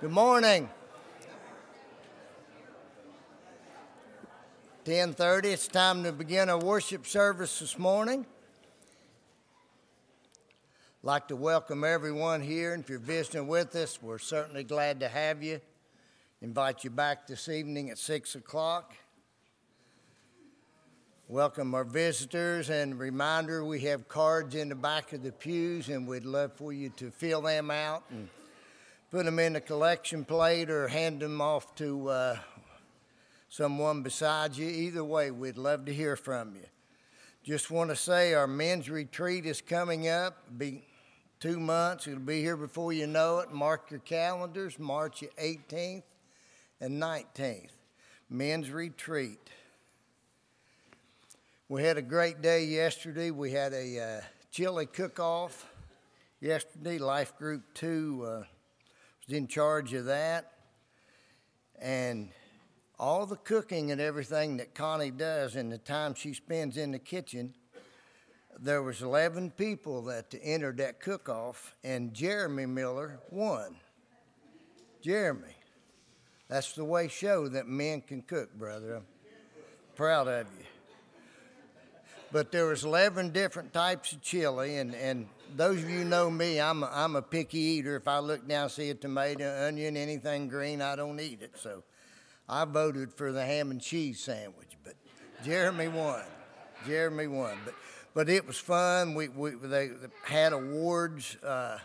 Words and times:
Good 0.00 0.12
morning. 0.12 0.70
10:30 4.86 5.52
it's 5.52 5.68
time 5.68 6.04
to 6.04 6.12
begin 6.12 6.48
our 6.48 6.58
worship 6.58 7.06
service 7.06 7.58
this 7.58 7.78
morning. 7.78 8.24
I'd 11.02 11.06
like 11.06 11.28
to 11.28 11.36
welcome 11.36 11.84
everyone 11.84 12.40
here 12.40 12.72
and 12.72 12.82
if 12.82 12.88
you're 12.88 12.98
visiting 12.98 13.46
with 13.46 13.76
us, 13.76 14.00
we're 14.00 14.16
certainly 14.16 14.64
glad 14.64 15.00
to 15.00 15.08
have 15.08 15.42
you. 15.42 15.60
Invite 16.40 16.82
you 16.82 16.88
back 16.88 17.26
this 17.26 17.50
evening 17.50 17.90
at 17.90 17.98
6 17.98 18.36
o'clock. 18.36 18.94
Welcome 21.28 21.74
our 21.74 21.84
visitors 21.84 22.70
and 22.70 22.98
reminder 22.98 23.66
we 23.66 23.80
have 23.80 24.08
cards 24.08 24.54
in 24.54 24.70
the 24.70 24.74
back 24.74 25.12
of 25.12 25.22
the 25.22 25.32
pews 25.32 25.90
and 25.90 26.08
we'd 26.08 26.24
love 26.24 26.54
for 26.54 26.72
you 26.72 26.88
to 26.96 27.10
fill 27.10 27.42
them 27.42 27.70
out 27.70 28.04
and 28.08 28.30
put 29.10 29.24
them 29.24 29.40
in 29.40 29.56
a 29.56 29.60
collection 29.60 30.24
plate 30.24 30.70
or 30.70 30.86
hand 30.86 31.20
them 31.20 31.40
off 31.40 31.74
to 31.74 32.08
uh, 32.08 32.36
someone 33.48 34.02
beside 34.02 34.56
you. 34.56 34.68
Either 34.68 35.02
way, 35.02 35.32
we'd 35.32 35.58
love 35.58 35.84
to 35.86 35.92
hear 35.92 36.14
from 36.14 36.54
you. 36.54 36.66
Just 37.42 37.72
want 37.72 37.90
to 37.90 37.96
say 37.96 38.34
our 38.34 38.46
men's 38.46 38.88
retreat 38.88 39.46
is 39.46 39.60
coming 39.60 40.08
up. 40.08 40.44
Be 40.56 40.84
two 41.40 41.58
months. 41.58 42.06
It'll 42.06 42.20
be 42.20 42.40
here 42.40 42.56
before 42.56 42.92
you 42.92 43.08
know 43.08 43.40
it. 43.40 43.50
Mark 43.50 43.90
your 43.90 44.00
calendars, 44.00 44.78
March 44.78 45.24
18th 45.42 46.04
and 46.80 47.02
19th. 47.02 47.70
Men's 48.28 48.70
retreat. 48.70 49.40
We 51.68 51.82
had 51.82 51.98
a 51.98 52.02
great 52.02 52.42
day 52.42 52.64
yesterday. 52.64 53.32
We 53.32 53.50
had 53.50 53.72
a 53.72 53.98
uh, 53.98 54.20
chili 54.52 54.86
cook-off 54.86 55.68
yesterday. 56.40 56.98
Life 56.98 57.36
Group 57.36 57.62
Two 57.74 58.24
uh, 58.24 58.44
in 59.32 59.46
charge 59.46 59.92
of 59.94 60.06
that, 60.06 60.52
and 61.80 62.30
all 62.98 63.24
the 63.26 63.36
cooking 63.36 63.90
and 63.90 64.00
everything 64.00 64.58
that 64.58 64.74
Connie 64.74 65.10
does 65.10 65.56
and 65.56 65.72
the 65.72 65.78
time 65.78 66.14
she 66.14 66.34
spends 66.34 66.76
in 66.76 66.92
the 66.92 66.98
kitchen, 66.98 67.54
there 68.58 68.82
was 68.82 69.00
11 69.00 69.52
people 69.52 70.02
that 70.02 70.34
entered 70.42 70.76
that 70.76 71.00
cook-off, 71.00 71.74
and 71.82 72.12
Jeremy 72.12 72.66
Miller 72.66 73.18
won. 73.30 73.76
Jeremy, 75.00 75.56
that's 76.48 76.74
the 76.74 76.84
way 76.84 77.08
show 77.08 77.48
that 77.48 77.66
men 77.66 78.02
can 78.02 78.20
cook, 78.20 78.52
brother. 78.54 78.96
I'm 78.96 79.04
proud 79.96 80.28
of 80.28 80.46
you. 80.58 80.66
But 82.32 82.52
there 82.52 82.66
was 82.66 82.84
11 82.84 83.30
different 83.30 83.72
types 83.72 84.12
of 84.12 84.20
chili, 84.20 84.76
and, 84.76 84.94
and 84.94 85.26
those 85.56 85.82
of 85.82 85.90
you 85.90 86.04
know 86.04 86.30
me, 86.30 86.60
I'm 86.60 86.82
a, 86.82 86.90
I'm 86.92 87.16
a 87.16 87.22
picky 87.22 87.58
eater. 87.58 87.96
If 87.96 88.08
I 88.08 88.18
look 88.18 88.46
down, 88.46 88.68
see 88.70 88.90
a 88.90 88.94
tomato, 88.94 89.66
onion, 89.66 89.96
anything 89.96 90.48
green, 90.48 90.82
I 90.82 90.96
don't 90.96 91.20
eat 91.20 91.42
it. 91.42 91.52
So 91.56 91.82
I 92.48 92.64
voted 92.64 93.12
for 93.12 93.32
the 93.32 93.44
ham 93.44 93.70
and 93.70 93.80
cheese 93.80 94.20
sandwich, 94.20 94.76
but 94.84 94.94
Jeremy 95.44 95.88
won. 95.88 96.22
Jeremy 96.86 97.26
won. 97.26 97.58
But, 97.64 97.74
but 98.14 98.28
it 98.28 98.46
was 98.46 98.58
fun. 98.58 99.14
We, 99.14 99.28
we, 99.28 99.50
they 99.50 99.90
had 100.24 100.52
awards. 100.52 101.36
Uh, 101.36 101.78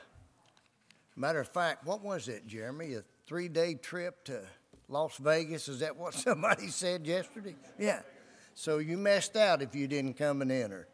matter 1.16 1.40
of 1.40 1.48
fact, 1.48 1.86
what 1.86 2.02
was 2.02 2.28
it, 2.28 2.48
Jeremy? 2.48 2.96
A 2.96 3.04
three 3.28 3.48
day 3.48 3.76
trip 3.76 4.24
to 4.26 4.42
Las 4.88 5.18
Vegas? 5.18 5.68
Is 5.68 5.80
that 5.80 5.96
what 5.96 6.14
somebody 6.16 6.68
said 6.68 7.06
yesterday? 7.06 7.56
Yeah. 7.78 8.02
So 8.54 8.78
you 8.78 8.98
messed 8.98 9.36
out 9.36 9.62
if 9.62 9.76
you 9.76 9.88
didn't 9.88 10.14
come 10.14 10.42
and 10.42 10.52
enter. 10.52 10.88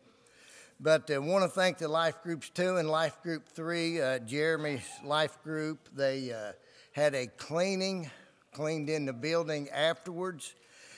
But 0.83 1.11
I 1.11 1.17
uh, 1.17 1.21
want 1.21 1.43
to 1.43 1.47
thank 1.47 1.77
the 1.77 1.87
Life 1.87 2.23
Groups 2.23 2.49
2 2.49 2.77
and 2.77 2.89
Life 2.89 3.21
Group 3.21 3.47
3, 3.49 4.01
uh, 4.01 4.17
Jeremy's 4.17 4.89
Life 5.05 5.37
Group. 5.43 5.87
They 5.95 6.31
uh, 6.33 6.53
had 6.91 7.13
a 7.13 7.27
cleaning 7.27 8.09
cleaned 8.51 8.89
in 8.89 9.05
the 9.05 9.13
building 9.13 9.69
afterwards, 9.69 10.55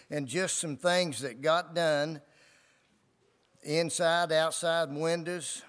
and 0.09 0.25
just 0.25 0.59
some 0.59 0.77
things 0.77 1.19
that 1.19 1.41
got 1.41 1.75
done 1.75 2.21
inside, 3.61 4.31
outside 4.31 4.89
windows, 4.89 5.63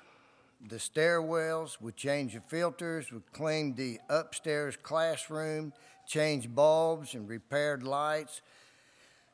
the 0.69 0.77
stairwells. 0.77 1.81
We 1.81 1.91
changed 1.91 2.37
the 2.37 2.41
filters. 2.43 3.11
We 3.11 3.19
cleaned 3.33 3.77
the 3.77 3.99
upstairs 4.09 4.77
classroom, 4.81 5.73
changed 6.07 6.55
bulbs 6.55 7.15
and 7.15 7.29
repaired 7.29 7.83
lights. 7.83 8.43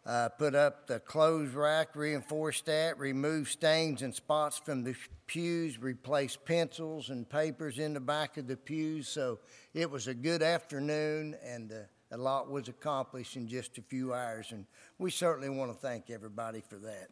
Uh, 0.07 0.31
put 0.31 0.55
up 0.55 0.87
the 0.87 0.99
clothes 0.99 1.51
rack, 1.51 1.95
reinforced 1.95 2.65
that, 2.65 2.99
removed 2.99 3.51
stains 3.51 4.01
and 4.01 4.15
spots 4.15 4.59
from 4.59 4.83
the 4.83 4.95
pews, 5.27 5.79
replaced 5.79 6.43
pencils 6.47 7.11
and 7.11 7.29
papers 7.29 7.79
in 7.79 7.93
the 7.93 8.01
back 8.01 8.39
of 8.39 8.47
the 8.47 8.57
pews. 8.57 9.09
So 9.09 9.41
it 9.75 9.91
was 9.91 10.07
a 10.07 10.15
good 10.15 10.43
afternoon, 10.43 11.37
and 11.45 11.71
uh, 11.71 11.77
a 12.13 12.17
lot 12.17 12.51
was 12.51 12.69
accomplished 12.69 13.37
in 13.37 13.47
just 13.47 13.77
a 13.77 13.83
few 13.83 14.15
hours, 14.15 14.53
and 14.53 14.65
we 14.99 15.11
certainly 15.11 15.51
want 15.51 15.71
to 15.71 15.79
thank 15.79 16.09
everybody 16.09 16.63
for 16.67 16.77
that. 16.77 17.09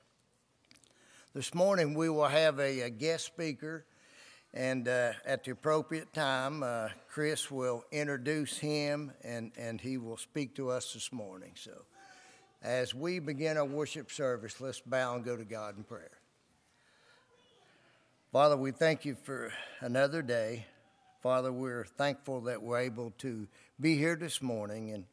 This 1.35 1.55
morning 1.55 1.93
we 1.93 2.09
will 2.09 2.27
have 2.27 2.59
a, 2.59 2.81
a 2.81 2.91
guest 2.91 3.27
speaker, 3.27 3.85
and 4.55 4.89
uh, 4.89 5.13
at 5.27 5.45
the 5.45 5.51
appropriate 5.51 6.15
time, 6.15 6.63
uh, 6.63 6.89
Chris 7.07 7.51
will 7.51 7.85
introduce 7.93 8.57
him 8.57 9.13
and, 9.23 9.53
and 9.59 9.79
he 9.79 9.99
will 9.99 10.17
speak 10.17 10.55
to 10.57 10.71
us 10.71 10.95
this 10.95 11.13
morning. 11.13 11.53
So, 11.55 11.83
as 12.63 12.95
we 12.95 13.19
begin 13.19 13.57
our 13.57 13.65
worship 13.65 14.11
service, 14.11 14.61
let's 14.61 14.81
bow 14.81 15.15
and 15.15 15.25
go 15.25 15.37
to 15.37 15.45
God 15.45 15.77
in 15.77 15.85
prayer. 15.85 16.11
Father, 18.33 18.57
we 18.57 18.73
thank 18.73 19.05
you 19.05 19.15
for 19.15 19.53
another 19.81 20.23
day. 20.23 20.67
Father, 21.23 21.53
we're 21.53 21.85
thankful 21.85 22.43
that 22.43 22.63
we're 22.63 22.81
able 22.81 23.13
to 23.19 23.47
be 23.81 23.97
here 23.97 24.17
this 24.17 24.43
morning 24.43 24.91
and 24.91 25.05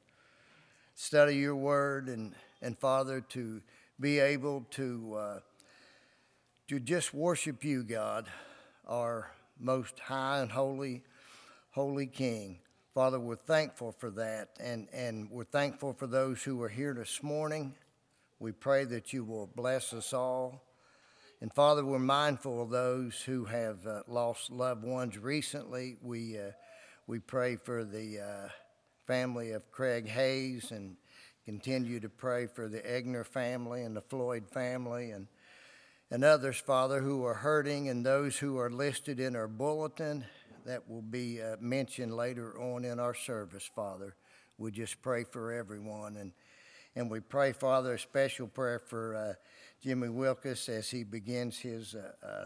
study 0.95 1.35
your 1.35 1.55
word, 1.55 2.09
and, 2.09 2.33
and 2.61 2.77
Father, 2.77 3.21
to 3.21 3.61
be 3.99 4.19
able 4.19 4.65
to, 4.71 5.15
uh, 5.15 5.39
to 6.67 6.79
just 6.79 7.13
worship 7.13 7.63
you, 7.63 7.83
God, 7.83 8.27
our 8.87 9.31
most 9.59 9.99
high 9.99 10.39
and 10.39 10.51
holy, 10.51 11.03
holy 11.71 12.07
King. 12.07 12.59
Father, 12.95 13.19
we're 13.19 13.35
thankful 13.35 13.91
for 13.91 14.09
that, 14.11 14.51
and, 14.57 14.87
and 14.93 15.29
we're 15.29 15.43
thankful 15.43 15.91
for 15.91 16.07
those 16.07 16.41
who 16.41 16.61
are 16.63 16.69
here 16.69 16.93
this 16.93 17.21
morning. 17.21 17.75
We 18.39 18.53
pray 18.53 18.85
that 18.85 19.11
you 19.11 19.25
will 19.25 19.47
bless 19.47 19.91
us 19.91 20.13
all. 20.13 20.63
And 21.41 21.53
Father, 21.53 21.83
we're 21.83 21.99
mindful 21.99 22.61
of 22.61 22.69
those 22.69 23.21
who 23.21 23.43
have 23.43 23.85
uh, 23.85 24.03
lost 24.07 24.49
loved 24.49 24.85
ones 24.85 25.17
recently. 25.17 25.97
We, 26.01 26.39
uh, 26.39 26.51
we 27.05 27.19
pray 27.19 27.57
for 27.57 27.83
the 27.83 28.21
uh, 28.21 28.49
family 29.05 29.51
of 29.51 29.69
Craig 29.73 30.07
Hayes 30.07 30.71
and 30.71 30.95
continue 31.43 31.99
to 31.99 32.07
pray 32.07 32.45
for 32.47 32.69
the 32.69 32.79
Egner 32.79 33.25
family 33.25 33.83
and 33.83 33.93
the 33.93 34.03
Floyd 34.03 34.45
family 34.49 35.11
and, 35.11 35.27
and 36.09 36.23
others, 36.23 36.59
Father, 36.59 37.01
who 37.01 37.25
are 37.25 37.33
hurting 37.33 37.89
and 37.89 38.05
those 38.05 38.37
who 38.37 38.57
are 38.57 38.69
listed 38.69 39.19
in 39.19 39.35
our 39.35 39.49
bulletin 39.49 40.23
that 40.65 40.89
will 40.89 41.01
be 41.01 41.41
uh, 41.41 41.55
mentioned 41.59 42.15
later 42.15 42.59
on 42.59 42.83
in 42.83 42.99
our 42.99 43.13
service, 43.13 43.69
Father. 43.75 44.15
We 44.57 44.71
just 44.71 45.01
pray 45.01 45.23
for 45.23 45.53
everyone. 45.53 46.17
And, 46.17 46.31
and 46.95 47.09
we 47.09 47.19
pray, 47.19 47.51
Father, 47.53 47.93
a 47.93 47.99
special 47.99 48.47
prayer 48.47 48.79
for 48.79 49.15
uh, 49.15 49.33
Jimmy 49.83 50.09
Wilkes 50.09 50.67
as 50.67 50.89
he 50.89 51.03
begins 51.03 51.59
his 51.59 51.93
uh, 51.93 52.11
uh, 52.25 52.45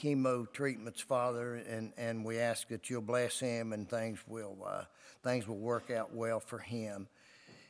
chemo 0.00 0.50
treatments, 0.52 1.00
Father, 1.00 1.56
and, 1.56 1.92
and 1.96 2.24
we 2.24 2.38
ask 2.38 2.68
that 2.68 2.88
you'll 2.88 3.02
bless 3.02 3.40
him 3.40 3.72
and 3.72 3.88
things 3.90 4.20
will, 4.26 4.56
uh, 4.64 4.84
things 5.24 5.48
will 5.48 5.58
work 5.58 5.90
out 5.90 6.14
well 6.14 6.38
for 6.38 6.58
him. 6.58 7.08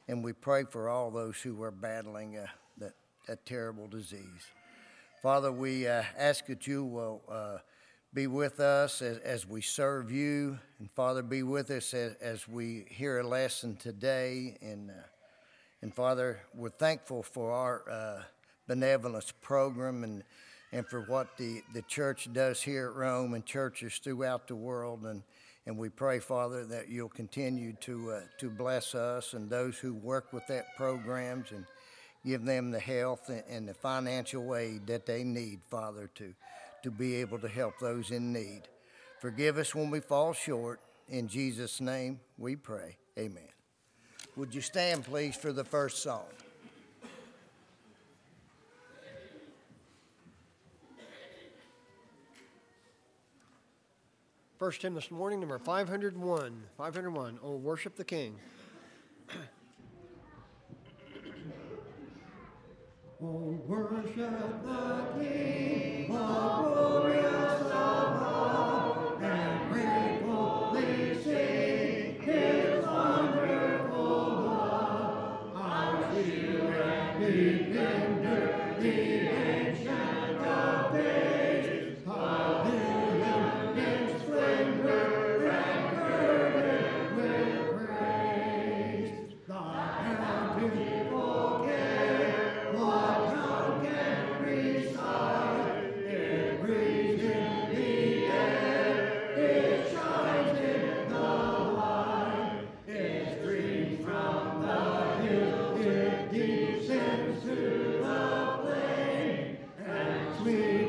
And 0.07 0.23
we 0.23 0.33
pray 0.33 0.65
for 0.65 0.89
all 0.89 1.11
those 1.11 1.41
who 1.41 1.63
are 1.63 1.71
battling 1.71 2.37
uh, 2.37 2.47
that, 2.79 2.93
that 3.27 3.47
terrible 3.47 3.87
disease. 3.87 4.47
Father, 5.23 5.53
we 5.53 5.87
ask 5.87 6.47
that 6.47 6.67
you 6.67 6.85
will 6.85 7.23
be 8.13 8.27
with 8.27 8.59
us 8.59 9.03
as, 9.03 9.19
as 9.19 9.49
we 9.49 9.61
serve 9.61 10.11
you. 10.11 10.59
And 10.81 10.91
Father, 10.93 11.23
be 11.23 11.43
with 11.43 11.71
us 11.71 11.95
as, 11.95 12.15
as 12.21 12.49
we 12.49 12.87
hear 12.91 13.21
a 13.21 13.27
lesson 13.27 13.77
today. 13.77 14.59
And, 14.61 14.91
and 15.81 15.95
Father, 15.95 16.41
we're 16.55 16.71
thankful 16.71 17.23
for 17.23 17.53
our 17.53 18.25
benevolence 18.67 19.33
program 19.41 20.05
and, 20.05 20.25
and 20.73 20.87
for 20.87 21.03
what 21.03 21.37
the, 21.37 21.63
the 21.73 21.83
church 21.83 22.33
does 22.33 22.63
here 22.63 22.89
at 22.89 22.97
Rome 22.97 23.35
and 23.35 23.45
churches 23.47 24.01
throughout 24.03 24.49
the 24.49 24.57
world. 24.57 25.03
And, 25.05 25.23
and 25.67 25.79
we 25.79 25.89
pray, 25.89 26.19
Father, 26.19 26.65
that 26.67 26.89
you'll 26.89 27.09
continue 27.09 27.75
to, 27.81 28.13
uh, 28.13 28.21
to 28.39 28.51
bless 28.51 28.95
us 28.95 29.35
and 29.35 29.49
those 29.49 29.79
who 29.79 29.95
work 29.95 30.33
with 30.33 30.47
that 30.49 30.77
programs 30.77 31.53
and 31.53 31.65
give 32.25 32.45
them 32.45 32.71
the 32.73 32.81
health 32.81 33.29
and, 33.29 33.45
and 33.49 33.69
the 33.69 33.75
financial 33.75 34.55
aid 34.57 34.87
that 34.89 35.07
they 35.07 35.23
need, 35.23 35.61
Father, 35.71 36.11
to, 36.17 36.35
to 36.83 36.91
be 36.91 37.17
able 37.17 37.39
to 37.39 37.49
help 37.49 37.79
those 37.79 38.11
in 38.11 38.33
need. 38.33 38.63
Forgive 39.21 39.59
us 39.59 39.75
when 39.75 39.91
we 39.91 40.01
fall 40.01 40.33
short. 40.33 40.81
In 41.09 41.29
Jesus' 41.29 41.81
name 41.81 42.21
we 42.39 42.57
pray. 42.57 42.97
Amen. 43.19 43.49
Would 44.37 44.55
you 44.55 44.61
stand, 44.61 45.05
please, 45.05 45.37
for 45.37 45.53
the 45.53 45.65
first 45.65 46.03
song? 46.03 46.25
First 54.59 54.83
hymn 54.83 54.95
this 54.95 55.11
morning, 55.11 55.41
number 55.41 55.59
501. 55.59 56.63
501, 56.77 57.39
Oh, 57.43 57.57
Worship 57.57 57.97
the 57.97 58.05
King. 58.05 58.37
Oh, 63.23 63.59
worship 63.67 64.15
the 64.65 65.21
King, 65.21 66.09
the 66.09 66.17
glorious 66.17 67.71
Abba. 67.71 68.40
me. 110.45 110.80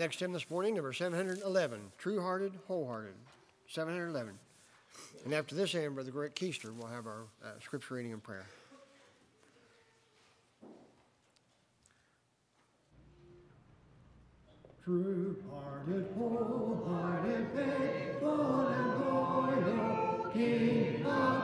Next 0.00 0.18
hymn 0.18 0.32
this 0.32 0.48
morning, 0.48 0.76
number 0.76 0.94
711, 0.94 1.78
True 1.98 2.22
Hearted, 2.22 2.54
Wholehearted. 2.68 3.12
711. 3.68 4.32
And 5.26 5.34
after 5.34 5.54
this 5.54 5.72
hymn, 5.72 5.92
Brother 5.92 6.10
Greg 6.10 6.34
Keister 6.34 6.74
will 6.74 6.86
have 6.86 7.06
our 7.06 7.26
uh, 7.44 7.48
scripture 7.62 7.96
reading 7.96 8.14
and 8.14 8.22
prayer. 8.22 8.46
True-hearted, 14.82 16.06
wholehearted, 16.16 17.48
faithful 17.54 18.68
and 18.68 19.04
loyal, 19.04 20.30
King 20.32 21.04
of 21.04 21.39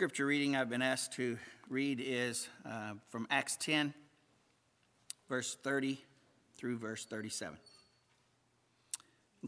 scripture 0.00 0.24
reading 0.24 0.56
I've 0.56 0.70
been 0.70 0.80
asked 0.80 1.12
to 1.16 1.36
read 1.68 2.02
is 2.02 2.48
uh, 2.64 2.92
from 3.10 3.26
Acts 3.30 3.58
10, 3.58 3.92
verse 5.28 5.58
30 5.62 6.02
through 6.56 6.78
verse 6.78 7.04
37. 7.04 7.58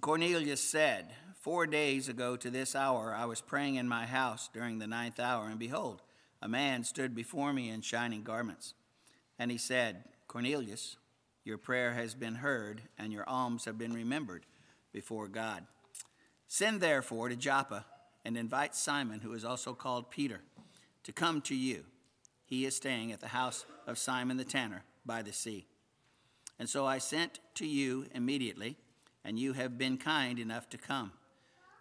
Cornelius 0.03 0.61
said, 0.61 1.07
Four 1.41 1.67
days 1.67 2.11
ago 2.11 2.37
to 2.37 2.51
this 2.51 2.77
hour, 2.77 3.15
I 3.15 3.25
was 3.25 3.41
praying 3.41 3.77
in 3.77 3.89
my 3.89 4.05
house 4.05 4.51
during 4.53 4.79
the 4.79 4.87
ninth 4.87 5.19
hour, 5.19 5.49
and 5.49 5.59
behold, 5.59 6.03
a 6.43 6.51
man 6.51 6.85
stood 6.85 7.15
before 7.15 7.55
me 7.55 7.71
in 7.71 7.81
shining 7.81 8.23
garments. 8.23 8.75
And 9.39 9.51
he 9.51 9.57
said, 9.57 10.05
Cornelius, 10.29 10.99
your 11.45 11.57
prayer 11.57 11.95
has 11.95 12.15
been 12.15 12.35
heard, 12.35 12.83
and 12.99 13.11
your 13.11 13.27
alms 13.27 13.65
have 13.65 13.79
been 13.79 13.95
remembered 13.95 14.45
before 14.93 15.29
God. 15.29 15.65
Send 16.47 16.83
therefore 16.83 17.31
to 17.31 17.37
Joppa 17.37 17.87
and 18.25 18.37
invite 18.37 18.75
Simon, 18.75 19.21
who 19.21 19.33
is 19.33 19.45
also 19.45 19.75
called 19.75 20.11
Peter 20.11 20.41
to 21.05 21.13
come 21.13 21.41
to 21.43 21.55
you. 21.55 21.85
He 22.45 22.65
is 22.65 22.77
staying 22.77 23.13
at 23.13 23.21
the 23.21 23.29
house 23.29 23.65
of 23.87 23.99
Simon 23.99 24.37
the 24.37 24.45
tanner 24.45 24.85
by 25.05 25.23
the 25.23 25.33
sea. 25.33 25.67
And 26.59 26.69
so 26.69 26.87
I 26.87 26.99
sent 26.99 27.41
to 27.57 27.67
you 27.67 28.07
immediately, 28.15 28.77
and 29.25 29.39
you 29.39 29.53
have 29.55 29.79
been 29.79 29.97
kind 29.97 30.39
enough 30.39 30.69
to 30.71 30.79
come. 30.79 31.13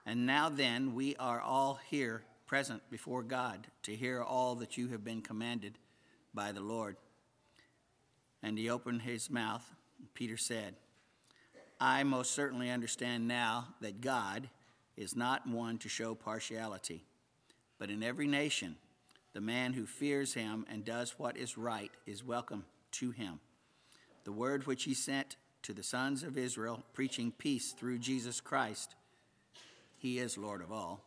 And 0.05 0.25
now 0.25 0.49
then, 0.49 0.95
we 0.95 1.15
are 1.17 1.39
all 1.39 1.79
here 1.89 2.23
present 2.47 2.81
before 2.89 3.23
God 3.23 3.67
to 3.84 3.95
hear 3.95 4.21
all 4.23 4.55
that 4.55 4.77
you 4.77 4.88
have 4.89 5.03
been 5.03 5.21
commanded 5.21 5.77
by 6.34 6.51
the 6.51 6.62
Lord. 6.62 6.97
And 8.41 8.57
he 8.57 8.69
opened 8.69 9.03
his 9.03 9.29
mouth. 9.29 9.63
And 9.99 10.13
Peter 10.13 10.38
said, 10.38 10.75
I 11.79 12.03
most 12.03 12.31
certainly 12.31 12.69
understand 12.69 13.27
now 13.27 13.67
that 13.81 14.01
God 14.01 14.49
is 14.97 15.15
not 15.15 15.47
one 15.47 15.77
to 15.79 15.89
show 15.89 16.15
partiality, 16.15 17.05
but 17.79 17.89
in 17.89 18.03
every 18.03 18.27
nation, 18.27 18.75
the 19.34 19.41
man 19.41 19.74
who 19.74 19.86
fears 19.86 20.34
him 20.34 20.65
and 20.70 20.84
does 20.84 21.15
what 21.17 21.38
is 21.38 21.58
right 21.58 21.91
is 22.06 22.24
welcome 22.24 22.65
to 22.91 23.12
him. 23.12 23.39
The 24.24 24.32
word 24.32 24.67
which 24.67 24.84
he 24.84 24.94
sent 24.94 25.38
to 25.63 25.74
the 25.74 25.84
sons 25.84 26.24
of 26.24 26.38
Israel, 26.38 26.84
preaching 26.94 27.32
peace 27.38 27.72
through 27.72 28.00
Jesus 28.00 28.41
Christ, 28.41 28.96
he 29.98 30.20
is 30.20 30.38
Lord 30.38 30.62
of 30.62 30.72
all. 30.72 31.02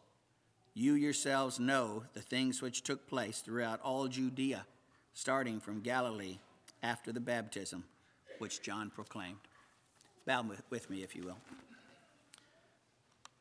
You 0.72 0.94
yourselves 0.94 1.60
know 1.60 2.04
the 2.14 2.20
things 2.20 2.62
which 2.62 2.82
took 2.82 3.06
place 3.06 3.40
throughout 3.40 3.80
all 3.82 4.08
Judea, 4.08 4.66
starting 5.12 5.60
from 5.60 5.80
Galilee 5.80 6.38
after 6.82 7.12
the 7.12 7.20
baptism 7.20 7.84
which 8.38 8.62
John 8.62 8.90
proclaimed. 8.90 9.38
Bow 10.26 10.44
with 10.70 10.90
me, 10.90 11.02
if 11.02 11.14
you 11.14 11.22
will. 11.22 11.38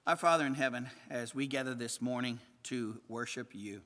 Our 0.06 0.18
Father 0.18 0.46
in 0.46 0.56
heaven, 0.56 0.90
as 1.10 1.34
we 1.34 1.48
gather 1.48 1.74
this 1.74 2.02
morning 2.02 2.40
to 2.64 3.00
worship 3.08 3.52
you, 3.54 3.82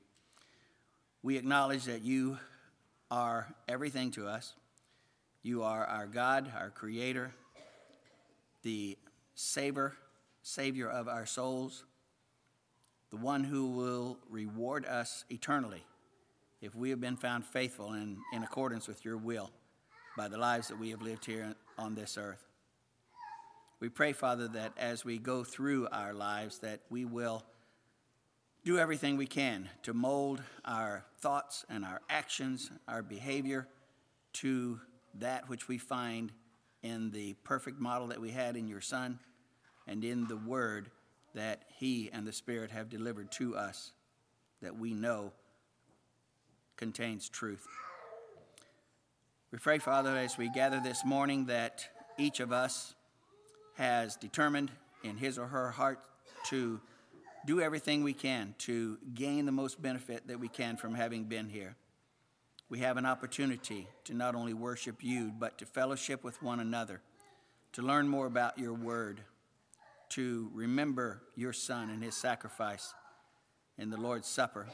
we 1.22 1.36
acknowledge 1.36 1.84
that 1.84 2.02
you 2.02 2.38
are 3.10 3.48
everything 3.68 4.10
to 4.12 4.28
us. 4.28 4.54
You 5.42 5.62
are 5.62 5.84
our 5.84 6.06
God, 6.06 6.52
our 6.56 6.70
Creator, 6.70 7.32
the 8.62 8.96
Savior, 9.34 9.94
Savior 10.42 10.88
of 10.88 11.08
our 11.08 11.26
souls, 11.26 11.84
the 13.10 13.16
one 13.16 13.44
who 13.44 13.66
will 13.68 14.18
reward 14.28 14.84
us 14.84 15.24
eternally 15.30 15.84
if 16.60 16.74
we 16.74 16.90
have 16.90 17.00
been 17.00 17.16
found 17.16 17.44
faithful 17.44 17.92
and 17.92 18.18
in 18.32 18.42
accordance 18.42 18.88
with 18.88 19.04
your 19.04 19.16
will 19.16 19.50
by 20.16 20.28
the 20.28 20.36
lives 20.36 20.68
that 20.68 20.78
we 20.78 20.90
have 20.90 21.02
lived 21.02 21.24
here 21.24 21.54
on 21.78 21.94
this 21.94 22.18
earth. 22.18 22.44
We 23.80 23.88
pray, 23.88 24.12
Father, 24.12 24.48
that 24.48 24.72
as 24.76 25.04
we 25.04 25.18
go 25.18 25.44
through 25.44 25.88
our 25.92 26.12
lives, 26.12 26.58
that 26.58 26.80
we 26.90 27.04
will 27.04 27.44
do 28.68 28.76
everything 28.76 29.16
we 29.16 29.26
can 29.26 29.66
to 29.82 29.94
mold 29.94 30.42
our 30.66 31.02
thoughts 31.20 31.64
and 31.70 31.86
our 31.86 32.02
actions, 32.10 32.70
our 32.86 33.02
behavior 33.02 33.66
to 34.34 34.78
that 35.14 35.48
which 35.48 35.68
we 35.68 35.78
find 35.78 36.30
in 36.82 37.10
the 37.10 37.32
perfect 37.44 37.80
model 37.80 38.08
that 38.08 38.20
we 38.20 38.30
had 38.30 38.58
in 38.58 38.68
your 38.68 38.82
Son 38.82 39.18
and 39.86 40.04
in 40.04 40.26
the 40.26 40.36
Word 40.36 40.90
that 41.34 41.62
He 41.78 42.10
and 42.12 42.26
the 42.26 42.32
Spirit 42.32 42.70
have 42.70 42.90
delivered 42.90 43.32
to 43.32 43.56
us 43.56 43.92
that 44.60 44.76
we 44.76 44.92
know 44.92 45.32
contains 46.76 47.26
truth. 47.26 47.66
We 49.50 49.56
pray, 49.56 49.78
Father, 49.78 50.14
as 50.14 50.36
we 50.36 50.50
gather 50.50 50.78
this 50.78 51.06
morning, 51.06 51.46
that 51.46 51.88
each 52.18 52.38
of 52.38 52.52
us 52.52 52.94
has 53.78 54.14
determined 54.16 54.70
in 55.02 55.16
his 55.16 55.38
or 55.38 55.46
her 55.46 55.70
heart 55.70 56.00
to 56.48 56.82
do 57.48 57.62
everything 57.62 58.04
we 58.04 58.12
can 58.12 58.54
to 58.58 58.98
gain 59.14 59.46
the 59.46 59.52
most 59.52 59.80
benefit 59.80 60.28
that 60.28 60.38
we 60.38 60.48
can 60.48 60.76
from 60.76 60.94
having 60.94 61.24
been 61.24 61.48
here. 61.48 61.76
We 62.68 62.80
have 62.80 62.98
an 62.98 63.06
opportunity 63.06 63.88
to 64.04 64.12
not 64.12 64.34
only 64.34 64.52
worship 64.52 64.96
you, 65.00 65.32
but 65.38 65.56
to 65.56 65.64
fellowship 65.64 66.22
with 66.22 66.42
one 66.42 66.60
another, 66.60 67.00
to 67.72 67.80
learn 67.80 68.06
more 68.06 68.26
about 68.26 68.58
your 68.58 68.74
word, 68.74 69.22
to 70.10 70.50
remember 70.52 71.22
your 71.36 71.54
son 71.54 71.88
and 71.88 72.04
his 72.04 72.14
sacrifice 72.14 72.92
in 73.78 73.88
the 73.88 73.96
Lord's 73.96 74.28
Supper 74.28 74.66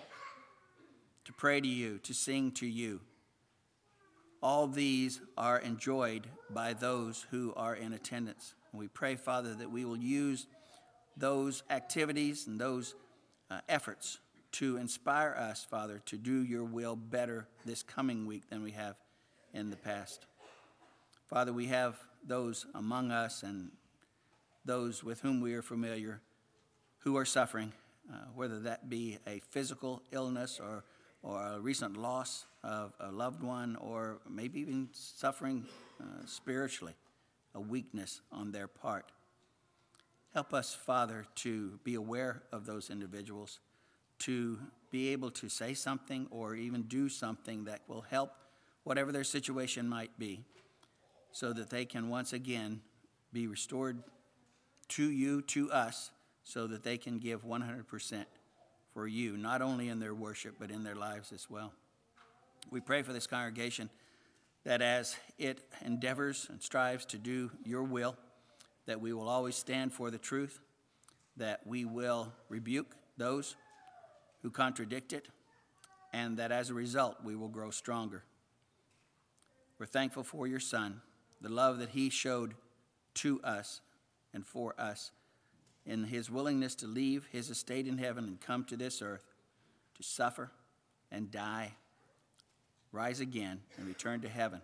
to 1.27 1.33
pray 1.33 1.61
to 1.61 1.69
you, 1.69 1.99
to 1.99 2.13
sing 2.13 2.51
to 2.51 2.67
you. 2.67 3.01
All 4.43 4.67
these 4.67 5.21
are 5.39 5.61
enjoyed 5.61 6.27
by 6.51 6.73
those 6.73 7.25
who 7.31 7.55
are 7.57 7.77
in 7.77 7.93
attendance. 7.93 8.55
We 8.73 8.89
pray, 8.89 9.15
Father, 9.15 9.55
that 9.55 9.71
we 9.71 9.85
will 9.85 9.97
use 9.97 10.49
those 11.17 11.63
activities 11.71 12.47
and 12.47 12.61
those 12.61 12.95
uh, 13.51 13.61
efforts 13.69 14.19
to 14.53 14.77
inspire 14.77 15.35
us, 15.39 15.67
Father, 15.69 16.01
to 16.07 16.17
do 16.17 16.43
your 16.43 16.65
will 16.65 16.97
better 16.97 17.49
this 17.65 17.83
coming 17.83 18.27
week 18.27 18.49
than 18.51 18.63
we 18.63 18.71
have 18.71 18.97
in 19.53 19.71
the 19.71 19.77
past. 19.77 20.27
Father, 21.29 21.53
we 21.53 21.67
have 21.67 21.97
those 22.27 22.67
among 22.75 23.11
us 23.11 23.43
and 23.43 23.71
those 24.65 25.03
with 25.03 25.21
whom 25.21 25.41
we 25.41 25.55
are 25.55 25.63
familiar 25.63 26.21
who 26.99 27.17
are 27.17 27.25
suffering, 27.25 27.73
uh, 28.11 28.17
whether 28.35 28.61
that 28.61 28.89
be 28.89 29.19
a 29.27 29.41
physical 29.51 30.03
illness 30.11 30.59
or 30.59 30.85
or 31.25 31.43
a 31.43 31.59
recent 31.59 31.97
loss 31.97 32.45
of 32.63 32.93
a 33.01 33.11
loved 33.11 33.43
one, 33.43 33.77
or 33.77 34.19
maybe 34.29 34.61
even 34.61 34.89
suffering 34.93 35.67
uh, 35.99 36.05
spiritually, 36.27 36.93
a 37.55 37.61
weakness 37.61 38.21
on 38.31 38.53
their 38.53 38.69
part. 38.69 39.11
Help 40.35 40.53
us, 40.53 40.75
Father, 40.75 41.27
to 41.37 41.79
be 41.85 41.95
aware 41.95 42.43
of 42.51 42.67
those 42.67 42.91
individuals, 42.91 43.61
to 44.19 44.59
be 44.91 45.11
able 45.11 45.31
to 45.31 45.49
say 45.49 45.75
something 45.75 46.27
or 46.33 46.57
even 46.57 46.83
do 46.83 47.09
something 47.09 47.65
that 47.67 47.83
will 47.87 48.01
help 48.01 48.33
whatever 48.83 49.13
their 49.13 49.23
situation 49.23 49.89
might 49.89 50.19
be, 50.19 50.45
so 51.31 51.53
that 51.53 51.71
they 51.71 51.85
can 51.85 52.09
once 52.09 52.33
again 52.33 52.81
be 53.33 53.47
restored 53.47 54.03
to 54.89 55.09
you, 55.09 55.41
to 55.41 55.71
us, 55.71 56.11
so 56.43 56.67
that 56.67 56.83
they 56.83 56.99
can 56.99 57.21
give 57.21 57.45
100% 57.45 58.25
for 58.93 59.07
you, 59.07 59.37
not 59.37 59.63
only 59.63 59.89
in 59.89 60.01
their 60.01 60.15
worship, 60.15 60.57
but 60.59 60.71
in 60.71 60.83
their 60.83 60.97
lives 60.97 61.33
as 61.33 61.49
well. 61.49 61.73
We 62.73 62.81
pray 62.81 63.03
for 63.03 63.13
this 63.13 63.29
congregation 63.29 63.89
that 64.65 64.83
as 64.83 65.15
it 65.39 65.61
endeavors 65.85 66.49
and 66.51 66.61
strives 66.61 67.07
to 67.07 67.19
do 67.19 67.53
your 67.65 67.85
will, 67.85 68.17
that 68.87 69.01
we 69.01 69.13
will 69.13 69.29
always 69.29 69.57
stand 69.57 69.93
for 69.93 70.11
the 70.11 70.19
truth, 70.19 70.61
that 71.37 71.67
we 71.67 71.85
will 71.85 72.33
rebuke 72.49 72.95
those 73.17 73.57
who 74.43 74.51
contradict 74.51 75.13
it, 75.13 75.29
and 76.13 76.37
that 76.37 76.53
as 76.53 76.71
a 76.71 76.75
result, 76.75 77.17
we 77.25 77.35
will 77.35 77.49
grow 77.49 77.71
stronger. 77.71 78.23
We're 79.79 79.87
thankful 79.87 80.23
for 80.23 80.47
your 80.47 80.61
Son, 80.61 81.01
the 81.41 81.49
love 81.49 81.79
that 81.79 81.91
he 81.91 82.11
showed 82.11 82.55
to 83.15 83.41
us 83.43 83.81
and 84.33 84.47
for 84.47 84.75
us 84.79 85.11
in 85.87 86.05
his 86.05 86.31
willingness 86.31 86.75
to 86.77 86.87
leave 86.87 87.29
his 87.31 87.51
estate 87.51 87.87
in 87.87 87.99
heaven 87.99 88.25
and 88.25 88.41
come 88.41 88.65
to 88.65 88.77
this 88.77 89.03
earth 89.03 89.25
to 89.97 90.03
suffer 90.03 90.51
and 91.11 91.31
die, 91.31 91.73
rise 92.93 93.21
again, 93.21 93.61
and 93.77 93.87
return 93.87 94.21
to 94.21 94.29
heaven, 94.29 94.61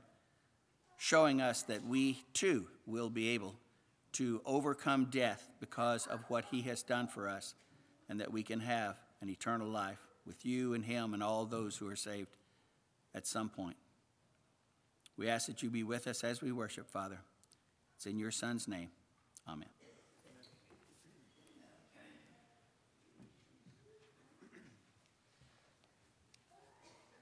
showing 0.97 1.41
us 1.41 1.63
that 1.63 1.87
we 1.87 2.23
too 2.33 2.67
will 2.87 3.11
be 3.11 3.29
able 3.31 3.55
to 4.13 4.41
overcome 4.45 5.07
death 5.11 5.49
because 5.61 6.07
of 6.07 6.21
what 6.29 6.45
he 6.51 6.63
has 6.63 6.83
done 6.83 7.07
for 7.07 7.29
us, 7.29 7.55
and 8.09 8.21
that 8.21 8.33
we 8.33 8.43
can 8.43 8.61
have 8.61 8.97
an 9.21 9.29
eternal 9.29 9.69
life 9.69 10.01
with 10.27 10.45
you 10.45 10.75
and 10.75 10.85
him 10.85 11.15
and 11.15 11.23
all 11.23 11.45
those 11.45 11.77
who 11.77 11.89
are 11.89 11.97
saved 11.97 12.37
at 13.15 13.27
some 13.27 13.49
point. 13.49 13.77
We 15.17 15.29
ask 15.29 15.47
that 15.47 15.63
you 15.63 15.71
be 15.71 15.83
with 15.83 16.07
us 16.07 16.25
as 16.25 16.41
we 16.41 16.51
worship, 16.53 16.89
Father. 16.91 17.19
It's 17.97 18.07
in 18.07 18.19
your 18.19 18.31
Son's 18.31 18.67
name. 18.67 18.89
Amen. 19.49 19.69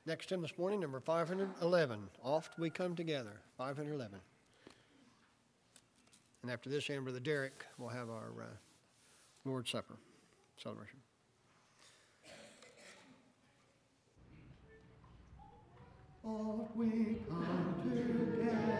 Next 0.06 0.30
hymn 0.30 0.40
this 0.40 0.56
morning, 0.56 0.80
number 0.80 1.00
511. 1.00 1.98
Oft 2.24 2.58
we 2.58 2.70
come 2.70 2.96
together, 2.96 3.42
511. 3.58 4.20
And 6.48 6.54
after 6.54 6.70
this 6.70 6.86
hymn, 6.86 7.04
Brother 7.04 7.20
Derek 7.20 7.66
will 7.76 7.90
have 7.90 8.08
our 8.08 8.32
uh, 8.40 8.46
Lord's 9.44 9.70
Supper 9.70 9.98
celebration. 10.56 10.98
Oft 16.24 16.74
we 16.74 17.18
come 17.28 17.74
together, 17.84 18.77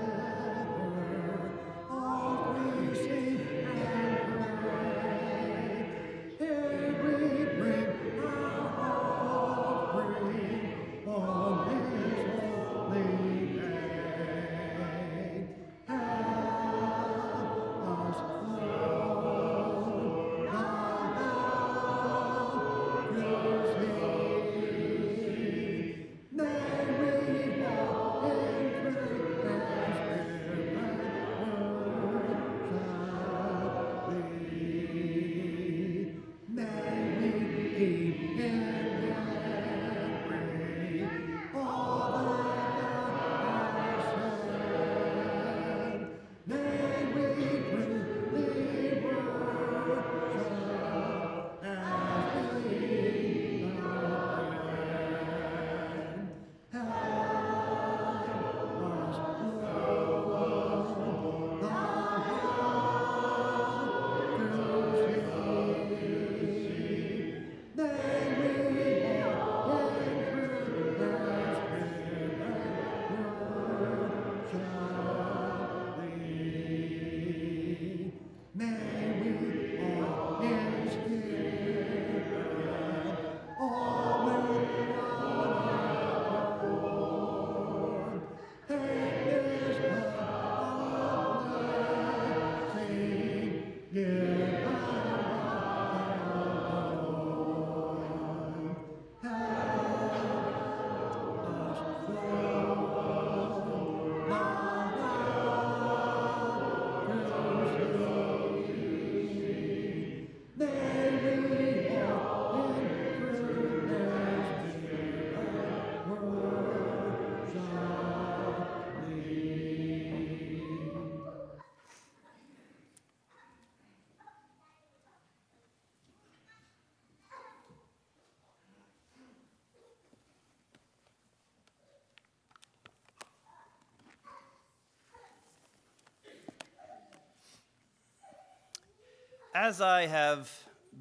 as 139.61 139.81
I 139.81 140.07
have 140.07 140.49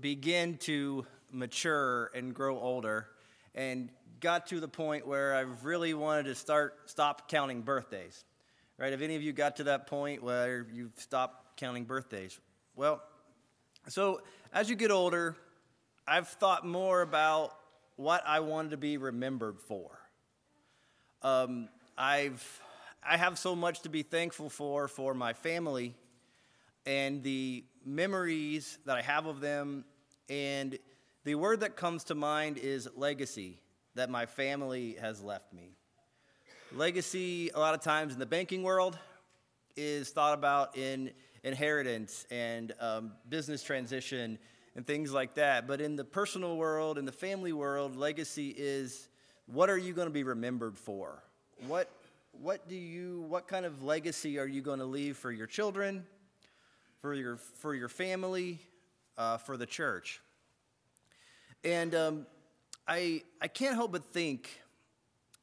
begun 0.01 0.57
to 0.61 1.05
mature 1.31 2.09
and 2.15 2.33
grow 2.33 2.59
older 2.59 3.05
and 3.53 3.89
got 4.19 4.47
to 4.47 4.59
the 4.59 4.67
point 4.67 5.05
where 5.05 5.35
I 5.35 5.41
really 5.61 5.93
wanted 5.93 6.23
to 6.23 6.33
start 6.33 6.89
stop 6.89 7.29
counting 7.29 7.61
birthdays. 7.61 8.25
Right? 8.79 8.91
Have 8.91 9.03
any 9.03 9.15
of 9.15 9.21
you 9.21 9.31
got 9.31 9.57
to 9.57 9.65
that 9.65 9.85
point 9.85 10.23
where 10.23 10.65
you've 10.73 10.97
stopped 10.97 11.57
counting 11.57 11.83
birthdays? 11.83 12.39
Well, 12.75 13.03
so 13.89 14.21
as 14.51 14.71
you 14.71 14.75
get 14.75 14.89
older, 14.89 15.35
I've 16.07 16.27
thought 16.27 16.65
more 16.65 17.03
about 17.03 17.55
what 17.95 18.23
I 18.25 18.39
wanted 18.39 18.71
to 18.71 18.77
be 18.77 18.97
remembered 18.97 19.59
for. 19.59 19.99
Um, 21.21 21.69
I've 21.95 22.43
I 23.07 23.17
have 23.17 23.37
so 23.37 23.55
much 23.55 23.81
to 23.81 23.89
be 23.89 24.01
thankful 24.01 24.49
for 24.49 24.87
for 24.87 25.13
my 25.13 25.33
family 25.33 25.93
and 26.87 27.21
the 27.21 27.65
memories 27.87 28.77
that 28.85 28.97
I 28.97 29.01
have 29.01 29.25
of 29.25 29.39
them. 29.39 29.85
And 30.29 30.77
the 31.23 31.35
word 31.35 31.61
that 31.61 31.75
comes 31.75 32.03
to 32.05 32.15
mind 32.15 32.57
is 32.57 32.87
legacy 32.95 33.59
that 33.95 34.09
my 34.09 34.25
family 34.25 34.97
has 34.99 35.21
left 35.21 35.53
me. 35.53 35.71
Legacy, 36.75 37.49
a 37.49 37.59
lot 37.59 37.73
of 37.73 37.81
times 37.81 38.13
in 38.13 38.19
the 38.19 38.25
banking 38.25 38.61
world, 38.61 38.99
is 39.77 40.09
thought 40.09 40.33
about 40.33 40.77
in 40.77 41.11
inheritance 41.43 42.25
and 42.29 42.73
um, 42.79 43.13
business 43.29 43.63
transition 43.63 44.37
and 44.75 44.85
things 44.85 45.13
like 45.13 45.35
that. 45.35 45.65
But 45.65 45.79
in 45.79 45.95
the 45.95 46.03
personal 46.03 46.57
world, 46.57 46.97
in 46.97 47.05
the 47.05 47.11
family 47.11 47.53
world, 47.53 47.95
legacy 47.95 48.53
is 48.55 49.07
what 49.45 49.69
are 49.69 49.77
you 49.77 49.93
going 49.93 50.07
to 50.07 50.13
be 50.13 50.23
remembered 50.23 50.77
for? 50.77 51.23
What, 51.67 51.89
what 52.33 52.67
do 52.67 52.75
you, 52.75 53.25
what 53.29 53.47
kind 53.47 53.65
of 53.65 53.81
legacy 53.83 54.37
are 54.37 54.45
you 54.45 54.61
going 54.61 54.79
to 54.79 54.85
leave 54.85 55.15
for 55.15 55.31
your 55.31 55.47
children, 55.47 56.05
for 57.01 57.13
your, 57.13 57.37
for 57.37 57.75
your 57.75 57.89
family, 57.89 58.59
uh, 59.17 59.37
for 59.37 59.57
the 59.57 59.65
church? 59.65 60.21
And 61.63 61.93
um, 61.95 62.25
I, 62.87 63.23
I 63.41 63.47
can't 63.47 63.75
help 63.75 63.91
but 63.91 64.05
think 64.05 64.49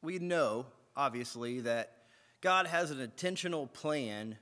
we 0.02 0.18
know, 0.18 0.66
obviously, 0.96 1.60
that 1.60 1.92
God 2.40 2.66
has 2.66 2.90
an 2.90 3.00
intentional 3.00 3.66
plan 3.66 4.36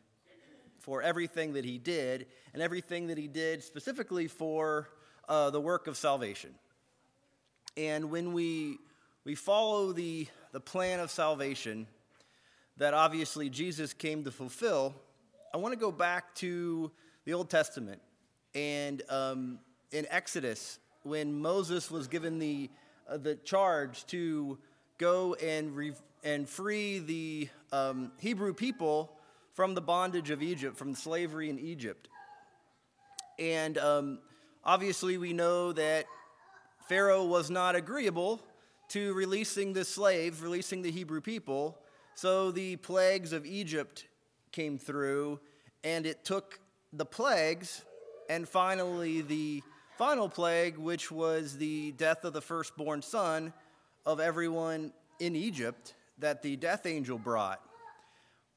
for 0.81 1.03
everything 1.03 1.53
that 1.53 1.65
He 1.65 1.79
did, 1.79 2.27
and 2.53 2.63
everything 2.63 3.07
that 3.07 3.17
He 3.17 3.29
did 3.29 3.63
specifically 3.63 4.27
for 4.27 4.89
uh, 5.29 5.51
the 5.51 5.61
work 5.61 5.87
of 5.87 5.97
salvation. 5.97 6.51
And 7.77 8.11
when 8.11 8.33
we, 8.33 8.79
we 9.25 9.35
follow 9.35 9.93
the, 9.93 10.27
the 10.51 10.61
plan 10.61 11.01
of 11.01 11.11
salvation 11.11 11.87
that 12.77 12.95
obviously 12.95 13.49
Jesus 13.49 13.93
came 13.93 14.25
to 14.25 14.31
fulfill, 14.31 14.95
I 15.55 15.59
want 15.59 15.73
to 15.73 15.79
go 15.79 15.93
back 15.93 16.35
to 16.37 16.91
the 17.25 17.35
Old 17.35 17.51
Testament. 17.51 18.01
And 18.55 19.03
um, 19.09 19.59
in 19.91 20.07
Exodus, 20.11 20.79
when 21.03 21.41
Moses 21.41 21.91
was 21.91 22.09
given 22.09 22.39
the, 22.39 22.71
uh, 23.09 23.17
the 23.17 23.37
charge 23.37 24.07
to 24.07 24.59
go 24.99 25.35
and, 25.35 25.75
re- 25.75 25.95
and 26.23 26.49
free 26.49 26.99
the 26.99 27.49
um, 27.73 28.13
Hebrew 28.19 28.55
people 28.55 29.13
from 29.55 29.75
the 29.75 29.81
bondage 29.81 30.31
of 30.31 30.43
Egypt, 30.43 30.77
from 30.77 30.95
slavery 30.95 31.51
in 31.51 31.59
Egypt. 31.59 32.09
And 33.39 33.77
um, 33.79 34.19
obviously, 34.65 35.19
we 35.19 35.33
know 35.33 35.73
that 35.73 36.07
Pharaoh 36.89 37.25
was 37.25 37.51
not 37.51 37.75
agreeable 37.77 38.41
to 38.89 39.15
releasing 39.15 39.73
the 39.73 39.85
slaves, 39.85 40.41
releasing 40.41 40.83
the 40.83 40.91
Hebrew 40.91 41.21
people. 41.21 41.79
So 42.15 42.51
the 42.51 42.77
plagues 42.77 43.33
of 43.33 43.47
Egypt 43.47 44.07
came 44.53 44.79
through, 44.79 45.41
and 45.83 46.05
it 46.07 46.25
took 46.25 46.61
the 46.93 47.07
plagues 47.07 47.83
and 48.29 48.49
finally 48.49 49.23
the 49.23 49.63
final 49.97 50.29
plague, 50.29 50.77
which 50.77 51.11
was 51.11 51.57
the 51.57 51.93
death 51.93 52.25
of 52.25 52.33
the 52.33 52.43
firstborn 52.43 53.03
son 53.03 53.53
of 54.05 54.21
everyone 54.21 54.93
in 55.21 55.37
Egypt 55.37 55.95
that 56.19 56.43
the 56.43 56.57
death 56.57 56.87
angel 56.87 57.19
brought. 57.19 57.61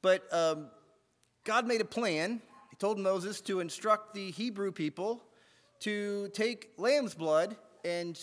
But 0.01 0.23
um, 0.31 0.67
God 1.43 1.67
made 1.67 1.81
a 1.81 1.85
plan. 1.85 2.41
He 2.69 2.75
told 2.75 2.99
Moses 2.99 3.41
to 3.41 3.59
instruct 3.59 4.13
the 4.13 4.31
Hebrew 4.31 4.71
people 4.71 5.23
to 5.81 6.29
take 6.33 6.71
lamb's 6.77 7.13
blood 7.13 7.55
and 7.83 8.19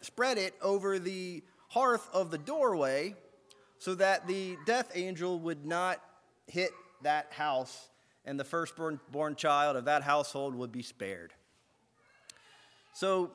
spread 0.00 0.38
it 0.38 0.54
over 0.60 0.98
the 0.98 1.42
hearth 1.68 2.08
of 2.12 2.30
the 2.30 2.38
doorway 2.38 3.14
so 3.78 3.94
that 3.94 4.26
the 4.26 4.56
death 4.66 4.90
angel 4.94 5.38
would 5.40 5.64
not 5.64 6.00
hit 6.46 6.70
that 7.02 7.32
house 7.32 7.88
and 8.24 8.38
the 8.38 8.44
firstborn 8.44 9.00
born 9.10 9.36
child 9.36 9.76
of 9.76 9.84
that 9.84 10.02
household 10.02 10.54
would 10.54 10.72
be 10.72 10.82
spared. 10.82 11.32
So, 12.94 13.32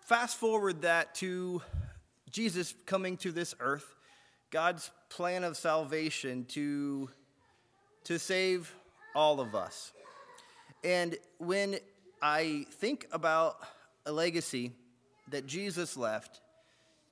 fast 0.00 0.36
forward 0.36 0.82
that 0.82 1.14
to 1.16 1.62
Jesus 2.30 2.74
coming 2.86 3.16
to 3.18 3.30
this 3.30 3.54
earth, 3.60 3.94
God's 4.50 4.90
plan 5.08 5.44
of 5.44 5.56
salvation 5.56 6.44
to, 6.46 7.10
to 8.04 8.18
save 8.18 8.74
all 9.14 9.40
of 9.40 9.54
us. 9.54 9.92
And 10.82 11.16
when 11.38 11.76
I 12.20 12.66
think 12.72 13.06
about 13.12 13.56
a 14.06 14.12
legacy 14.12 14.72
that 15.28 15.46
Jesus 15.46 15.96
left, 15.96 16.40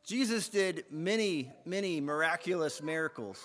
Jesus 0.04 0.48
did 0.48 0.84
many, 0.90 1.52
many 1.64 2.00
miraculous 2.00 2.82
miracles 2.82 3.40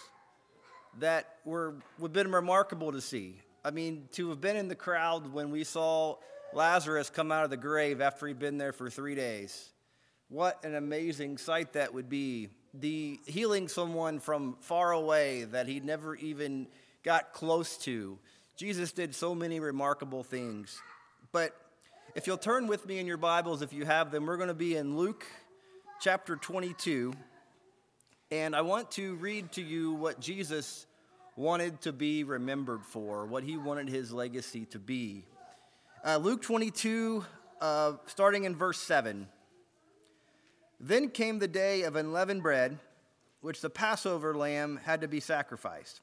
that 1.00 1.38
were 1.46 1.76
would 2.00 2.10
have 2.10 2.14
been 2.14 2.32
remarkable 2.32 2.92
to 2.92 3.02
see. 3.02 3.42
I 3.64 3.72
mean, 3.72 4.08
to 4.14 4.30
have 4.30 4.42
been 4.42 4.56
in 4.56 4.68
the 4.68 4.76
crowd 4.76 5.34
when 5.34 5.50
we 5.50 5.64
saw 5.64 6.18
Lazarus 6.54 7.10
come 7.10 7.32
out 7.32 7.44
of 7.44 7.50
the 7.50 7.58
grave 7.58 8.00
after 8.00 8.28
he'd 8.28 8.40
been 8.40 8.58
there 8.58 8.74
for 8.74 8.90
three 8.90 9.16
days. 9.16 9.72
What 10.30 10.64
an 10.64 10.76
amazing 10.76 11.38
sight 11.38 11.74
that 11.74 11.94
would 11.94 12.10
be. 12.10 12.50
The 12.74 13.20
healing 13.26 13.68
someone 13.68 14.20
from 14.20 14.58
far 14.62 14.92
away 14.92 15.46
that 15.46 15.68
he 15.68 15.80
never 15.80 16.16
even 16.16 16.68
got 17.04 17.34
close 17.34 17.78
to. 17.80 18.18
Jesus 18.58 18.92
did 18.92 19.16
so 19.16 19.34
many 19.36 19.60
remarkable 19.60 20.24
things. 20.24 20.80
But 21.32 21.56
if 22.16 22.28
you'll 22.28 22.38
turn 22.38 22.68
with 22.68 22.86
me 22.86 23.00
in 23.00 23.06
your 23.06 23.18
Bibles, 23.18 23.62
if 23.62 23.74
you 23.74 23.86
have 23.86 24.12
them, 24.12 24.26
we're 24.26 24.38
going 24.38 24.48
to 24.48 24.54
be 24.54 24.76
in 24.76 24.98
Luke 24.98 25.26
chapter 26.02 26.36
22. 26.36 27.14
And 28.32 28.56
I 28.56 28.62
want 28.62 28.90
to 28.92 29.16
read 29.16 29.52
to 29.52 29.62
you 29.62 29.94
what 29.94 30.20
Jesus 30.20 30.88
wanted 31.36 31.82
to 31.82 31.94
be 31.94 32.24
remembered 32.24 32.84
for, 32.84 33.28
what 33.28 33.44
he 33.44 33.56
wanted 33.56 33.88
his 33.88 34.12
legacy 34.12 34.66
to 34.66 34.80
be. 34.80 35.26
Uh, 36.04 36.18
Luke 36.18 36.42
22, 36.42 37.24
uh, 37.62 37.94
starting 38.08 38.46
in 38.46 38.56
verse 38.56 38.80
7. 38.80 39.28
Then 40.80 41.10
came 41.10 41.38
the 41.38 41.48
day 41.48 41.84
of 41.84 41.96
unleavened 41.96 42.42
bread, 42.42 42.80
which 43.42 43.62
the 43.62 43.70
Passover 43.70 44.34
lamb 44.34 44.80
had 44.84 45.02
to 45.02 45.08
be 45.08 45.20
sacrificed. 45.20 46.02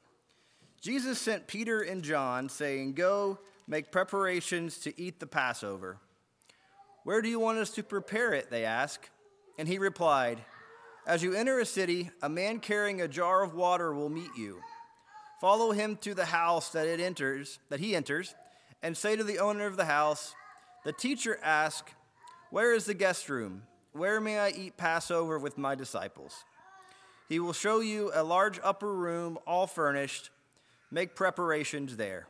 Jesus 0.79 1.19
sent 1.19 1.47
Peter 1.47 1.81
and 1.81 2.03
John, 2.03 2.47
saying, 2.47 2.93
Go 2.93 3.37
make 3.67 3.91
preparations 3.91 4.77
to 4.79 4.97
eat 4.99 5.19
the 5.19 5.27
Passover. 5.27 5.97
Where 7.03 7.21
do 7.21 7.27
you 7.27 7.39
want 7.39 7.57
us 7.57 7.71
to 7.71 7.83
prepare 7.83 8.33
it? 8.33 8.49
They 8.49 8.63
asked. 8.63 9.09
And 9.59 9.67
he 9.67 9.77
replied, 9.77 10.39
as 11.05 11.21
you 11.21 11.33
enter 11.33 11.59
a 11.59 11.65
city, 11.65 12.11
a 12.21 12.29
man 12.29 12.59
carrying 12.59 13.01
a 13.01 13.07
jar 13.07 13.43
of 13.43 13.53
water 13.53 13.93
will 13.93 14.09
meet 14.09 14.35
you. 14.37 14.61
Follow 15.41 15.71
him 15.71 15.97
to 15.97 16.13
the 16.13 16.25
house 16.25 16.69
that 16.69 16.87
it 16.87 16.99
enters, 16.99 17.59
that 17.69 17.79
he 17.81 17.95
enters, 17.95 18.35
and 18.81 18.97
say 18.97 19.15
to 19.15 19.23
the 19.23 19.39
owner 19.39 19.65
of 19.65 19.75
the 19.75 19.85
house, 19.85 20.33
"The 20.85 20.93
teacher 20.93 21.39
asks, 21.41 21.91
"Where 22.49 22.73
is 22.73 22.85
the 22.85 22.93
guest 22.93 23.27
room? 23.29 23.67
Where 23.91 24.21
may 24.21 24.39
I 24.39 24.49
eat 24.49 24.77
Passover 24.77 25.37
with 25.37 25.57
my 25.57 25.75
disciples?" 25.75 26.45
He 27.27 27.39
will 27.39 27.53
show 27.53 27.79
you 27.79 28.11
a 28.13 28.23
large 28.23 28.59
upper 28.63 28.93
room, 28.93 29.37
all 29.45 29.67
furnished. 29.67 30.29
Make 30.91 31.15
preparations 31.15 31.97
there. 31.97 32.27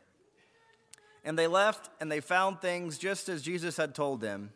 And 1.24 1.38
they 1.38 1.46
left, 1.46 1.90
and 2.00 2.10
they 2.10 2.20
found 2.20 2.60
things 2.60 2.98
just 2.98 3.28
as 3.28 3.42
Jesus 3.42 3.76
had 3.76 3.94
told 3.94 4.20
them. 4.20 4.52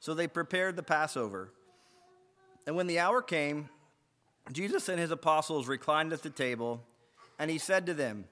So 0.00 0.14
they 0.14 0.28
prepared 0.28 0.76
the 0.76 0.82
Passover. 0.82 1.52
And 2.66 2.76
when 2.76 2.86
the 2.86 2.98
hour 2.98 3.20
came, 3.22 3.68
Jesus 4.52 4.88
and 4.88 4.98
his 4.98 5.10
apostles 5.10 5.68
reclined 5.68 6.12
at 6.12 6.22
the 6.22 6.30
table, 6.30 6.82
and 7.38 7.50
he 7.50 7.58
said 7.58 7.86
to 7.86 7.94
them, 7.94 8.24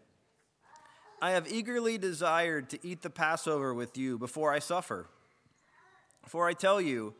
I 1.21 1.33
have 1.33 1.51
eagerly 1.53 1.99
desired 1.99 2.69
to 2.71 2.87
eat 2.87 3.03
the 3.03 3.11
Passover 3.11 3.73
with 3.73 3.97
you 3.97 4.19
before 4.19 4.53
I 4.53 4.59
suffer. 4.59 5.07
For 6.27 6.49
I 6.49 6.53
tell 6.53 6.81
you, 6.81 7.15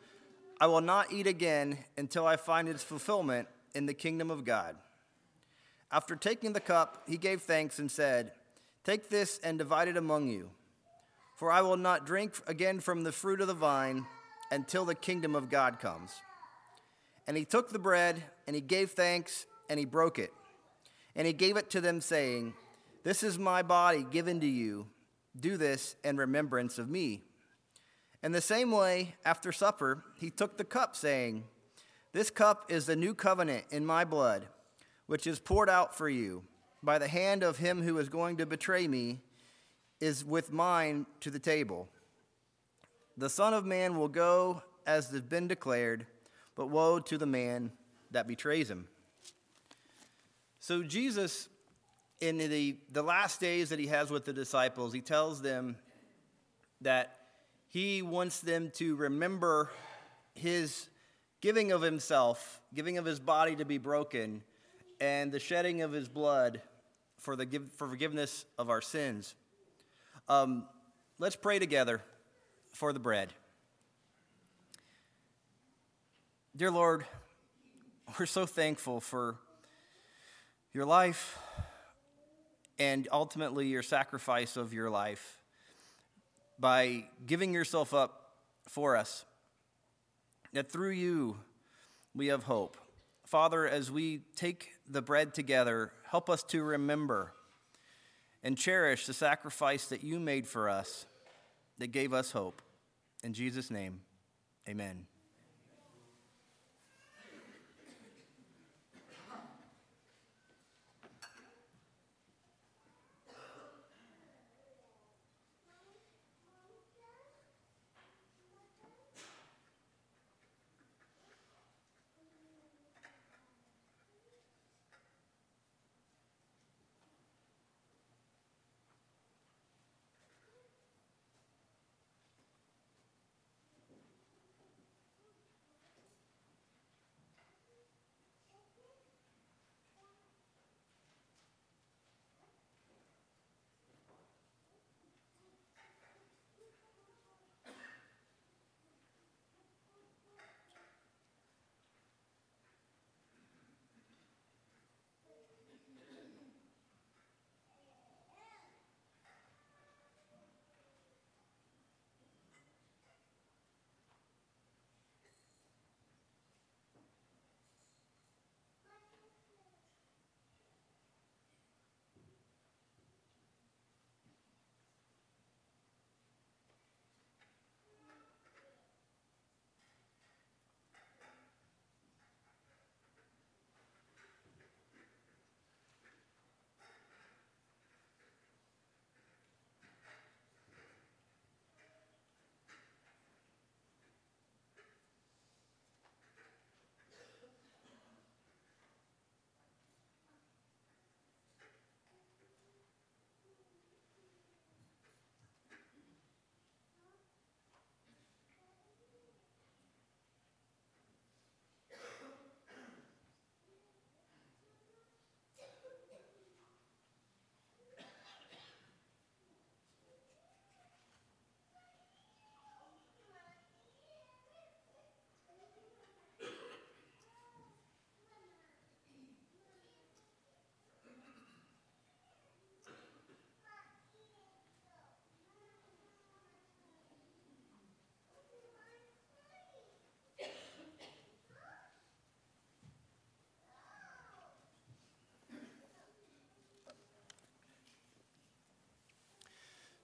I 0.61 0.67
will 0.67 0.81
not 0.81 1.13
eat 1.13 1.27
again 1.27 1.79
until 1.97 2.27
I 2.27 2.37
find 2.37 2.69
its 2.69 2.83
fulfillment 2.83 3.49
in 3.75 3.87
the 3.87 3.95
kingdom 3.95 4.31
of 4.31 4.45
God. 4.45 4.77
After 5.91 6.17
taking 6.17 6.53
the 6.53 6.61
cup, 6.61 7.05
he 7.07 7.17
gave 7.17 7.43
thanks 7.43 7.79
and 7.79 7.91
said, 7.91 8.33
Take 8.85 9.09
this 9.09 9.39
and 9.45 9.59
divide 9.59 9.89
it 9.89 9.97
among 9.97 10.29
you. 10.29 10.51
For 11.37 11.53
I 11.53 11.61
will 11.61 11.77
not 11.77 12.07
drink 12.07 12.35
again 12.47 12.81
from 12.81 13.05
the 13.05 13.13
fruit 13.13 13.41
of 13.41 13.47
the 13.47 13.55
vine 13.55 14.07
until 14.51 14.85
the 14.85 14.95
kingdom 14.95 15.35
of 15.35 15.51
God 15.51 15.79
comes. 15.79 16.13
And 17.27 17.37
he 17.37 17.45
took 17.45 17.71
the 17.71 17.79
bread, 17.79 18.23
and 18.47 18.55
he 18.57 18.61
gave 18.61 18.91
thanks, 18.91 19.47
and 19.69 19.79
he 19.79 19.85
broke 19.85 20.19
it. 20.19 20.33
And 21.15 21.27
he 21.27 21.33
gave 21.33 21.57
it 21.57 21.71
to 21.71 21.81
them, 21.81 22.01
saying, 22.01 22.55
This 23.05 23.23
is 23.23 23.39
my 23.39 23.63
body 23.63 24.05
given 24.11 24.41
to 24.41 24.47
you. 24.47 24.87
Do 25.39 25.57
this 25.57 25.97
in 26.05 26.17
remembrance 26.17 26.79
of 26.79 26.91
me. 26.91 27.23
In 28.23 28.33
the 28.33 28.41
same 28.41 28.71
way, 28.71 29.15
after 29.25 29.51
supper, 29.51 30.05
he 30.19 30.31
took 30.31 30.57
the 30.57 30.65
cup, 30.65 30.95
saying, 30.95 31.45
This 32.13 32.31
cup 32.31 32.71
is 32.71 32.87
the 32.87 32.97
new 32.97 33.15
covenant 33.15 33.65
in 33.71 33.85
my 33.85 34.05
blood, 34.05 34.47
which 35.07 35.27
is 35.27 35.39
poured 35.39 35.71
out 35.71 35.97
for 35.97 36.09
you 36.09 36.43
by 36.83 36.99
the 36.99 37.09
hand 37.09 37.43
of 37.43 37.59
him 37.59 37.83
who 37.83 37.99
is 37.99 38.09
going 38.09 38.37
to 38.39 38.47
betray 38.47 38.89
me, 38.89 39.21
is 40.01 40.25
with 40.25 40.53
mine 40.53 41.07
to 41.21 41.31
the 41.31 41.39
table. 41.39 41.89
The 43.17 43.31
Son 43.31 43.55
of 43.55 43.65
Man 43.65 43.97
will 43.97 44.09
go 44.09 44.63
as 44.87 45.11
has 45.11 45.21
been 45.21 45.47
declared, 45.47 46.07
but 46.55 46.69
woe 46.69 47.01
to 47.01 47.19
the 47.19 47.27
man 47.27 47.73
that 48.11 48.27
betrays 48.27 48.71
him. 48.71 48.87
So, 50.61 50.83
Jesus, 50.83 51.49
in 52.21 52.39
the, 52.39 52.77
the 52.93 53.03
last 53.03 53.41
days 53.41 53.71
that 53.71 53.79
he 53.79 53.89
has 53.89 54.11
with 54.11 54.25
the 54.25 54.33
disciples, 54.33 54.93
he 54.93 55.01
tells 55.01 55.43
them 55.43 55.77
that 56.83 57.17
he 57.69 58.03
wants 58.03 58.41
them 58.41 58.71
to 58.75 58.95
remember 58.97 59.71
his 60.35 60.89
giving 61.41 61.73
of 61.73 61.83
himself, 61.83 62.61
giving 62.75 62.99
of 62.99 63.05
his 63.05 63.19
body 63.19 63.57
to 63.57 63.65
be 63.65 63.79
broken, 63.79 64.43
and 65.01 65.33
the 65.33 65.41
shedding 65.41 65.83
of 65.83 65.91
his 65.91 66.09
blood 66.09 66.63
for, 67.19 67.35
the, 67.35 67.63
for 67.77 67.89
forgiveness 67.89 68.45
of 68.59 68.71
our 68.71 68.81
sins. 68.81 69.35
Um, 70.29 70.65
let's 71.19 71.37
pray 71.37 71.59
together 71.59 72.03
for 72.73 72.93
the 72.93 73.01
bread. 73.01 73.33
Dear 76.55 76.71
Lord, 76.71 77.07
we're 78.19 78.27
so 78.27 78.45
thankful 78.45 79.01
for 79.01 79.37
your 80.75 80.85
life 80.85 81.39
and 82.79 83.09
ultimately 83.11 83.69
your 83.69 83.83
sacrifice 83.83 84.59
of 84.59 84.75
your 84.75 84.91
life 84.91 85.39
by 86.61 87.05
giving 87.25 87.55
yourself 87.55 87.95
up 87.95 88.35
for 88.69 88.99
us. 88.99 89.25
That 90.53 90.71
through 90.71 90.91
you 90.91 91.39
we 92.15 92.27
have 92.27 92.43
hope. 92.43 92.77
Father, 93.25 93.67
as 93.67 93.91
we 93.91 94.21
take 94.37 94.73
the 94.87 95.01
bread 95.01 95.33
together, 95.33 95.91
help 96.11 96.29
us 96.29 96.43
to 96.45 96.63
remember 96.63 97.33
and 98.43 98.59
cherish 98.59 99.07
the 99.07 99.15
sacrifice 99.15 99.87
that 99.87 100.05
you 100.05 100.21
made 100.21 100.47
for 100.47 100.69
us 100.69 101.07
that 101.79 101.93
gave 101.93 102.13
us 102.13 102.33
hope. 102.33 102.61
In 103.25 103.33
Jesus' 103.33 103.71
name, 103.71 104.03
amen. 104.69 105.07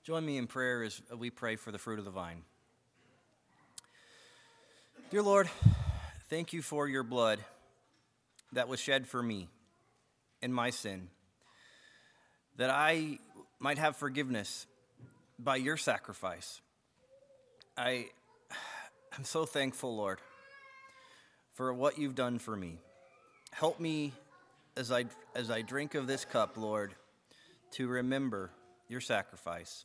Join 0.09 0.25
me 0.25 0.39
in 0.39 0.47
prayer 0.47 0.85
as 0.85 1.03
we 1.19 1.29
pray 1.29 1.57
for 1.57 1.71
the 1.71 1.77
fruit 1.77 1.99
of 1.99 2.07
the 2.07 2.11
vine. 2.11 2.41
Dear 5.11 5.21
Lord, 5.21 5.51
thank 6.31 6.55
you 6.55 6.63
for 6.63 6.89
your 6.89 7.03
blood 7.03 7.41
that 8.53 8.69
was 8.69 8.81
shed 8.81 9.07
for 9.07 9.23
me 9.23 9.49
and 10.41 10.55
my 10.55 10.71
sin, 10.71 11.09
that 12.57 12.71
I 12.71 13.19
might 13.59 13.77
have 13.77 13.97
forgiveness 13.97 14.67
by 15.39 15.57
your 15.57 15.77
sacrifice. 15.77 16.63
I 17.77 18.07
am 19.19 19.25
so 19.25 19.45
thankful, 19.45 19.95
Lord, 19.95 20.21
for 21.53 21.71
what 21.75 21.99
you've 21.99 22.15
done 22.15 22.39
for 22.39 22.57
me. 22.57 22.79
Help 23.51 23.79
me 23.79 24.15
as 24.75 24.91
I, 24.91 25.05
as 25.35 25.51
I 25.51 25.61
drink 25.61 25.95
of 25.95 26.07
this 26.07 26.25
cup, 26.25 26.57
Lord, 26.57 26.95
to 27.73 27.89
remember 27.89 28.51
your 28.89 29.03
sacrifice. 29.03 29.85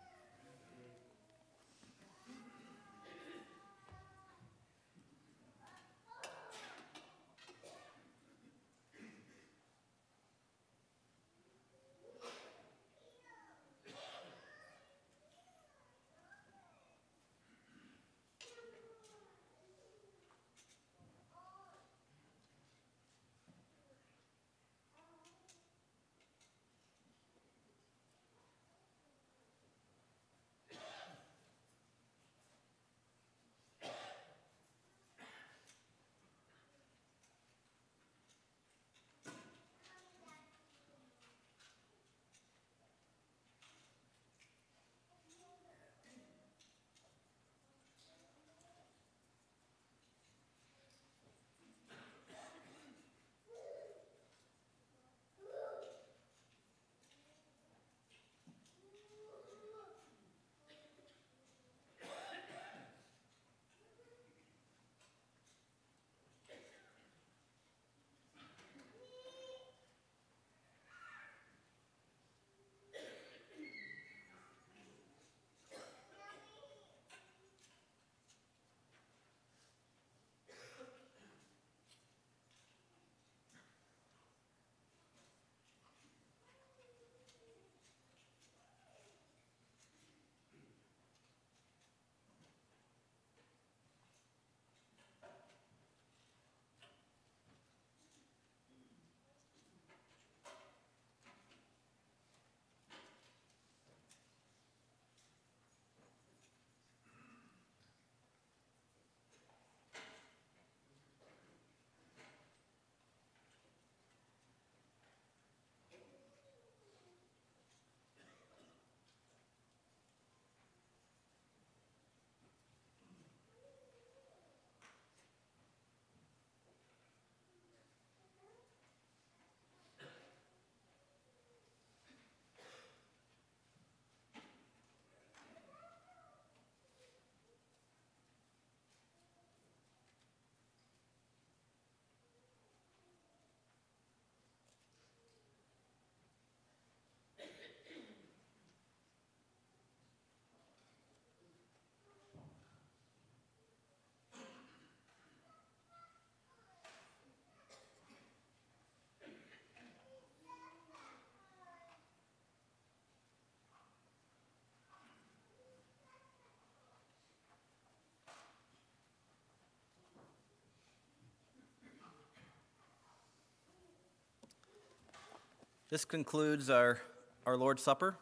This 175.91 176.05
concludes 176.05 176.69
our, 176.69 177.01
our 177.45 177.57
Lord's 177.57 177.83
Supper. 177.83 178.15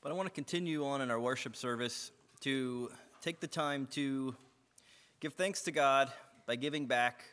But 0.00 0.10
I 0.10 0.14
want 0.14 0.26
to 0.26 0.32
continue 0.32 0.86
on 0.86 1.02
in 1.02 1.10
our 1.10 1.20
worship 1.20 1.54
service 1.54 2.12
to 2.40 2.90
take 3.20 3.40
the 3.40 3.46
time 3.46 3.86
to 3.90 4.34
give 5.20 5.34
thanks 5.34 5.60
to 5.64 5.72
God 5.72 6.10
by 6.46 6.56
giving 6.56 6.86
back 6.86 7.24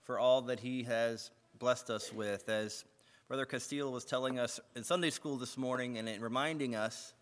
for 0.00 0.18
all 0.18 0.40
that 0.40 0.60
He 0.60 0.84
has 0.84 1.30
blessed 1.58 1.90
us 1.90 2.10
with. 2.10 2.48
As 2.48 2.86
Brother 3.28 3.44
Castillo 3.44 3.90
was 3.90 4.06
telling 4.06 4.38
us 4.38 4.60
in 4.74 4.82
Sunday 4.82 5.10
school 5.10 5.36
this 5.36 5.58
morning 5.58 5.98
and 5.98 6.22
reminding 6.22 6.74
us 6.74 7.12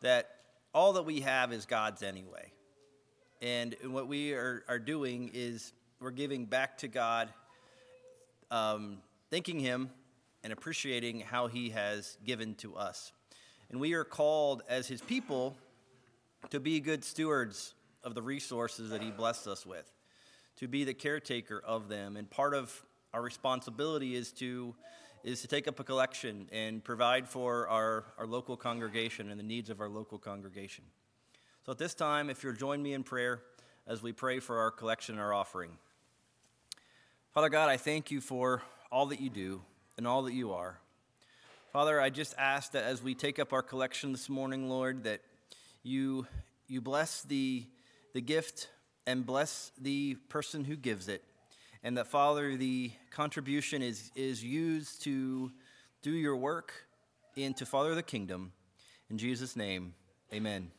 that 0.00 0.30
all 0.74 0.94
that 0.94 1.04
we 1.04 1.20
have 1.20 1.52
is 1.52 1.64
God's 1.64 2.02
anyway. 2.02 2.50
And 3.40 3.76
what 3.84 4.08
we 4.08 4.32
are, 4.32 4.64
are 4.66 4.80
doing 4.80 5.30
is 5.32 5.72
we're 6.00 6.10
giving 6.10 6.44
back 6.44 6.78
to 6.78 6.88
God, 6.88 7.28
um, 8.50 8.98
thanking 9.30 9.60
Him 9.60 9.90
and 10.48 10.58
appreciating 10.58 11.20
how 11.20 11.46
He 11.46 11.68
has 11.68 12.16
given 12.24 12.54
to 12.54 12.74
us. 12.74 13.12
And 13.68 13.78
we 13.78 13.92
are 13.92 14.02
called 14.04 14.62
as 14.66 14.88
His 14.88 15.02
people 15.02 15.54
to 16.48 16.58
be 16.58 16.80
good 16.80 17.04
stewards 17.04 17.74
of 18.02 18.14
the 18.14 18.22
resources 18.22 18.88
that 18.88 19.02
He 19.02 19.10
blessed 19.10 19.46
us 19.46 19.66
with, 19.66 19.92
to 20.56 20.66
be 20.66 20.84
the 20.84 20.94
caretaker 20.94 21.62
of 21.62 21.90
them. 21.90 22.16
And 22.16 22.30
part 22.30 22.54
of 22.54 22.82
our 23.12 23.20
responsibility 23.20 24.16
is 24.16 24.32
to 24.32 24.74
is 25.22 25.42
to 25.42 25.48
take 25.48 25.68
up 25.68 25.78
a 25.80 25.84
collection 25.84 26.48
and 26.50 26.82
provide 26.82 27.28
for 27.28 27.68
our, 27.68 28.04
our 28.16 28.26
local 28.26 28.56
congregation 28.56 29.30
and 29.30 29.38
the 29.38 29.44
needs 29.44 29.68
of 29.68 29.80
our 29.80 29.88
local 29.88 30.16
congregation. 30.16 30.84
So 31.66 31.72
at 31.72 31.78
this 31.78 31.92
time, 31.92 32.30
if 32.30 32.42
you'll 32.42 32.54
join 32.54 32.82
me 32.82 32.94
in 32.94 33.02
prayer 33.02 33.42
as 33.86 34.02
we 34.02 34.12
pray 34.12 34.38
for 34.38 34.60
our 34.60 34.70
collection 34.70 35.16
and 35.16 35.20
our 35.20 35.34
offering. 35.34 35.72
Father 37.34 37.50
God, 37.50 37.68
I 37.68 37.76
thank 37.76 38.10
you 38.10 38.22
for 38.22 38.62
all 38.90 39.06
that 39.06 39.20
you 39.20 39.28
do 39.28 39.60
and 39.98 40.06
all 40.06 40.22
that 40.22 40.32
you 40.32 40.52
are. 40.52 40.78
Father, 41.72 42.00
I 42.00 42.08
just 42.08 42.34
ask 42.38 42.72
that 42.72 42.84
as 42.84 43.02
we 43.02 43.14
take 43.14 43.38
up 43.38 43.52
our 43.52 43.62
collection 43.62 44.12
this 44.12 44.30
morning, 44.30 44.70
Lord, 44.70 45.04
that 45.04 45.20
you, 45.82 46.26
you 46.68 46.80
bless 46.80 47.22
the, 47.22 47.66
the 48.14 48.20
gift 48.22 48.70
and 49.06 49.26
bless 49.26 49.72
the 49.78 50.14
person 50.28 50.64
who 50.64 50.76
gives 50.76 51.08
it. 51.08 51.22
And 51.82 51.98
that, 51.98 52.06
Father, 52.06 52.56
the 52.56 52.92
contribution 53.10 53.82
is, 53.82 54.10
is 54.14 54.42
used 54.42 55.02
to 55.02 55.50
do 56.02 56.12
your 56.12 56.36
work 56.36 56.72
and 57.36 57.56
to 57.56 57.66
father 57.66 57.94
the 57.94 58.02
kingdom. 58.02 58.52
In 59.10 59.18
Jesus' 59.18 59.56
name, 59.56 59.94
amen. 60.32 60.70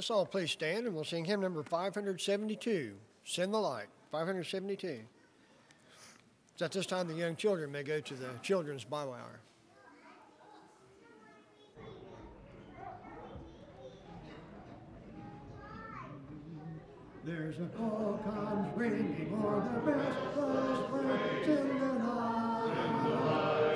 Let's 0.00 0.10
all 0.10 0.24
please 0.24 0.50
stand 0.50 0.86
and 0.86 0.94
we'll 0.94 1.04
sing 1.04 1.26
hymn 1.26 1.42
number 1.42 1.62
572, 1.62 2.94
Send 3.22 3.52
the 3.52 3.58
Light. 3.58 3.84
572. 4.10 5.00
So 6.56 6.64
at 6.64 6.72
this 6.72 6.86
time, 6.86 7.06
the 7.06 7.12
young 7.12 7.36
children 7.36 7.70
may 7.70 7.82
go 7.82 8.00
to 8.00 8.14
the 8.14 8.30
children's 8.42 8.82
Bible 8.82 9.12
hour. 9.12 9.40
There's 17.22 17.58
a 17.58 17.66
call 17.76 18.22
comes 18.24 18.74
ringing 18.78 19.38
o'er 19.44 19.60
the 19.60 19.80
restless 19.92 20.90
waves 20.92 21.46
in 21.46 21.78
the 21.78 21.92
night, 21.98 22.72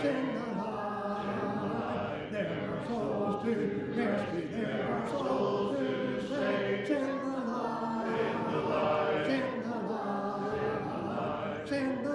in 0.01 0.35
the 0.37 0.47
night. 0.57 2.33
There 2.33 2.71
are 2.73 2.81
souls 2.89 3.45
to 3.45 3.51
rescue, 3.95 4.49
there 4.63 4.89
are 4.91 5.07
souls 5.11 5.77
to 5.77 5.94
In 6.15 6.21
the 6.21 6.37
light, 6.37 6.91
in 6.91 7.03
the 7.03 8.61
light, 8.61 9.27
in 9.27 9.63
the 9.63 9.79
light, 9.89 11.73
in 11.73 12.03
the 12.03 12.11
light, 12.11 12.14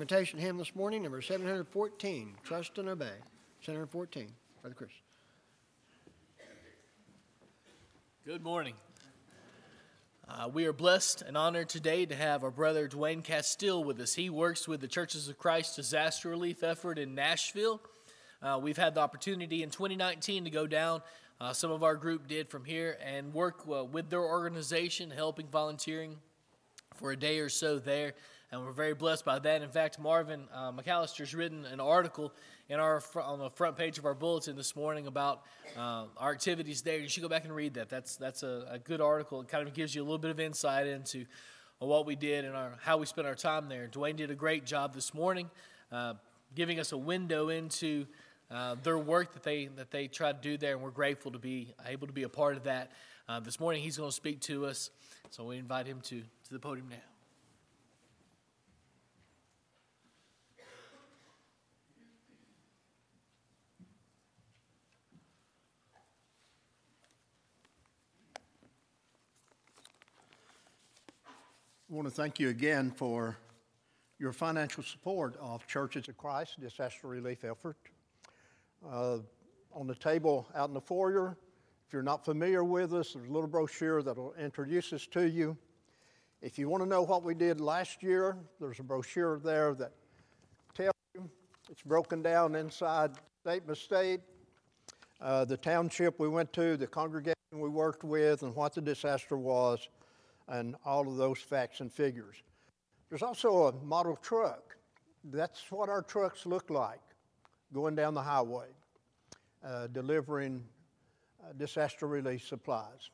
Invitation 0.00 0.38
hymn 0.38 0.56
this 0.56 0.74
morning, 0.74 1.02
number 1.02 1.20
714, 1.20 2.32
Trust 2.42 2.78
and 2.78 2.88
Obey. 2.88 3.12
714, 3.60 4.32
Brother 4.62 4.74
Chris. 4.74 4.88
Good 8.24 8.42
morning. 8.42 8.72
Uh, 10.26 10.48
we 10.50 10.64
are 10.64 10.72
blessed 10.72 11.20
and 11.20 11.36
honored 11.36 11.68
today 11.68 12.06
to 12.06 12.14
have 12.14 12.44
our 12.44 12.50
brother 12.50 12.88
Dwayne 12.88 13.22
Castile 13.22 13.84
with 13.84 14.00
us. 14.00 14.14
He 14.14 14.30
works 14.30 14.66
with 14.66 14.80
the 14.80 14.88
Churches 14.88 15.28
of 15.28 15.36
Christ 15.36 15.76
disaster 15.76 16.30
relief 16.30 16.62
effort 16.62 16.98
in 16.98 17.14
Nashville. 17.14 17.82
Uh, 18.40 18.58
we've 18.60 18.78
had 18.78 18.94
the 18.94 19.02
opportunity 19.02 19.62
in 19.62 19.68
2019 19.68 20.44
to 20.44 20.50
go 20.50 20.66
down. 20.66 21.02
Uh, 21.42 21.52
some 21.52 21.70
of 21.70 21.82
our 21.82 21.94
group 21.94 22.26
did 22.26 22.48
from 22.48 22.64
here 22.64 22.96
and 23.04 23.34
work 23.34 23.60
uh, 23.70 23.84
with 23.84 24.08
their 24.08 24.22
organization, 24.22 25.10
helping 25.10 25.46
volunteering 25.48 26.16
for 26.94 27.12
a 27.12 27.16
day 27.18 27.40
or 27.40 27.50
so 27.50 27.78
there. 27.78 28.14
And 28.52 28.64
we're 28.64 28.72
very 28.72 28.94
blessed 28.94 29.24
by 29.24 29.38
that. 29.38 29.62
In 29.62 29.68
fact, 29.68 30.00
Marvin 30.00 30.42
uh, 30.52 30.72
McAllister's 30.72 31.36
written 31.36 31.64
an 31.66 31.78
article 31.78 32.32
in 32.68 32.80
our 32.80 33.00
on 33.22 33.38
the 33.38 33.50
front 33.50 33.76
page 33.76 33.96
of 33.96 34.04
our 34.04 34.14
bulletin 34.14 34.56
this 34.56 34.74
morning 34.74 35.06
about 35.06 35.42
uh, 35.78 36.06
our 36.16 36.32
activities 36.32 36.82
there. 36.82 36.98
You 36.98 37.08
should 37.08 37.22
go 37.22 37.28
back 37.28 37.44
and 37.44 37.54
read 37.54 37.74
that. 37.74 37.88
That's 37.88 38.16
that's 38.16 38.42
a, 38.42 38.66
a 38.72 38.78
good 38.80 39.00
article. 39.00 39.40
It 39.40 39.46
kind 39.46 39.68
of 39.68 39.74
gives 39.74 39.94
you 39.94 40.02
a 40.02 40.04
little 40.04 40.18
bit 40.18 40.32
of 40.32 40.40
insight 40.40 40.88
into 40.88 41.26
uh, 41.80 41.86
what 41.86 42.06
we 42.06 42.16
did 42.16 42.44
and 42.44 42.56
our, 42.56 42.72
how 42.82 42.96
we 42.96 43.06
spent 43.06 43.28
our 43.28 43.36
time 43.36 43.68
there. 43.68 43.86
Dwayne 43.86 44.16
did 44.16 44.32
a 44.32 44.34
great 44.34 44.66
job 44.66 44.94
this 44.94 45.14
morning, 45.14 45.48
uh, 45.92 46.14
giving 46.56 46.80
us 46.80 46.90
a 46.90 46.98
window 46.98 47.50
into 47.50 48.04
uh, 48.50 48.74
their 48.82 48.98
work 48.98 49.32
that 49.34 49.44
they 49.44 49.66
that 49.76 49.92
they 49.92 50.08
try 50.08 50.32
to 50.32 50.38
do 50.42 50.56
there, 50.56 50.74
and 50.74 50.82
we're 50.82 50.90
grateful 50.90 51.30
to 51.30 51.38
be 51.38 51.72
able 51.86 52.08
to 52.08 52.12
be 52.12 52.24
a 52.24 52.28
part 52.28 52.56
of 52.56 52.64
that. 52.64 52.90
Uh, 53.28 53.38
this 53.38 53.60
morning, 53.60 53.80
he's 53.80 53.96
going 53.96 54.10
to 54.10 54.16
speak 54.16 54.40
to 54.40 54.66
us, 54.66 54.90
so 55.30 55.44
we 55.44 55.56
invite 55.56 55.86
him 55.86 56.00
to 56.00 56.20
to 56.20 56.52
the 56.52 56.58
podium 56.58 56.88
now. 56.88 57.09
I 71.90 71.92
want 71.92 72.06
to 72.06 72.14
thank 72.14 72.38
you 72.38 72.50
again 72.50 72.92
for 72.92 73.36
your 74.20 74.32
financial 74.32 74.84
support 74.84 75.36
of 75.40 75.66
Churches 75.66 76.06
of 76.06 76.16
Christ 76.16 76.60
disaster 76.60 77.08
relief 77.08 77.42
effort. 77.42 77.76
Uh, 78.88 79.18
on 79.74 79.88
the 79.88 79.96
table 79.96 80.46
out 80.54 80.68
in 80.68 80.74
the 80.74 80.80
foyer, 80.80 81.36
if 81.84 81.92
you're 81.92 82.04
not 82.04 82.24
familiar 82.24 82.62
with 82.62 82.94
us, 82.94 83.14
there's 83.14 83.28
a 83.28 83.32
little 83.32 83.48
brochure 83.48 84.04
that 84.04 84.16
will 84.16 84.34
introduce 84.34 84.92
us 84.92 85.04
to 85.08 85.28
you. 85.28 85.56
If 86.42 86.60
you 86.60 86.68
want 86.68 86.84
to 86.84 86.88
know 86.88 87.02
what 87.02 87.24
we 87.24 87.34
did 87.34 87.60
last 87.60 88.04
year, 88.04 88.36
there's 88.60 88.78
a 88.78 88.84
brochure 88.84 89.40
there 89.40 89.74
that 89.74 89.90
tells 90.74 90.94
you. 91.16 91.28
It's 91.68 91.82
broken 91.82 92.22
down 92.22 92.54
inside 92.54 93.16
state 93.42 93.66
by 93.66 93.74
state, 93.74 94.20
uh, 95.20 95.44
the 95.44 95.56
township 95.56 96.20
we 96.20 96.28
went 96.28 96.52
to, 96.52 96.76
the 96.76 96.86
congregation 96.86 97.34
we 97.52 97.68
worked 97.68 98.04
with, 98.04 98.42
and 98.44 98.54
what 98.54 98.74
the 98.74 98.80
disaster 98.80 99.36
was 99.36 99.88
and 100.50 100.74
all 100.84 101.08
of 101.08 101.16
those 101.16 101.38
facts 101.38 101.80
and 101.80 101.90
figures. 101.92 102.36
There's 103.08 103.22
also 103.22 103.68
a 103.68 103.72
model 103.84 104.16
truck. 104.16 104.76
That's 105.24 105.70
what 105.70 105.88
our 105.88 106.02
trucks 106.02 106.44
look 106.44 106.70
like 106.70 107.00
going 107.72 107.94
down 107.94 108.14
the 108.14 108.22
highway, 108.22 108.66
uh, 109.64 109.86
delivering 109.86 110.64
uh, 111.42 111.52
disaster 111.56 112.06
relief 112.06 112.46
supplies. 112.46 113.10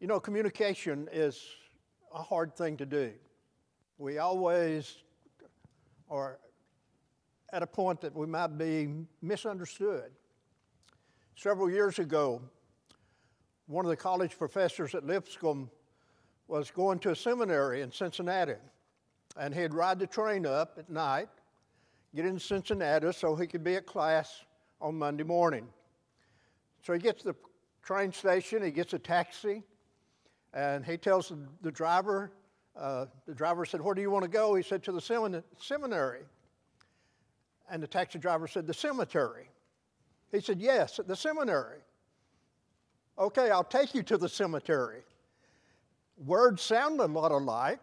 You 0.00 0.06
know, 0.06 0.20
communication 0.20 1.08
is 1.12 1.42
a 2.14 2.22
hard 2.22 2.54
thing 2.54 2.76
to 2.76 2.86
do. 2.86 3.12
We 3.98 4.18
always 4.18 4.96
are 6.10 6.38
at 7.52 7.62
a 7.62 7.66
point 7.66 8.00
that 8.02 8.14
we 8.14 8.26
might 8.26 8.58
be 8.58 8.88
misunderstood. 9.22 10.10
Several 11.36 11.70
years 11.70 11.98
ago, 11.98 12.42
one 13.72 13.86
of 13.86 13.88
the 13.88 13.96
college 13.96 14.36
professors 14.38 14.94
at 14.94 15.06
Lipscomb 15.06 15.70
was 16.46 16.70
going 16.70 16.98
to 16.98 17.10
a 17.10 17.16
seminary 17.16 17.80
in 17.80 17.90
Cincinnati, 17.90 18.56
and 19.38 19.54
he'd 19.54 19.72
ride 19.72 19.98
the 19.98 20.06
train 20.06 20.44
up 20.44 20.76
at 20.78 20.90
night, 20.90 21.30
get 22.14 22.26
in 22.26 22.38
Cincinnati 22.38 23.10
so 23.12 23.34
he 23.34 23.46
could 23.46 23.64
be 23.64 23.76
at 23.76 23.86
class 23.86 24.44
on 24.82 24.98
Monday 24.98 25.24
morning. 25.24 25.66
So 26.82 26.92
he 26.92 26.98
gets 26.98 27.22
to 27.22 27.28
the 27.28 27.36
train 27.82 28.12
station, 28.12 28.62
he 28.62 28.70
gets 28.70 28.92
a 28.92 28.98
taxi, 28.98 29.62
and 30.52 30.84
he 30.84 30.98
tells 30.98 31.32
the, 31.62 31.72
driver, 31.72 32.30
uh, 32.76 33.06
the 33.26 33.34
driver 33.34 33.64
said, 33.64 33.80
Where 33.80 33.94
do 33.94 34.02
you 34.02 34.10
want 34.10 34.24
to 34.24 34.30
go? 34.30 34.54
He 34.54 34.62
said, 34.62 34.82
To 34.82 34.92
the 34.92 35.00
semin- 35.00 35.42
seminary. 35.58 36.24
And 37.70 37.82
the 37.82 37.86
taxi 37.86 38.18
driver 38.18 38.46
said, 38.46 38.66
The 38.66 38.74
cemetery. 38.74 39.48
He 40.30 40.40
said, 40.40 40.60
Yes, 40.60 41.00
the 41.06 41.16
seminary. 41.16 41.78
Okay, 43.22 43.50
I'll 43.50 43.62
take 43.62 43.94
you 43.94 44.02
to 44.02 44.18
the 44.18 44.28
cemetery. 44.28 45.02
Words 46.26 46.60
sound 46.60 46.98
a 46.98 47.06
lot 47.06 47.30
alike, 47.30 47.78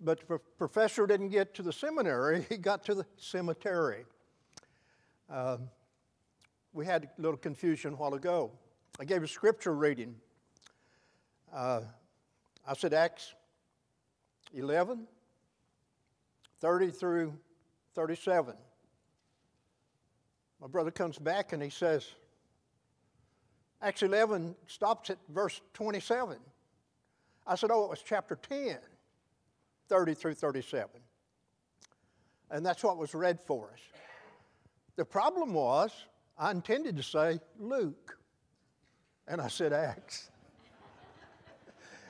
but 0.00 0.26
the 0.26 0.38
professor 0.56 1.06
didn't 1.06 1.28
get 1.28 1.52
to 1.56 1.62
the 1.62 1.70
seminary, 1.70 2.46
he 2.48 2.56
got 2.56 2.82
to 2.86 2.94
the 2.94 3.04
cemetery. 3.18 4.06
Um, 5.28 5.68
we 6.72 6.86
had 6.86 7.10
a 7.18 7.20
little 7.20 7.36
confusion 7.36 7.92
a 7.92 7.96
while 7.96 8.14
ago. 8.14 8.50
I 8.98 9.04
gave 9.04 9.22
a 9.22 9.28
scripture 9.28 9.74
reading. 9.74 10.14
Uh, 11.52 11.82
I 12.66 12.72
said 12.72 12.94
Acts 12.94 13.34
11, 14.54 15.08
30 16.58 16.90
through 16.90 17.34
37. 17.94 18.54
My 20.58 20.68
brother 20.68 20.90
comes 20.90 21.18
back 21.18 21.52
and 21.52 21.62
he 21.62 21.68
says, 21.68 22.08
Acts 23.82 24.04
11 24.04 24.54
stops 24.68 25.10
at 25.10 25.18
verse 25.28 25.60
27. 25.74 26.36
I 27.44 27.54
said, 27.56 27.70
Oh, 27.72 27.84
it 27.84 27.90
was 27.90 28.02
chapter 28.04 28.36
10, 28.36 28.78
30 29.88 30.14
through 30.14 30.34
37. 30.34 30.88
And 32.52 32.64
that's 32.64 32.84
what 32.84 32.96
was 32.96 33.12
read 33.14 33.40
for 33.40 33.70
us. 33.72 33.80
The 34.94 35.04
problem 35.04 35.52
was, 35.52 35.90
I 36.38 36.52
intended 36.52 36.96
to 36.96 37.02
say 37.02 37.40
Luke, 37.58 38.16
and 39.26 39.40
I 39.40 39.48
said 39.48 39.72
Acts. 39.72 40.30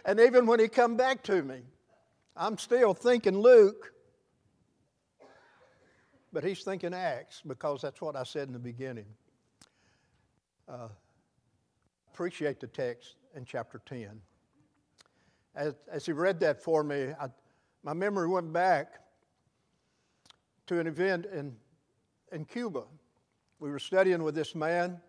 and 0.04 0.20
even 0.20 0.46
when 0.46 0.60
he 0.60 0.68
come 0.68 0.96
back 0.96 1.22
to 1.24 1.42
me, 1.42 1.62
I'm 2.36 2.58
still 2.58 2.92
thinking 2.92 3.38
Luke, 3.38 3.94
but 6.32 6.44
he's 6.44 6.62
thinking 6.62 6.92
Acts 6.92 7.40
because 7.46 7.80
that's 7.80 8.00
what 8.00 8.16
I 8.16 8.24
said 8.24 8.48
in 8.48 8.52
the 8.52 8.58
beginning. 8.58 9.06
Uh, 10.68 10.88
appreciate 12.12 12.60
the 12.60 12.66
text 12.66 13.14
in 13.34 13.42
chapter 13.46 13.80
10. 13.86 14.20
As, 15.54 15.74
as 15.90 16.04
he 16.04 16.12
read 16.12 16.40
that 16.40 16.62
for 16.62 16.84
me, 16.84 17.08
I, 17.18 17.28
my 17.82 17.94
memory 17.94 18.28
went 18.28 18.52
back 18.52 19.00
to 20.66 20.78
an 20.78 20.86
event 20.86 21.24
in, 21.32 21.56
in 22.30 22.44
Cuba. 22.44 22.82
We 23.60 23.70
were 23.70 23.78
studying 23.78 24.22
with 24.22 24.34
this 24.34 24.54
man. 24.54 25.00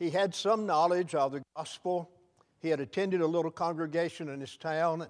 He 0.00 0.10
had 0.10 0.34
some 0.34 0.66
knowledge 0.66 1.14
of 1.14 1.30
the 1.30 1.42
gospel. 1.56 2.10
He 2.58 2.70
had 2.70 2.80
attended 2.80 3.20
a 3.20 3.26
little 3.26 3.52
congregation 3.52 4.28
in 4.28 4.40
his 4.40 4.56
town. 4.56 5.06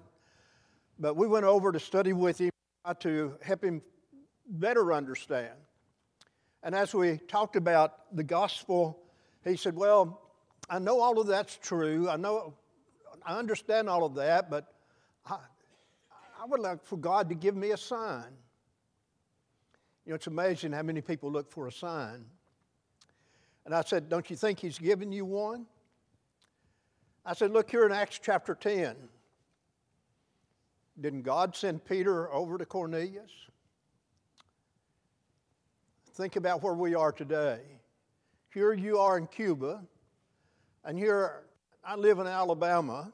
But 0.99 1.15
we 1.15 1.27
went 1.27 1.45
over 1.45 1.71
to 1.71 1.79
study 1.79 2.13
with 2.13 2.37
him 2.37 2.51
to 2.99 3.33
help 3.41 3.63
him 3.63 3.81
better 4.47 4.93
understand. 4.93 5.55
And 6.61 6.75
as 6.75 6.93
we 6.93 7.17
talked 7.17 7.55
about 7.55 8.15
the 8.15 8.23
gospel, 8.23 8.99
he 9.43 9.55
said, 9.55 9.75
Well, 9.75 10.21
I 10.69 10.79
know 10.79 10.99
all 10.99 11.19
of 11.19 11.27
that's 11.27 11.57
true. 11.57 12.09
I 12.09 12.17
know, 12.17 12.53
I 13.25 13.37
understand 13.37 13.89
all 13.89 14.05
of 14.05 14.15
that, 14.15 14.49
but 14.49 14.73
I, 15.25 15.37
I 16.41 16.45
would 16.45 16.59
like 16.59 16.83
for 16.83 16.97
God 16.97 17.29
to 17.29 17.35
give 17.35 17.55
me 17.55 17.71
a 17.71 17.77
sign. 17.77 18.31
You 20.05 20.11
know, 20.11 20.15
it's 20.15 20.27
amazing 20.27 20.71
how 20.71 20.83
many 20.83 21.01
people 21.01 21.31
look 21.31 21.51
for 21.51 21.67
a 21.67 21.71
sign. 21.71 22.25
And 23.65 23.75
I 23.75 23.81
said, 23.81 24.07
Don't 24.07 24.29
you 24.29 24.35
think 24.35 24.59
He's 24.59 24.79
given 24.79 25.11
you 25.11 25.25
one? 25.25 25.65
I 27.25 27.33
said, 27.33 27.51
Look 27.51 27.69
here 27.69 27.85
in 27.85 27.91
Acts 27.91 28.19
chapter 28.21 28.55
10. 28.55 28.95
Didn't 30.99 31.23
God 31.23 31.55
send 31.55 31.85
Peter 31.85 32.31
over 32.31 32.57
to 32.57 32.65
Cornelius? 32.65 33.31
Think 36.13 36.35
about 36.35 36.63
where 36.63 36.73
we 36.73 36.95
are 36.95 37.11
today. 37.11 37.59
Here 38.51 38.73
you 38.73 38.97
are 38.97 39.17
in 39.17 39.27
Cuba, 39.27 39.81
and 40.87 40.97
here 40.97 41.43
I 41.83 41.95
live 41.97 42.19
in 42.19 42.27
Alabama, 42.27 43.11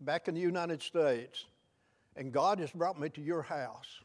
back 0.00 0.28
in 0.28 0.34
the 0.34 0.40
United 0.40 0.80
States, 0.80 1.46
and 2.14 2.32
God 2.32 2.60
has 2.60 2.70
brought 2.70 2.98
me 2.98 3.08
to 3.08 3.20
your 3.20 3.42
house. 3.42 4.00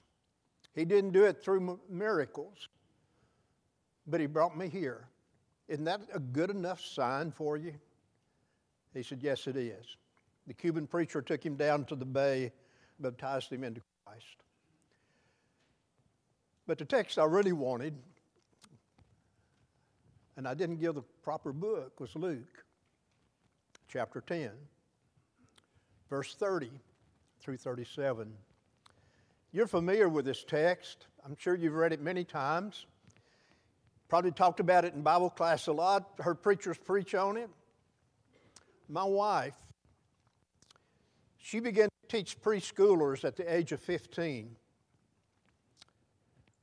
He 0.74 0.84
didn't 0.84 1.12
do 1.12 1.26
it 1.26 1.44
through 1.44 1.80
miracles, 1.88 2.70
but 4.08 4.20
He 4.20 4.26
brought 4.26 4.58
me 4.58 4.68
here. 4.68 5.06
Isn't 5.68 5.86
that 5.86 6.02
a 6.12 6.20
good 6.20 6.50
enough 6.50 6.82
sign 6.82 7.32
for 7.32 7.56
you? 7.56 7.76
He 8.96 9.04
said, 9.04 9.20
Yes, 9.22 9.46
it 9.46 9.58
is. 9.58 9.96
The 10.48 10.56
Cuban 10.56 10.88
preacher 10.88 11.22
took 11.22 11.46
him 11.46 11.56
down 11.56 11.86
to 11.86 11.96
the 11.96 12.06
bay, 12.06 12.52
baptized 13.00 13.52
him 13.52 13.64
into 13.64 13.82
Christ. 14.06 14.26
But 16.66 16.80
the 16.80 16.86
text 16.86 17.20
I 17.20 17.26
really 17.26 17.54
wanted, 17.54 17.94
and 20.36 20.48
I 20.48 20.56
didn't 20.56 20.78
give 20.78 20.96
the 20.96 21.04
proper 21.22 21.54
book, 21.54 22.00
was 22.00 22.16
Luke 22.16 22.64
chapter 23.94 24.22
10, 24.22 24.50
verse 26.10 26.34
30 26.34 26.72
through 27.42 27.58
37. 27.58 28.34
You're 29.52 29.68
familiar 29.68 30.10
with 30.10 30.26
this 30.26 30.44
text. 30.44 31.06
I'm 31.24 31.36
sure 31.38 31.54
you've 31.54 31.76
read 31.76 31.94
it 31.94 32.02
many 32.02 32.24
times. 32.24 32.88
Probably 34.10 34.32
talked 34.32 34.60
about 34.60 34.84
it 34.84 34.96
in 34.96 35.04
Bible 35.04 35.30
class 35.30 35.68
a 35.68 35.72
lot, 35.72 36.10
heard 36.20 36.42
preachers 36.42 36.76
preach 36.76 37.14
on 37.14 37.38
it. 37.38 37.52
My 38.90 39.04
wife, 39.04 39.56
she 41.38 41.60
began 41.60 41.88
to 41.88 42.18
teach 42.18 42.42
preschoolers 42.42 43.24
at 43.24 43.36
the 43.36 43.54
age 43.56 43.74
of 43.74 43.80
15. 43.80 44.56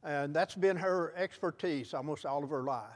And 0.03 0.35
that's 0.35 0.57
been 0.57 0.79
her 0.79 1.15
expertise 1.17 1.95
almost 1.95 2.27
all 2.27 2.43
of 2.43 2.51
her 2.51 2.65
life. 2.65 2.89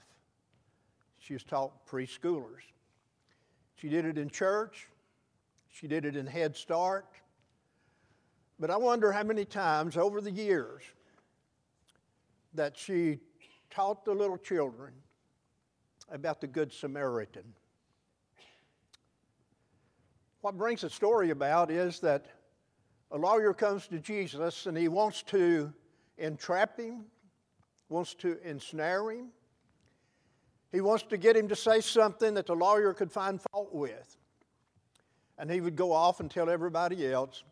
She 1.20 1.35
has 1.35 1.45
taught 1.45 1.87
preschoolers. 1.87 2.62
She 3.85 3.91
did 3.91 4.07
it 4.07 4.16
in 4.16 4.30
church, 4.30 4.89
she 5.68 5.87
did 5.87 6.07
it 6.07 6.16
in 6.16 6.26
Head 6.26 6.57
Start. 6.57 7.05
But 8.59 8.70
I 8.70 8.78
wonder 8.78 9.12
how 9.12 9.24
many 9.24 9.45
times 9.45 9.99
over 9.99 10.22
the 10.22 10.30
years 10.30 10.80
that 12.55 12.78
she 12.78 13.18
taught 13.68 14.07
the 14.07 14.14
little 14.14 14.39
children 14.39 14.95
about 16.11 16.41
the 16.41 16.47
Good 16.47 16.72
Samaritan. 16.72 17.45
What 20.41 20.57
brings 20.57 20.80
the 20.80 20.89
story 20.89 21.28
about 21.28 21.70
is 21.70 22.01
that 22.01 22.24
a 23.11 23.18
lawyer 23.18 23.53
comes 23.53 23.87
to 23.89 23.99
Jesus 23.99 24.64
and 24.64 24.78
he 24.78 24.89
wants 24.89 25.22
to 25.24 25.70
entrap 26.16 26.80
him, 26.80 27.05
wants 27.91 28.14
to 28.14 28.39
ensnare 28.49 29.11
him. 29.11 29.26
He 30.75 30.81
wants 30.81 31.05
to 31.05 31.16
get 31.16 31.37
him 31.37 31.47
to 31.51 31.55
say 31.55 31.81
something 31.81 32.35
that 32.35 32.47
the 32.47 32.57
lawyer 32.57 32.93
could 32.93 33.12
find 33.12 33.41
fault 33.41 33.72
with. 33.72 34.16
And 35.39 35.49
he 35.49 35.61
would 35.61 35.77
go 35.77 35.93
off 35.93 36.18
and 36.18 36.29
tell 36.29 36.51
everybody 36.51 37.07
else, 37.07 37.45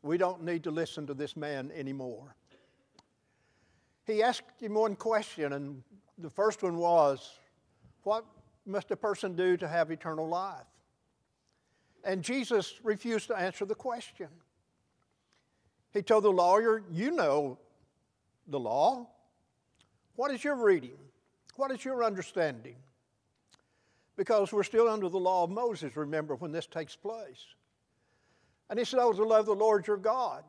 we 0.00 0.16
don't 0.16 0.42
need 0.42 0.64
to 0.64 0.70
listen 0.70 1.06
to 1.08 1.14
this 1.14 1.36
man 1.36 1.70
anymore. 1.76 2.34
He 4.06 4.22
asked 4.22 4.62
him 4.62 4.72
one 4.72 4.96
question, 4.96 5.52
and 5.52 5.82
the 6.16 6.30
first 6.30 6.62
one 6.62 6.78
was, 6.78 7.38
What 8.02 8.24
must 8.64 8.90
a 8.90 8.96
person 8.96 9.36
do 9.36 9.58
to 9.58 9.68
have 9.68 9.90
eternal 9.90 10.26
life? 10.26 10.64
And 12.02 12.22
Jesus 12.22 12.80
refused 12.82 13.26
to 13.26 13.36
answer 13.36 13.66
the 13.66 13.74
question. 13.74 14.28
He 15.92 16.00
told 16.00 16.24
the 16.24 16.32
lawyer, 16.32 16.82
You 16.90 17.10
know 17.10 17.58
the 18.48 18.58
law. 18.58 19.06
What 20.14 20.30
is 20.30 20.42
your 20.42 20.56
reading? 20.56 20.96
What 21.56 21.70
is 21.70 21.84
your 21.84 22.04
understanding? 22.04 22.76
Because 24.16 24.52
we're 24.52 24.62
still 24.62 24.88
under 24.88 25.08
the 25.08 25.18
law 25.18 25.44
of 25.44 25.50
Moses, 25.50 25.96
remember, 25.96 26.34
when 26.36 26.52
this 26.52 26.66
takes 26.66 26.96
place. 26.96 27.44
And 28.70 28.78
he 28.78 28.84
said, 28.84 29.00
Oh, 29.00 29.12
to 29.12 29.24
love 29.24 29.46
the 29.46 29.54
Lord 29.54 29.86
your 29.86 29.96
God, 29.96 30.42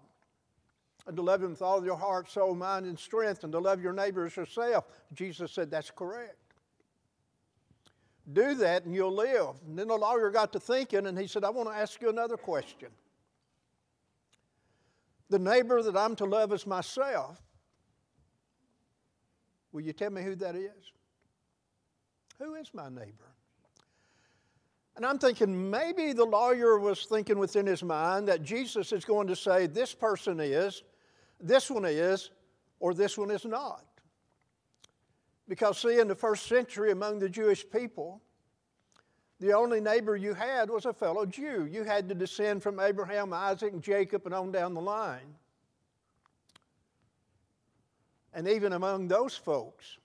and 1.05 1.15
to 1.15 1.21
love 1.21 1.43
him 1.43 1.51
with 1.51 1.61
all 1.61 1.83
your 1.83 1.97
heart, 1.97 2.29
soul, 2.29 2.55
mind, 2.55 2.85
and 2.85 2.97
strength, 2.97 3.43
and 3.43 3.51
to 3.53 3.59
love 3.59 3.81
your 3.81 3.93
neighbor 3.93 4.25
as 4.25 4.35
yourself. 4.35 4.85
Jesus 5.13 5.51
said, 5.51 5.69
That's 5.69 5.91
correct. 5.91 6.35
Do 8.33 8.55
that 8.55 8.83
and 8.83 8.93
you'll 8.93 9.15
live. 9.15 9.55
And 9.65 9.79
then 9.79 9.87
the 9.87 9.95
lawyer 9.95 10.29
got 10.31 10.51
to 10.53 10.59
thinking, 10.59 11.07
and 11.07 11.17
he 11.17 11.27
said, 11.27 11.43
I 11.43 11.49
want 11.49 11.69
to 11.69 11.75
ask 11.75 12.01
you 12.01 12.09
another 12.09 12.37
question 12.37 12.89
the 15.29 15.39
neighbor 15.39 15.81
that 15.81 15.97
I'm 15.97 16.15
to 16.17 16.25
love 16.25 16.53
is 16.53 16.65
myself, 16.65 17.41
will 19.71 19.81
you 19.81 19.93
tell 19.93 20.09
me 20.09 20.23
who 20.23 20.35
that 20.35 20.55
is? 20.55 20.93
Who 22.39 22.55
is 22.55 22.73
my 22.73 22.89
neighbor? 22.89 23.33
And 24.95 25.05
I'm 25.05 25.19
thinking 25.19 25.69
maybe 25.69 26.13
the 26.13 26.25
lawyer 26.25 26.79
was 26.79 27.05
thinking 27.05 27.37
within 27.37 27.67
his 27.67 27.83
mind 27.83 28.27
that 28.27 28.41
Jesus 28.41 28.91
is 28.91 29.05
going 29.05 29.27
to 29.27 29.35
say, 29.35 29.67
this 29.67 29.93
person 29.93 30.39
is, 30.39 30.83
this 31.39 31.69
one 31.69 31.85
is, 31.85 32.31
or 32.79 32.93
this 32.93 33.17
one 33.17 33.29
is 33.29 33.45
not. 33.45 33.85
Because, 35.47 35.77
see, 35.77 35.99
in 35.99 36.07
the 36.07 36.15
first 36.15 36.47
century 36.47 36.91
among 36.91 37.19
the 37.19 37.29
Jewish 37.29 37.63
people, 37.69 38.21
the 39.39 39.53
only 39.53 39.79
neighbor 39.79 40.15
you 40.15 40.33
had 40.33 40.69
was 40.69 40.85
a 40.85 40.93
fellow 40.93 41.25
Jew. 41.25 41.67
You 41.71 41.83
had 41.83 42.09
to 42.09 42.15
descend 42.15 42.63
from 42.63 42.79
Abraham, 42.79 43.33
Isaac, 43.33 43.73
and 43.73 43.83
Jacob 43.83 44.25
and 44.25 44.33
on 44.33 44.51
down 44.51 44.73
the 44.73 44.81
line. 44.81 45.35
And 48.33 48.47
even 48.47 48.73
among 48.73 49.07
those 49.07 49.35
folks, 49.35 49.99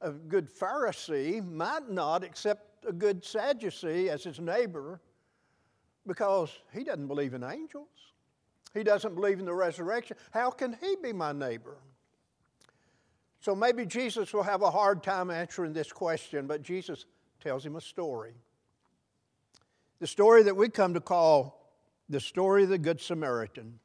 a 0.00 0.10
good 0.10 0.48
Pharisee 0.48 1.44
might 1.46 1.88
not 1.90 2.22
accept 2.22 2.84
a 2.86 2.92
good 2.92 3.24
Sadducee 3.24 4.10
as 4.10 4.24
his 4.24 4.40
neighbor 4.40 5.00
because 6.06 6.50
he 6.72 6.84
doesn't 6.84 7.08
believe 7.08 7.34
in 7.34 7.42
angels. 7.42 7.88
He 8.74 8.82
doesn't 8.82 9.14
believe 9.14 9.38
in 9.38 9.44
the 9.46 9.54
resurrection. 9.54 10.16
How 10.30 10.50
can 10.50 10.76
he 10.80 10.96
be 11.02 11.12
my 11.12 11.32
neighbor? 11.32 11.78
So 13.40 13.54
maybe 13.54 13.86
Jesus 13.86 14.32
will 14.32 14.42
have 14.42 14.62
a 14.62 14.70
hard 14.70 15.02
time 15.02 15.30
answering 15.30 15.72
this 15.72 15.92
question, 15.92 16.46
but 16.46 16.62
Jesus 16.62 17.06
tells 17.40 17.64
him 17.64 17.76
a 17.76 17.80
story. 17.80 18.34
The 19.98 20.06
story 20.06 20.42
that 20.42 20.56
we 20.56 20.68
come 20.68 20.94
to 20.94 21.00
call 21.00 21.72
the 22.08 22.20
story 22.20 22.64
of 22.64 22.68
the 22.68 22.78
Good 22.78 23.00
Samaritan. 23.00 23.78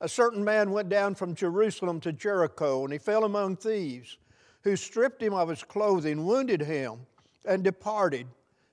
A 0.00 0.08
certain 0.08 0.44
man 0.44 0.70
went 0.70 0.88
down 0.88 1.14
from 1.14 1.34
Jerusalem 1.34 2.00
to 2.00 2.12
Jericho, 2.12 2.84
and 2.84 2.92
he 2.92 2.98
fell 2.98 3.24
among 3.24 3.56
thieves, 3.56 4.18
who 4.64 4.76
stripped 4.76 5.22
him 5.22 5.34
of 5.34 5.48
his 5.48 5.62
clothing, 5.62 6.26
wounded 6.26 6.62
him, 6.62 7.06
and 7.44 7.62
departed, 7.62 8.26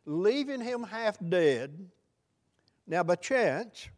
leaving 0.05 0.61
him 0.61 0.83
half 0.83 1.17
dead. 1.29 1.89
Now, 2.87 3.03
by 3.03 3.15
chance, 3.15 3.89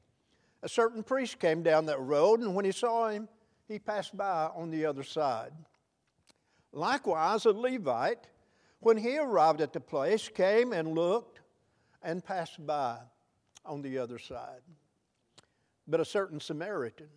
a 0.64 0.70
certain 0.70 1.04
priest 1.04 1.40
came 1.40 1.62
down 1.64 1.86
that 1.86 2.00
road, 2.00 2.40
and 2.42 2.56
when 2.56 2.66
he 2.66 2.72
saw 2.72 3.10
him, 3.10 3.30
he 3.68 3.80
passed 3.80 4.18
by 4.18 4.50
on 4.56 4.72
the 4.72 4.86
other 4.86 5.04
side. 5.04 5.52
Likewise, 6.72 7.46
a 7.46 7.52
Levite 7.52 8.28
when 8.84 8.98
he 8.98 9.18
arrived 9.18 9.62
at 9.62 9.72
the 9.72 9.80
place, 9.80 10.28
came 10.28 10.74
and 10.74 10.94
looked 10.94 11.40
and 12.02 12.24
passed 12.24 12.66
by 12.66 12.98
on 13.66 13.82
the 13.82 13.98
other 13.98 14.20
side. 14.20 14.62
But 15.88 16.02
a 16.02 16.06
certain 16.06 16.40
Samaritan, 16.40 17.08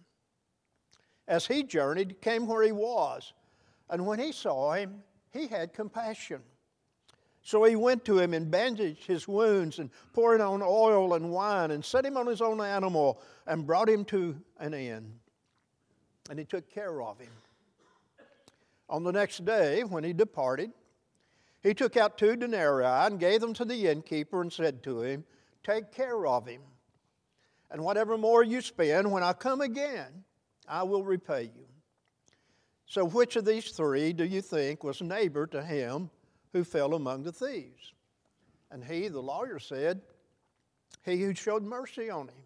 as 1.27 1.47
he 1.47 1.65
journeyed, 1.65 2.21
came 2.21 2.47
where 2.47 2.63
he 2.63 2.71
was. 2.71 3.33
And 3.89 4.07
when 4.07 4.19
he 4.19 4.33
saw 4.33 4.73
him, 4.73 5.03
he 5.33 5.47
had 5.47 5.73
compassion. 5.73 6.43
So 7.43 7.63
he 7.63 7.77
went 7.77 8.05
to 8.07 8.19
him 8.19 8.35
and 8.35 8.51
bandaged 8.51 9.07
his 9.07 9.29
wounds 9.29 9.79
and 9.79 9.91
poured 10.13 10.41
on 10.41 10.63
oil 10.63 11.15
and 11.15 11.31
wine 11.31 11.71
and 11.71 11.85
set 11.85 12.05
him 12.05 12.17
on 12.17 12.27
his 12.27 12.41
own 12.41 12.61
animal 12.61 13.21
and 13.47 13.65
brought 13.65 13.89
him 13.89 14.05
to 14.07 14.37
an 14.59 14.75
inn. 14.75 15.13
And 16.29 16.41
he 16.41 16.45
took 16.45 16.69
care 16.69 17.01
of 17.01 17.21
him. 17.21 17.31
On 18.89 19.05
the 19.05 19.13
next 19.13 19.45
day, 19.45 19.85
when 19.85 20.03
he 20.03 20.13
departed, 20.13 20.73
he 21.63 21.75
took 21.75 21.97
out 21.97 22.19
two 22.19 22.35
denarii 22.35 22.85
and 22.85 23.21
gave 23.21 23.41
them 23.41 23.55
to 23.55 23.65
the 23.65 23.89
innkeeper 23.89 24.43
and 24.43 24.53
said 24.53 24.83
to 24.85 25.03
him, 25.03 25.25
Take 25.63 25.93
care 25.93 26.27
of 26.27 26.47
him. 26.47 26.63
And 27.71 27.83
whatever 27.83 28.17
more 28.17 28.43
you 28.43 28.61
spend, 28.61 29.11
when 29.11 29.23
I 29.23 29.33
come 29.33 29.61
again, 29.61 30.25
I 30.69 30.85
will 30.85 31.05
repay 31.05 31.43
you. 31.43 31.66
So, 32.87 33.05
which 33.05 33.35
of 33.35 33.45
these 33.45 33.73
three 33.73 34.13
do 34.13 34.25
you 34.25 34.41
think 34.41 34.85
was 34.85 35.03
neighbor 35.03 35.47
to 35.49 35.63
him 35.63 36.09
who 36.53 36.63
fell 36.63 36.95
among 36.95 37.25
the 37.25 37.33
thieves? 37.33 37.93
And 38.71 38.83
he, 38.85 39.09
the 39.09 39.21
lawyer, 39.21 39.59
said, 39.59 40.01
He 41.05 41.21
who 41.21 41.35
showed 41.35 41.65
mercy 41.65 42.11
on 42.11 42.29
him. 42.29 42.45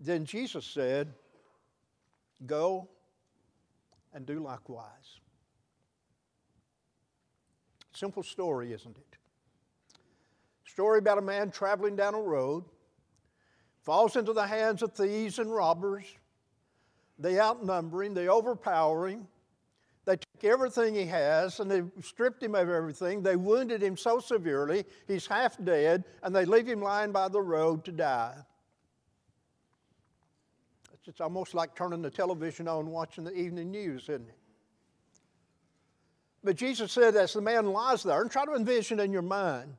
Then 0.00 0.24
Jesus 0.24 0.64
said, 0.64 1.12
Go 2.46 2.88
and 4.14 4.24
do 4.24 4.40
likewise. 4.40 5.20
Simple 7.92 8.22
story, 8.22 8.72
isn't 8.72 8.96
it? 8.96 9.18
Story 10.64 10.98
about 10.98 11.18
a 11.18 11.22
man 11.22 11.50
traveling 11.50 11.96
down 11.96 12.14
a 12.14 12.20
road, 12.20 12.64
falls 13.82 14.16
into 14.16 14.32
the 14.32 14.46
hands 14.46 14.82
of 14.82 14.92
thieves 14.92 15.38
and 15.38 15.52
robbers. 15.52 16.04
They 17.18 17.38
outnumber 17.38 18.02
him, 18.02 18.14
they 18.14 18.28
overpower 18.28 19.06
him, 19.08 19.28
they 20.04 20.16
took 20.16 20.44
everything 20.44 20.94
he 20.94 21.06
has 21.06 21.60
and 21.60 21.70
they 21.70 21.82
stripped 22.02 22.42
him 22.42 22.54
of 22.54 22.68
everything. 22.68 23.22
They 23.22 23.36
wounded 23.36 23.82
him 23.82 23.96
so 23.96 24.18
severely, 24.18 24.84
he's 25.06 25.26
half 25.26 25.56
dead, 25.64 26.04
and 26.22 26.34
they 26.34 26.44
leave 26.44 26.66
him 26.66 26.80
lying 26.80 27.12
by 27.12 27.28
the 27.28 27.40
road 27.40 27.84
to 27.86 27.92
die. 27.92 28.36
It's 31.06 31.20
almost 31.20 31.54
like 31.54 31.74
turning 31.74 32.00
the 32.00 32.10
television 32.10 32.66
on 32.66 32.86
watching 32.86 33.24
the 33.24 33.34
evening 33.34 33.70
news, 33.70 34.04
isn't 34.04 34.28
it? 34.28 34.34
But 36.42 36.56
Jesus 36.56 36.92
said, 36.92 37.16
as 37.16 37.32
the 37.32 37.40
man 37.40 37.66
lies 37.66 38.02
there, 38.02 38.20
and 38.20 38.30
try 38.30 38.44
to 38.44 38.54
envision 38.54 39.00
in 39.00 39.12
your 39.12 39.22
mind, 39.22 39.74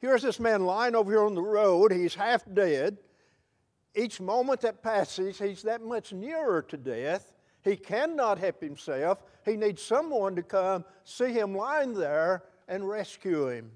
here's 0.00 0.22
this 0.22 0.40
man 0.40 0.64
lying 0.64 0.94
over 0.94 1.10
here 1.10 1.24
on 1.24 1.34
the 1.34 1.42
road, 1.42 1.92
he's 1.92 2.14
half 2.14 2.42
dead. 2.52 2.98
Each 3.94 4.20
moment 4.20 4.62
that 4.62 4.82
passes, 4.82 5.38
he's 5.38 5.62
that 5.62 5.82
much 5.82 6.12
nearer 6.12 6.62
to 6.62 6.76
death. 6.78 7.31
He 7.62 7.76
cannot 7.76 8.38
help 8.38 8.60
himself. 8.60 9.22
He 9.44 9.56
needs 9.56 9.82
someone 9.82 10.34
to 10.36 10.42
come 10.42 10.84
see 11.04 11.32
him 11.32 11.54
lying 11.54 11.94
there 11.94 12.44
and 12.68 12.88
rescue 12.88 13.48
him. 13.48 13.70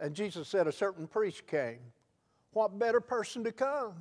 And 0.00 0.14
Jesus 0.14 0.48
said, 0.48 0.66
A 0.66 0.72
certain 0.72 1.06
priest 1.06 1.46
came. 1.46 1.78
What 2.52 2.78
better 2.78 3.00
person 3.00 3.44
to 3.44 3.52
come? 3.52 3.94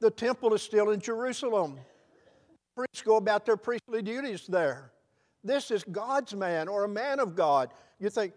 The 0.00 0.10
temple 0.10 0.54
is 0.54 0.62
still 0.62 0.90
in 0.90 1.00
Jerusalem. 1.00 1.78
Priests 2.74 3.02
go 3.02 3.16
about 3.16 3.44
their 3.44 3.56
priestly 3.56 4.02
duties 4.02 4.46
there. 4.48 4.92
This 5.44 5.70
is 5.70 5.84
God's 5.84 6.34
man 6.34 6.68
or 6.68 6.84
a 6.84 6.88
man 6.88 7.20
of 7.20 7.34
God. 7.34 7.70
You 7.98 8.10
think, 8.10 8.32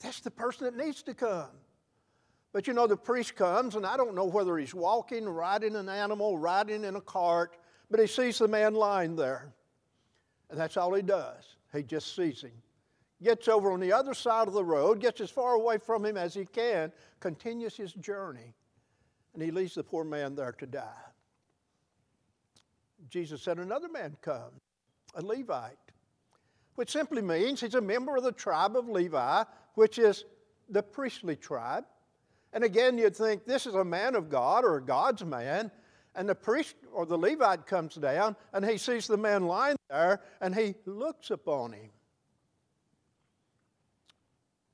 that's 0.00 0.20
the 0.20 0.30
person 0.30 0.64
that 0.64 0.76
needs 0.76 1.02
to 1.04 1.14
come. 1.14 1.50
But 2.52 2.66
you 2.66 2.72
know, 2.72 2.86
the 2.86 2.96
priest 2.96 3.36
comes, 3.36 3.74
and 3.74 3.84
I 3.84 3.96
don't 3.96 4.14
know 4.14 4.24
whether 4.24 4.56
he's 4.56 4.74
walking, 4.74 5.28
riding 5.28 5.76
an 5.76 5.88
animal, 5.88 6.38
riding 6.38 6.84
in 6.84 6.96
a 6.96 7.00
cart, 7.00 7.56
but 7.90 8.00
he 8.00 8.06
sees 8.06 8.38
the 8.38 8.48
man 8.48 8.74
lying 8.74 9.16
there. 9.16 9.52
And 10.50 10.58
that's 10.58 10.76
all 10.76 10.94
he 10.94 11.02
does. 11.02 11.56
He 11.72 11.82
just 11.82 12.14
sees 12.14 12.42
him. 12.42 12.52
Gets 13.22 13.48
over 13.48 13.72
on 13.72 13.80
the 13.80 13.92
other 13.92 14.14
side 14.14 14.46
of 14.46 14.54
the 14.54 14.64
road, 14.64 15.00
gets 15.00 15.20
as 15.20 15.30
far 15.30 15.54
away 15.54 15.78
from 15.78 16.04
him 16.04 16.16
as 16.16 16.34
he 16.34 16.44
can, 16.44 16.92
continues 17.18 17.76
his 17.76 17.92
journey, 17.94 18.54
and 19.32 19.42
he 19.42 19.50
leaves 19.50 19.74
the 19.74 19.82
poor 19.82 20.04
man 20.04 20.34
there 20.34 20.52
to 20.52 20.66
die. 20.66 21.06
Jesus 23.08 23.42
said, 23.42 23.58
Another 23.58 23.88
man 23.88 24.16
comes, 24.20 24.60
a 25.14 25.22
Levite, 25.22 25.76
which 26.74 26.92
simply 26.92 27.22
means 27.22 27.60
he's 27.60 27.74
a 27.74 27.80
member 27.80 28.16
of 28.16 28.22
the 28.22 28.32
tribe 28.32 28.76
of 28.76 28.88
Levi, 28.88 29.44
which 29.74 29.98
is 29.98 30.24
the 30.68 30.82
priestly 30.82 31.36
tribe. 31.36 31.84
And 32.52 32.64
again, 32.64 32.98
you'd 32.98 33.16
think 33.16 33.44
this 33.44 33.66
is 33.66 33.74
a 33.74 33.84
man 33.84 34.14
of 34.14 34.28
God 34.28 34.64
or 34.64 34.80
God's 34.80 35.24
man. 35.24 35.70
And 36.16 36.28
the 36.28 36.34
priest 36.34 36.76
or 36.92 37.04
the 37.04 37.18
Levite 37.18 37.66
comes 37.66 37.94
down 37.94 38.34
and 38.54 38.64
he 38.64 38.78
sees 38.78 39.06
the 39.06 39.18
man 39.18 39.46
lying 39.46 39.76
there 39.90 40.22
and 40.40 40.54
he 40.54 40.74
looks 40.86 41.30
upon 41.30 41.72
him. 41.72 41.90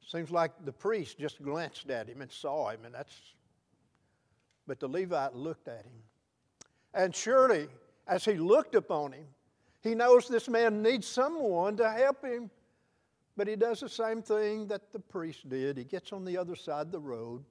Seems 0.06 0.30
like 0.30 0.52
the 0.64 0.72
priest 0.72 1.18
just 1.18 1.42
glanced 1.42 1.90
at 1.90 2.06
him 2.06 2.20
and 2.20 2.30
saw 2.30 2.68
him, 2.68 2.84
and 2.84 2.94
that's. 2.94 3.18
But 4.66 4.78
the 4.78 4.86
Levite 4.86 5.34
looked 5.34 5.68
at 5.68 5.84
him. 5.84 6.02
And 6.92 7.16
surely, 7.16 7.68
as 8.06 8.22
he 8.24 8.34
looked 8.34 8.74
upon 8.74 9.12
him, 9.12 9.24
he 9.82 9.94
knows 9.94 10.28
this 10.28 10.50
man 10.50 10.82
needs 10.82 11.06
someone 11.06 11.78
to 11.78 11.90
help 11.90 12.22
him. 12.22 12.50
But 13.38 13.48
he 13.48 13.56
does 13.56 13.80
the 13.80 13.88
same 13.88 14.20
thing 14.20 14.66
that 14.66 14.92
the 14.92 14.98
priest 14.98 15.48
did. 15.48 15.78
He 15.78 15.84
gets 15.84 16.12
on 16.12 16.26
the 16.26 16.36
other 16.36 16.56
side 16.56 16.88
of 16.88 16.92
the 16.92 17.00
road, 17.00 17.42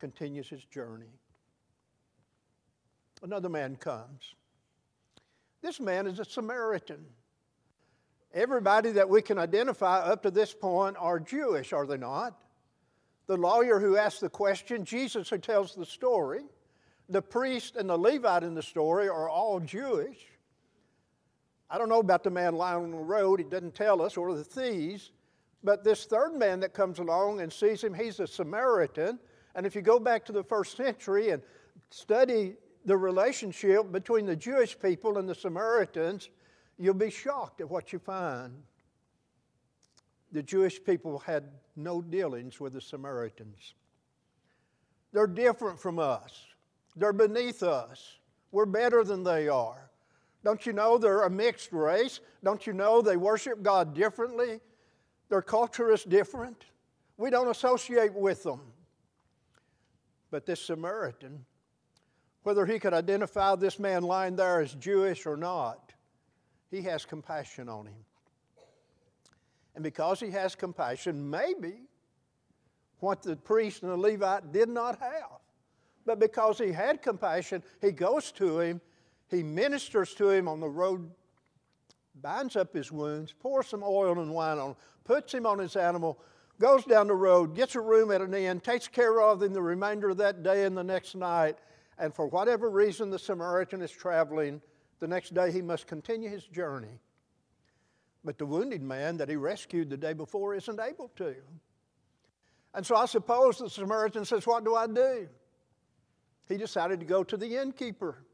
continues 0.00 0.48
his 0.48 0.64
journey. 0.64 1.19
Another 3.22 3.48
man 3.48 3.76
comes. 3.76 4.34
This 5.62 5.78
man 5.78 6.06
is 6.06 6.18
a 6.18 6.24
Samaritan. 6.24 7.04
Everybody 8.32 8.92
that 8.92 9.08
we 9.08 9.20
can 9.20 9.38
identify 9.38 9.98
up 9.98 10.22
to 10.22 10.30
this 10.30 10.54
point 10.54 10.96
are 10.98 11.20
Jewish, 11.20 11.72
are 11.72 11.86
they 11.86 11.96
not? 11.96 12.38
The 13.26 13.36
lawyer 13.36 13.78
who 13.78 13.96
asked 13.96 14.20
the 14.20 14.30
question, 14.30 14.84
Jesus 14.84 15.28
who 15.28 15.38
tells 15.38 15.74
the 15.74 15.84
story, 15.84 16.42
the 17.08 17.20
priest 17.20 17.76
and 17.76 17.90
the 17.90 17.96
Levite 17.96 18.44
in 18.44 18.54
the 18.54 18.62
story 18.62 19.08
are 19.08 19.28
all 19.28 19.60
Jewish. 19.60 20.26
I 21.68 21.76
don't 21.78 21.88
know 21.88 22.00
about 22.00 22.24
the 22.24 22.30
man 22.30 22.54
lying 22.54 22.84
on 22.84 22.90
the 22.92 22.96
road, 22.96 23.40
he 23.40 23.44
doesn't 23.44 23.74
tell 23.74 24.00
us, 24.00 24.16
or 24.16 24.34
the 24.34 24.44
thieves, 24.44 25.12
but 25.62 25.84
this 25.84 26.06
third 26.06 26.34
man 26.34 26.60
that 26.60 26.72
comes 26.72 26.98
along 26.98 27.40
and 27.40 27.52
sees 27.52 27.84
him, 27.84 27.92
he's 27.92 28.18
a 28.18 28.26
Samaritan. 28.26 29.18
And 29.54 29.66
if 29.66 29.74
you 29.74 29.82
go 29.82 30.00
back 30.00 30.24
to 30.26 30.32
the 30.32 30.42
first 30.42 30.76
century 30.76 31.30
and 31.30 31.42
study 31.90 32.54
the 32.84 32.96
relationship 32.96 33.92
between 33.92 34.26
the 34.26 34.36
Jewish 34.36 34.78
people 34.78 35.18
and 35.18 35.28
the 35.28 35.34
Samaritans, 35.34 36.30
you'll 36.78 36.94
be 36.94 37.10
shocked 37.10 37.60
at 37.60 37.70
what 37.70 37.92
you 37.92 37.98
find. 37.98 38.54
The 40.32 40.42
Jewish 40.42 40.82
people 40.82 41.18
had 41.18 41.44
no 41.76 42.00
dealings 42.00 42.60
with 42.60 42.72
the 42.72 42.80
Samaritans. 42.80 43.74
They're 45.12 45.26
different 45.26 45.78
from 45.80 45.98
us, 45.98 46.46
they're 46.96 47.12
beneath 47.12 47.62
us. 47.62 48.16
We're 48.52 48.66
better 48.66 49.04
than 49.04 49.22
they 49.22 49.46
are. 49.46 49.90
Don't 50.42 50.66
you 50.66 50.72
know 50.72 50.98
they're 50.98 51.22
a 51.22 51.30
mixed 51.30 51.72
race? 51.72 52.18
Don't 52.42 52.66
you 52.66 52.72
know 52.72 53.00
they 53.00 53.16
worship 53.16 53.62
God 53.62 53.94
differently? 53.94 54.60
Their 55.28 55.42
culture 55.42 55.92
is 55.92 56.02
different. 56.02 56.64
We 57.16 57.30
don't 57.30 57.48
associate 57.48 58.12
with 58.12 58.42
them. 58.42 58.60
But 60.30 60.46
this 60.46 60.60
Samaritan, 60.60 61.44
whether 62.42 62.66
he 62.66 62.78
could 62.78 62.94
identify 62.94 63.54
this 63.54 63.78
man 63.78 64.02
lying 64.02 64.36
there 64.36 64.60
as 64.60 64.74
Jewish 64.74 65.26
or 65.26 65.36
not, 65.36 65.92
he 66.70 66.82
has 66.82 67.04
compassion 67.04 67.68
on 67.68 67.86
him. 67.86 68.04
And 69.74 69.84
because 69.84 70.20
he 70.20 70.30
has 70.30 70.54
compassion, 70.54 71.28
maybe 71.30 71.82
what 72.98 73.22
the 73.22 73.36
priest 73.36 73.82
and 73.82 73.92
the 73.92 73.96
Levite 73.96 74.52
did 74.52 74.68
not 74.68 74.98
have. 74.98 75.40
But 76.06 76.18
because 76.18 76.58
he 76.58 76.72
had 76.72 77.02
compassion, 77.02 77.62
he 77.80 77.92
goes 77.92 78.32
to 78.32 78.60
him 78.60 78.80
he 79.30 79.42
ministers 79.44 80.12
to 80.14 80.30
him 80.30 80.48
on 80.48 80.58
the 80.60 80.68
road, 80.68 81.08
binds 82.20 82.56
up 82.56 82.74
his 82.74 82.90
wounds, 82.90 83.32
pours 83.32 83.68
some 83.68 83.84
oil 83.84 84.18
and 84.18 84.34
wine 84.34 84.58
on 84.58 84.70
him, 84.70 84.76
puts 85.04 85.32
him 85.32 85.46
on 85.46 85.60
his 85.60 85.76
animal, 85.76 86.18
goes 86.58 86.84
down 86.84 87.06
the 87.06 87.14
road, 87.14 87.54
gets 87.54 87.76
a 87.76 87.80
room 87.80 88.10
at 88.10 88.20
an 88.20 88.34
inn, 88.34 88.58
takes 88.58 88.88
care 88.88 89.20
of 89.20 89.42
him 89.42 89.52
the 89.52 89.62
remainder 89.62 90.10
of 90.10 90.16
that 90.16 90.42
day 90.42 90.64
and 90.64 90.76
the 90.76 90.82
next 90.82 91.14
night. 91.14 91.58
And 92.00 92.14
for 92.14 92.26
whatever 92.26 92.70
reason 92.70 93.10
the 93.10 93.18
Samaritan 93.18 93.82
is 93.82 93.90
traveling, 93.90 94.62
the 95.00 95.06
next 95.06 95.34
day 95.34 95.52
he 95.52 95.60
must 95.60 95.86
continue 95.86 96.30
his 96.30 96.44
journey. 96.46 96.98
But 98.24 98.38
the 98.38 98.46
wounded 98.46 98.82
man 98.82 99.18
that 99.18 99.28
he 99.28 99.36
rescued 99.36 99.90
the 99.90 99.98
day 99.98 100.14
before 100.14 100.54
isn't 100.54 100.80
able 100.80 101.10
to. 101.16 101.36
And 102.74 102.86
so 102.86 102.96
I 102.96 103.04
suppose 103.04 103.58
the 103.58 103.68
Samaritan 103.68 104.24
says, 104.24 104.46
What 104.46 104.64
do 104.64 104.74
I 104.74 104.86
do? 104.86 105.28
He 106.48 106.56
decided 106.56 107.00
to 107.00 107.06
go 107.06 107.22
to 107.22 107.36
the 107.36 107.56
innkeeper. 107.56 108.24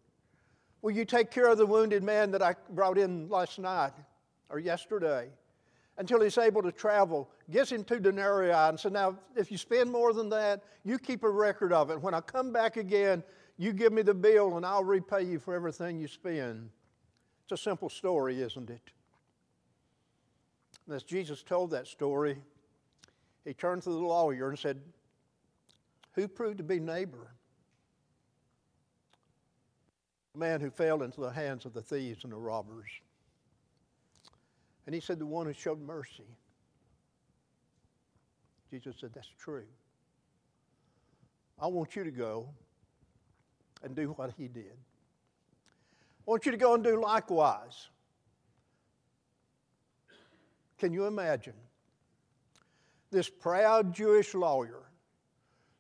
Will 0.81 0.93
you 0.93 1.05
take 1.05 1.33
care 1.33 1.49
of 1.49 1.59
the 1.59 1.67
wounded 1.67 2.05
man 2.05 2.31
that 2.31 2.43
I 2.43 2.55
brought 2.71 2.99
in 2.99 3.29
last 3.29 3.59
night 3.59 3.93
or 4.49 4.61
yesterday 4.61 5.29
until 5.99 6.21
he's 6.21 6.39
able 6.39 6.63
to 6.63 6.73
travel? 6.73 7.29
Gives 7.51 7.73
him 7.73 7.83
two 7.83 7.99
denarii 7.99 8.53
and 8.53 8.79
said, 8.79 8.93
Now, 8.93 9.17
if 9.35 9.51
you 9.51 9.59
spend 9.59 9.91
more 9.91 10.13
than 10.13 10.29
that, 10.31 10.63
you 10.85 10.99
keep 10.99 11.25
a 11.25 11.31
record 11.31 11.73
of 11.73 11.91
it. 11.91 12.01
When 12.01 12.15
I 12.15 12.21
come 12.21 12.53
back 12.53 12.77
again, 12.77 13.25
you 13.59 13.73
give 13.73 13.93
me 13.93 14.03
the 14.03 14.15
bill 14.15 14.57
and 14.57 14.67
I'll 14.67 14.85
repay 14.85 15.23
you 15.23 15.39
for 15.39 15.55
everything 15.55 15.99
you 15.99 16.09
spend. 16.09 16.71
It's 17.45 17.61
a 17.61 17.63
simple 17.63 17.89
story, 17.89 18.43
isn't 18.43 18.71
it? 18.71 18.91
And 20.87 20.95
as 20.95 21.03
Jesus 21.03 21.43
told 21.43 21.71
that 21.71 21.87
story, 21.87 22.37
he 23.45 23.55
turned 23.55 23.83
to 23.83 23.91
the 23.91 23.97
lawyer 23.97 24.49
and 24.49 24.59
said, 24.59 24.81
Who 26.15 26.29
proved 26.29 26.59
to 26.59 26.65
be 26.65 26.81
neighbor? 26.81 27.33
The 30.35 30.39
man 30.39 30.61
who 30.61 30.71
fell 30.71 31.03
into 31.03 31.21
the 31.21 31.31
hands 31.31 31.65
of 31.65 31.73
the 31.73 31.83
thieves 31.83 32.25
and 32.25 32.33
the 32.33 32.37
robbers. 32.37 32.91
And 34.85 34.95
he 34.95 35.01
said, 35.01 35.19
The 35.19 35.27
one 35.27 35.47
who 35.47 35.53
showed 35.53 35.81
mercy. 35.81 36.27
Jesus 38.71 38.97
said, 39.01 39.11
That's 39.15 39.33
true. 39.39 39.65
I 41.59 41.69
want 41.69 41.97
you 41.97 42.05
to 42.05 42.11
go 42.11 42.51
and 43.83 43.95
do 43.95 44.09
what 44.13 44.33
he 44.37 44.49
did. 44.49 44.73
I 46.27 46.31
want 46.31 46.47
you 46.47 46.53
to 46.53 46.59
go 46.59 46.75
and 46.75 46.83
do 46.83 47.01
likewise. 47.01 47.89
Can 50.79 50.93
you 50.93 51.07
imagine 51.07 51.55
this 53.11 53.29
proud 53.29 53.95
Jewish 53.95 54.35
lawyer 54.35 54.83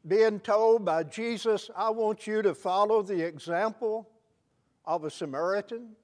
being 0.06 0.38
told 0.38 0.84
by 0.84 1.02
Jesus, 1.02 1.70
I 1.76 1.90
want 1.90 2.26
you 2.26 2.42
to 2.42 2.54
follow 2.54 3.02
the 3.02 3.26
example 3.26 4.08
of 4.84 5.04
a 5.04 5.10
Samaritan. 5.10 5.96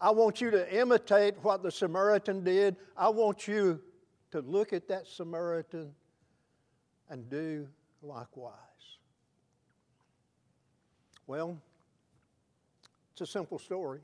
I 0.00 0.10
want 0.10 0.40
you 0.40 0.50
to 0.50 0.76
imitate 0.76 1.34
what 1.42 1.62
the 1.62 1.70
Samaritan 1.70 2.42
did. 2.42 2.76
I 2.96 3.08
want 3.08 3.46
you 3.46 3.80
to 4.32 4.40
look 4.40 4.72
at 4.72 4.88
that 4.88 5.06
Samaritan 5.06 5.92
and 7.08 7.30
do 7.30 7.68
likewise. 8.02 8.54
Well, 11.28 11.58
it's 13.12 13.20
a 13.20 13.26
simple 13.26 13.58
story. 13.58 14.00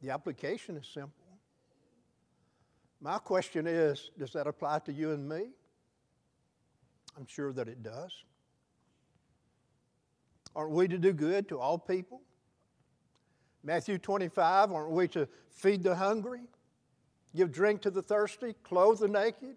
The 0.00 0.10
application 0.10 0.76
is 0.76 0.86
simple. 0.86 1.10
My 3.00 3.18
question 3.18 3.66
is 3.66 4.12
does 4.16 4.32
that 4.34 4.46
apply 4.46 4.78
to 4.86 4.92
you 4.92 5.10
and 5.10 5.28
me? 5.28 5.48
I'm 7.18 7.26
sure 7.26 7.52
that 7.52 7.66
it 7.66 7.82
does. 7.82 8.12
Aren't 10.54 10.70
we 10.70 10.86
to 10.86 10.98
do 10.98 11.12
good 11.12 11.48
to 11.48 11.58
all 11.58 11.78
people? 11.78 12.20
Matthew 13.64 13.98
25, 13.98 14.70
aren't 14.70 14.90
we 14.92 15.08
to 15.08 15.26
feed 15.50 15.82
the 15.82 15.96
hungry, 15.96 16.42
give 17.34 17.50
drink 17.50 17.82
to 17.82 17.90
the 17.90 18.02
thirsty, 18.02 18.54
clothe 18.62 19.00
the 19.00 19.08
naked, 19.08 19.56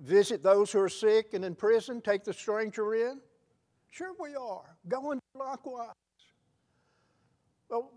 visit 0.00 0.42
those 0.42 0.72
who 0.72 0.80
are 0.80 0.88
sick 0.88 1.34
and 1.34 1.44
in 1.44 1.54
prison, 1.54 2.00
take 2.00 2.24
the 2.24 2.32
stranger 2.32 2.94
in? 2.94 3.20
Sure, 3.90 4.12
we 4.20 4.34
are. 4.34 4.76
going 4.88 5.20
likewise. 5.34 5.94
Well, 7.68 7.90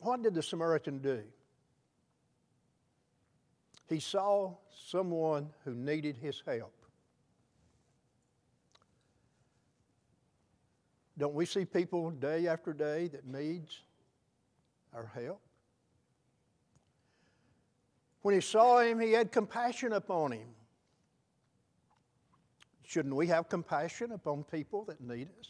what 0.00 0.22
did 0.22 0.34
the 0.34 0.42
Samaritan 0.42 0.98
do? 0.98 1.22
He 3.88 4.00
saw 4.00 4.54
someone 4.88 5.50
who 5.64 5.74
needed 5.74 6.16
his 6.16 6.42
help. 6.46 6.74
Don't 11.18 11.34
we 11.34 11.44
see 11.44 11.66
people 11.66 12.10
day 12.10 12.46
after 12.46 12.72
day 12.72 13.08
that 13.08 13.26
needs 13.26 13.80
our 14.94 15.10
help? 15.14 15.42
When 18.22 18.34
he 18.34 18.40
saw 18.40 18.78
him, 18.78 19.00
he 19.00 19.12
had 19.12 19.32
compassion 19.32 19.92
upon 19.92 20.32
him. 20.32 20.48
Shouldn't 22.90 23.14
we 23.14 23.28
have 23.28 23.48
compassion 23.48 24.10
upon 24.10 24.42
people 24.42 24.82
that 24.86 25.00
need 25.00 25.28
us? 25.38 25.48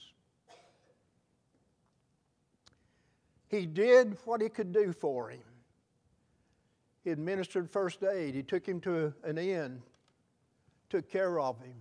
He 3.48 3.64
did 3.64 4.18
what 4.26 4.42
he 4.42 4.50
could 4.50 4.74
do 4.74 4.92
for 4.92 5.30
him. 5.30 5.40
He 7.02 7.08
administered 7.08 7.70
first 7.70 8.02
aid. 8.02 8.34
He 8.34 8.42
took 8.42 8.68
him 8.68 8.78
to 8.82 9.14
an 9.24 9.38
inn, 9.38 9.80
took 10.90 11.10
care 11.10 11.40
of 11.40 11.58
him. 11.60 11.80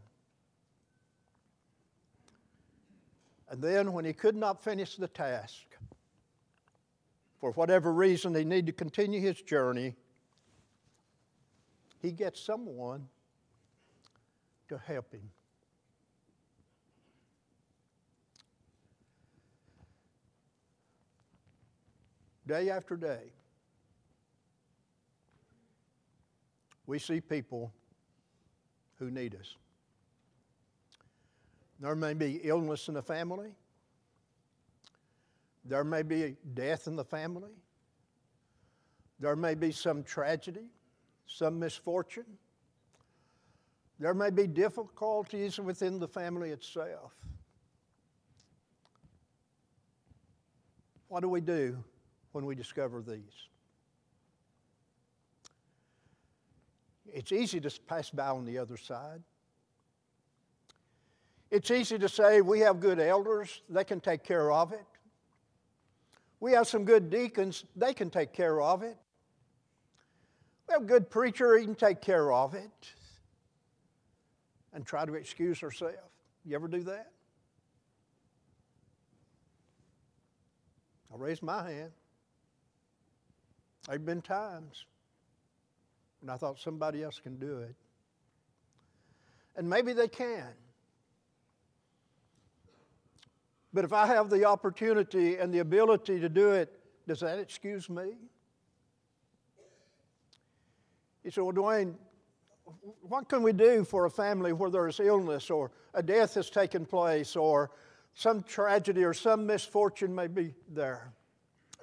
And 3.50 3.62
then, 3.62 3.92
when 3.92 4.06
he 4.06 4.14
could 4.14 4.38
not 4.38 4.64
finish 4.64 4.96
the 4.96 5.10
task, 5.10 5.66
for 7.42 7.52
whatever 7.52 7.92
reason 7.92 8.34
he 8.34 8.46
needed 8.46 8.68
to 8.68 8.72
continue 8.72 9.20
his 9.20 9.42
journey, 9.42 9.94
he 12.02 12.14
gets 12.14 12.40
someone 12.40 13.10
to 14.70 14.78
help 14.78 15.12
him. 15.12 15.30
Day 22.50 22.72
after 22.72 22.98
day, 22.98 23.32
we 26.88 26.98
see 26.98 27.22
people 27.22 27.72
who 28.98 29.12
need 29.12 29.36
us. 29.36 29.56
There 31.80 31.96
may 31.96 32.16
be 32.16 32.42
illness 32.44 32.88
in 32.88 32.96
the 32.96 33.04
family. 33.04 33.52
There 35.64 35.84
may 35.84 36.02
be 36.02 36.38
death 36.56 36.88
in 36.88 36.96
the 36.96 37.06
family. 37.06 37.52
There 39.20 39.36
may 39.36 39.54
be 39.54 39.72
some 39.72 40.02
tragedy, 40.02 40.66
some 41.28 41.60
misfortune. 41.60 42.40
There 44.00 44.16
may 44.16 44.32
be 44.32 44.48
difficulties 44.48 45.60
within 45.60 46.00
the 46.00 46.08
family 46.08 46.50
itself. 46.50 47.14
What 51.10 51.22
do 51.22 51.30
we 51.30 51.42
do 51.42 51.84
when 52.32 52.46
we 52.46 52.56
discover 52.56 53.02
these? 53.02 53.48
It's 57.12 57.32
easy 57.32 57.60
to 57.60 57.72
pass 57.88 58.10
by 58.10 58.28
on 58.28 58.46
the 58.46 58.58
other 58.58 58.78
side. 58.78 59.22
It's 61.52 61.72
easy 61.72 61.98
to 61.98 62.08
say 62.08 62.42
we 62.42 62.60
have 62.60 62.80
good 62.80 63.00
elders, 63.00 63.62
they 63.70 63.84
can 63.84 64.00
take 64.00 64.24
care 64.24 64.52
of 64.52 64.72
it. 64.72 64.86
We 66.40 66.52
have 66.54 66.68
some 66.68 66.86
good 66.86 67.10
deacons, 67.10 67.66
they 67.76 67.94
can 67.94 68.10
take 68.10 68.34
care 68.34 68.62
of 68.62 68.84
it. 68.84 68.96
We 70.68 70.74
have 70.74 70.84
a 70.84 70.86
good 70.86 71.10
preacher, 71.10 71.58
he 71.58 71.66
can 71.66 71.76
take 71.76 72.02
care 72.02 72.32
of 72.32 72.54
it. 72.54 72.94
And 74.72 74.86
try 74.86 75.04
to 75.04 75.16
excuse 75.16 75.64
ourselves. 75.64 75.98
You 76.46 76.56
ever 76.56 76.68
do 76.68 76.84
that? 76.84 77.12
I 81.12 81.18
raised 81.18 81.42
my 81.42 81.68
hand. 81.70 81.92
There 83.90 83.98
have 83.98 84.06
been 84.06 84.22
times 84.22 84.86
when 86.22 86.30
I 86.30 86.38
thought 86.38 86.60
somebody 86.60 87.02
else 87.02 87.20
can 87.20 87.38
do 87.40 87.58
it. 87.58 87.74
And 89.56 89.68
maybe 89.68 89.94
they 89.94 90.08
can. 90.08 90.46
But 93.74 93.86
if 93.86 93.92
I 93.92 94.06
have 94.06 94.30
the 94.30 94.46
opportunity 94.46 95.38
and 95.38 95.52
the 95.52 95.58
ability 95.58 96.20
to 96.20 96.30
do 96.30 96.52
it, 96.52 96.72
does 97.08 97.22
that 97.22 97.40
excuse 97.40 97.90
me? 97.90 98.14
You 101.24 101.32
said, 101.32 101.42
well, 101.42 101.54
Dwayne, 101.54 101.96
what 103.02 103.28
can 103.28 103.42
we 103.42 103.54
do 103.54 103.84
for 103.84 104.06
a 104.06 104.12
family 104.12 104.54
where 104.54 104.70
there 104.70 104.88
is 104.88 105.00
illness 105.00 105.50
or 105.50 105.72
a 105.96 106.04
death 106.04 106.36
has 106.36 106.52
taken 106.52 106.86
place 106.86 107.36
or 107.36 107.72
some 108.14 108.44
tragedy 108.44 109.04
or 109.04 109.16
some 109.16 109.48
misfortune 109.48 110.14
may 110.14 110.28
be 110.28 110.54
there? 110.68 111.12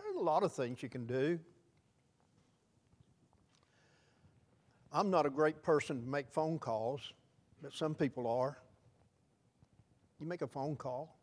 There's 0.01 0.15
a 0.15 0.21
lot 0.21 0.45
of 0.45 0.53
things 0.53 0.85
you 0.85 0.89
can 0.89 1.05
do. 1.05 1.41
I'm 4.97 5.11
not 5.11 5.27
a 5.27 5.31
great 5.31 5.63
person 5.63 6.01
to 6.01 6.09
make 6.09 6.31
phone 6.31 6.59
calls, 6.59 7.13
but 7.61 7.75
some 7.75 7.95
people 7.95 8.27
are. 8.27 8.57
You 10.19 10.27
make 10.27 10.41
a 10.41 10.47
phone 10.47 10.75
call. 10.75 11.19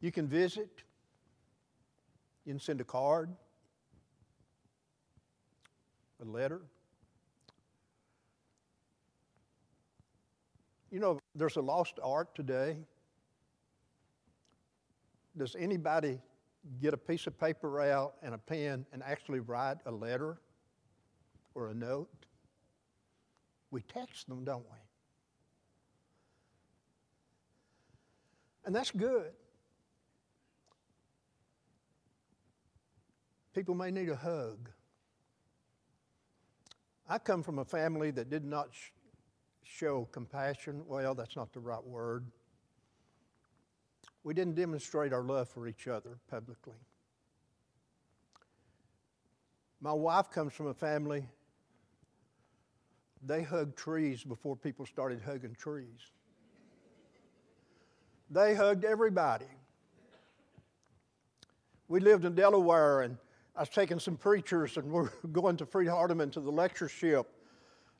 You 0.00 0.12
can 0.12 0.28
visit. 0.28 0.84
You 2.44 2.52
can 2.52 2.60
send 2.60 2.80
a 2.80 2.84
card, 2.84 3.30
a 6.22 6.24
letter. 6.24 6.60
You 10.92 11.00
know, 11.00 11.18
there's 11.34 11.56
a 11.56 11.60
lost 11.60 11.98
art 12.00 12.32
today. 12.36 12.76
Does 15.36 15.56
anybody 15.58 16.20
get 16.80 16.94
a 16.94 16.96
piece 16.96 17.26
of 17.26 17.36
paper 17.40 17.80
out 17.80 18.14
and 18.22 18.36
a 18.36 18.38
pen 18.38 18.86
and 18.92 19.02
actually 19.02 19.40
write 19.40 19.78
a 19.84 19.90
letter 19.90 20.38
or 21.58 21.70
a 21.70 21.74
note? 21.74 22.08
We 23.70 23.82
text 23.82 24.28
them, 24.28 24.44
don't 24.44 24.64
we? 24.64 24.78
And 28.64 28.74
that's 28.74 28.90
good. 28.90 29.32
People 33.54 33.74
may 33.74 33.90
need 33.90 34.08
a 34.08 34.16
hug. 34.16 34.70
I 37.08 37.18
come 37.18 37.42
from 37.42 37.58
a 37.58 37.64
family 37.64 38.10
that 38.12 38.30
did 38.30 38.44
not 38.44 38.68
sh- 38.70 38.90
show 39.64 40.06
compassion. 40.12 40.82
Well, 40.86 41.14
that's 41.14 41.34
not 41.34 41.52
the 41.52 41.60
right 41.60 41.84
word. 41.84 42.26
We 44.22 44.34
didn't 44.34 44.54
demonstrate 44.54 45.12
our 45.12 45.22
love 45.22 45.48
for 45.48 45.66
each 45.66 45.88
other 45.88 46.18
publicly. 46.30 46.76
My 49.80 49.92
wife 49.92 50.30
comes 50.30 50.52
from 50.52 50.66
a 50.66 50.74
family, 50.74 51.24
they 53.24 53.42
hugged 53.42 53.76
trees 53.76 54.24
before 54.24 54.56
people 54.56 54.86
started 54.86 55.20
hugging 55.24 55.54
trees. 55.54 56.12
They 58.30 58.54
hugged 58.54 58.84
everybody. 58.84 59.46
We 61.88 62.00
lived 62.00 62.26
in 62.26 62.34
Delaware, 62.34 63.00
and 63.02 63.16
I 63.56 63.60
was 63.60 63.70
taking 63.70 63.98
some 63.98 64.16
preachers, 64.16 64.76
and 64.76 64.90
we're 64.90 65.08
going 65.32 65.56
to 65.56 65.66
Freed 65.66 65.88
Hardeman 65.88 66.30
to 66.32 66.40
the 66.40 66.52
lectureship. 66.52 67.26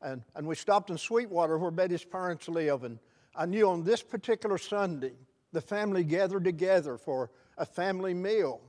And, 0.03 0.23
and 0.37 0.47
we 0.47 0.55
stopped 0.55 0.91
in 0.91 0.99
Sweetwater 0.99 1.59
where 1.59 1.71
Betty's 1.71 2.05
parents 2.05 2.49
live. 2.49 2.85
And 2.85 2.99
I 3.35 3.47
knew 3.47 3.69
on 3.69 3.83
this 3.83 4.03
particular 4.03 4.59
Sunday, 4.59 5.15
the 5.53 5.61
family 5.61 6.05
gathered 6.05 6.45
together 6.45 6.97
for 6.99 7.31
a 7.57 7.65
family 7.65 8.15
meal. 8.15 8.61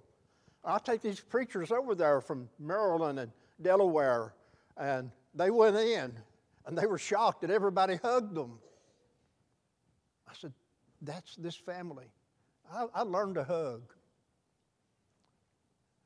I'll 0.63 0.79
take 0.79 1.01
these 1.01 1.19
preachers 1.19 1.71
over 1.71 1.93
there 1.95 2.21
from 2.21 2.49
Maryland 2.59 3.19
and 3.19 3.31
Delaware, 3.61 4.33
and 4.77 5.11
they 5.33 5.51
went 5.51 5.75
in, 5.75 6.13
and 6.69 6.77
they 6.77 6.85
were 6.85 6.99
shocked 6.99 7.41
that 7.41 7.49
everybody 7.49 7.95
hugged 7.95 8.35
them. 8.35 8.59
I 10.29 10.33
said, 10.39 10.53
That's 11.01 11.35
this 11.35 11.55
family. 11.55 12.05
I, 12.71 12.85
I 12.93 13.01
learned 13.01 13.35
to 13.35 13.43
hug. 13.43 13.81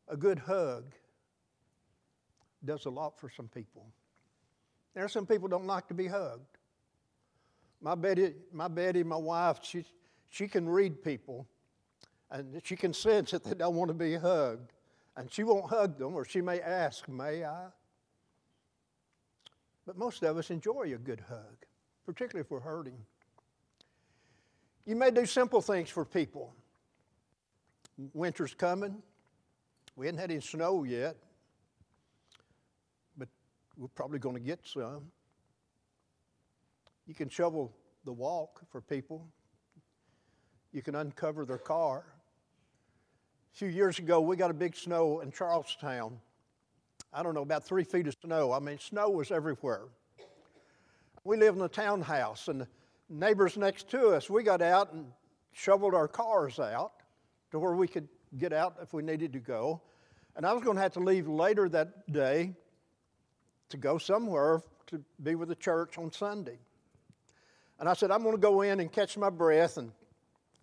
A 0.07 0.15
good 0.15 0.39
hug 0.39 0.85
does 2.63 2.85
a 2.85 2.89
lot 2.89 3.19
for 3.19 3.29
some 3.29 3.49
people. 3.49 3.85
There 4.93 5.03
are 5.03 5.09
some 5.09 5.25
people 5.25 5.49
don't 5.49 5.67
like 5.67 5.89
to 5.89 5.93
be 5.93 6.07
hugged. 6.07 6.57
My 7.81 7.95
Betty, 7.95 8.33
my 8.53 8.69
Betty, 8.69 9.03
my 9.03 9.17
wife, 9.17 9.59
she, 9.63 9.83
she 10.29 10.47
can 10.47 10.69
read 10.69 11.03
people 11.03 11.45
and 12.31 12.61
she 12.63 12.77
can 12.77 12.93
sense 12.93 13.31
that 13.31 13.43
they 13.43 13.53
don't 13.53 13.75
want 13.75 13.89
to 13.89 13.93
be 13.93 14.15
hugged. 14.15 14.71
And 15.17 15.29
she 15.29 15.43
won't 15.43 15.69
hug 15.69 15.99
them, 15.99 16.15
or 16.15 16.23
she 16.23 16.39
may 16.39 16.61
ask, 16.61 17.09
May 17.09 17.43
I? 17.43 17.65
But 19.85 19.97
most 19.97 20.23
of 20.23 20.37
us 20.37 20.49
enjoy 20.49 20.93
a 20.93 20.97
good 20.97 21.21
hug, 21.27 21.65
particularly 22.05 22.45
if 22.45 22.51
we're 22.51 22.59
hurting. 22.61 22.97
You 24.85 24.95
may 24.95 25.11
do 25.11 25.25
simple 25.25 25.61
things 25.61 25.89
for 25.89 26.05
people. 26.05 26.53
Winter's 28.13 28.53
coming. 28.53 29.01
We 29.95 30.07
hadn't 30.07 30.19
had 30.19 30.31
any 30.31 30.41
snow 30.41 30.83
yet, 30.83 31.15
but 33.17 33.27
we're 33.77 33.87
probably 33.89 34.19
going 34.19 34.35
to 34.35 34.41
get 34.41 34.59
some. 34.65 35.11
You 37.05 37.13
can 37.13 37.29
shovel 37.29 37.71
the 38.05 38.13
walk 38.13 38.61
for 38.71 38.81
people. 38.81 39.27
you 40.71 40.81
can 40.81 40.95
uncover 40.95 41.45
their 41.45 41.59
car. 41.59 42.03
A 43.53 43.57
few 43.57 43.67
years 43.67 43.99
ago, 43.99 44.19
we 44.19 44.35
got 44.35 44.49
a 44.49 44.55
big 44.55 44.75
snow 44.75 45.19
in 45.19 45.31
Charlestown. 45.31 46.19
I 47.13 47.21
don't 47.21 47.35
know, 47.35 47.41
about 47.41 47.63
three 47.63 47.83
feet 47.83 48.07
of 48.07 48.15
snow. 48.23 48.51
I 48.51 48.59
mean, 48.59 48.79
snow 48.79 49.09
was 49.09 49.31
everywhere. 49.31 49.83
We 51.23 51.37
live 51.37 51.55
in 51.55 51.61
a 51.61 51.69
townhouse, 51.69 52.47
and 52.47 52.65
neighbors 53.07 53.55
next 53.55 53.89
to 53.89 54.09
us, 54.09 54.29
we 54.29 54.43
got 54.43 54.61
out 54.61 54.93
and 54.93 55.05
shoveled 55.51 55.93
our 55.93 56.07
cars 56.07 56.59
out 56.59 56.93
to 57.51 57.59
where 57.59 57.75
we 57.75 57.87
could 57.87 58.07
get 58.37 58.51
out 58.51 58.77
if 58.81 58.93
we 58.93 59.03
needed 59.03 59.31
to 59.33 59.39
go. 59.39 59.81
And 60.35 60.45
I 60.45 60.53
was 60.53 60.63
going 60.63 60.75
to 60.75 60.81
have 60.81 60.93
to 60.93 60.99
leave 60.99 61.27
later 61.27 61.69
that 61.69 62.11
day 62.11 62.55
to 63.69 63.77
go 63.77 63.99
somewhere 63.99 64.61
to 64.87 65.03
be 65.21 65.35
with 65.35 65.49
the 65.49 65.55
church 65.55 65.97
on 65.99 66.11
Sunday. 66.11 66.57
And 67.79 67.87
I 67.87 67.93
said, 67.93 68.09
I'm 68.09 68.23
going 68.23 68.35
to 68.35 68.41
go 68.41 68.61
in 68.61 68.79
and 68.79 68.91
catch 68.91 69.17
my 69.17 69.29
breath 69.29 69.77
and 69.77 69.91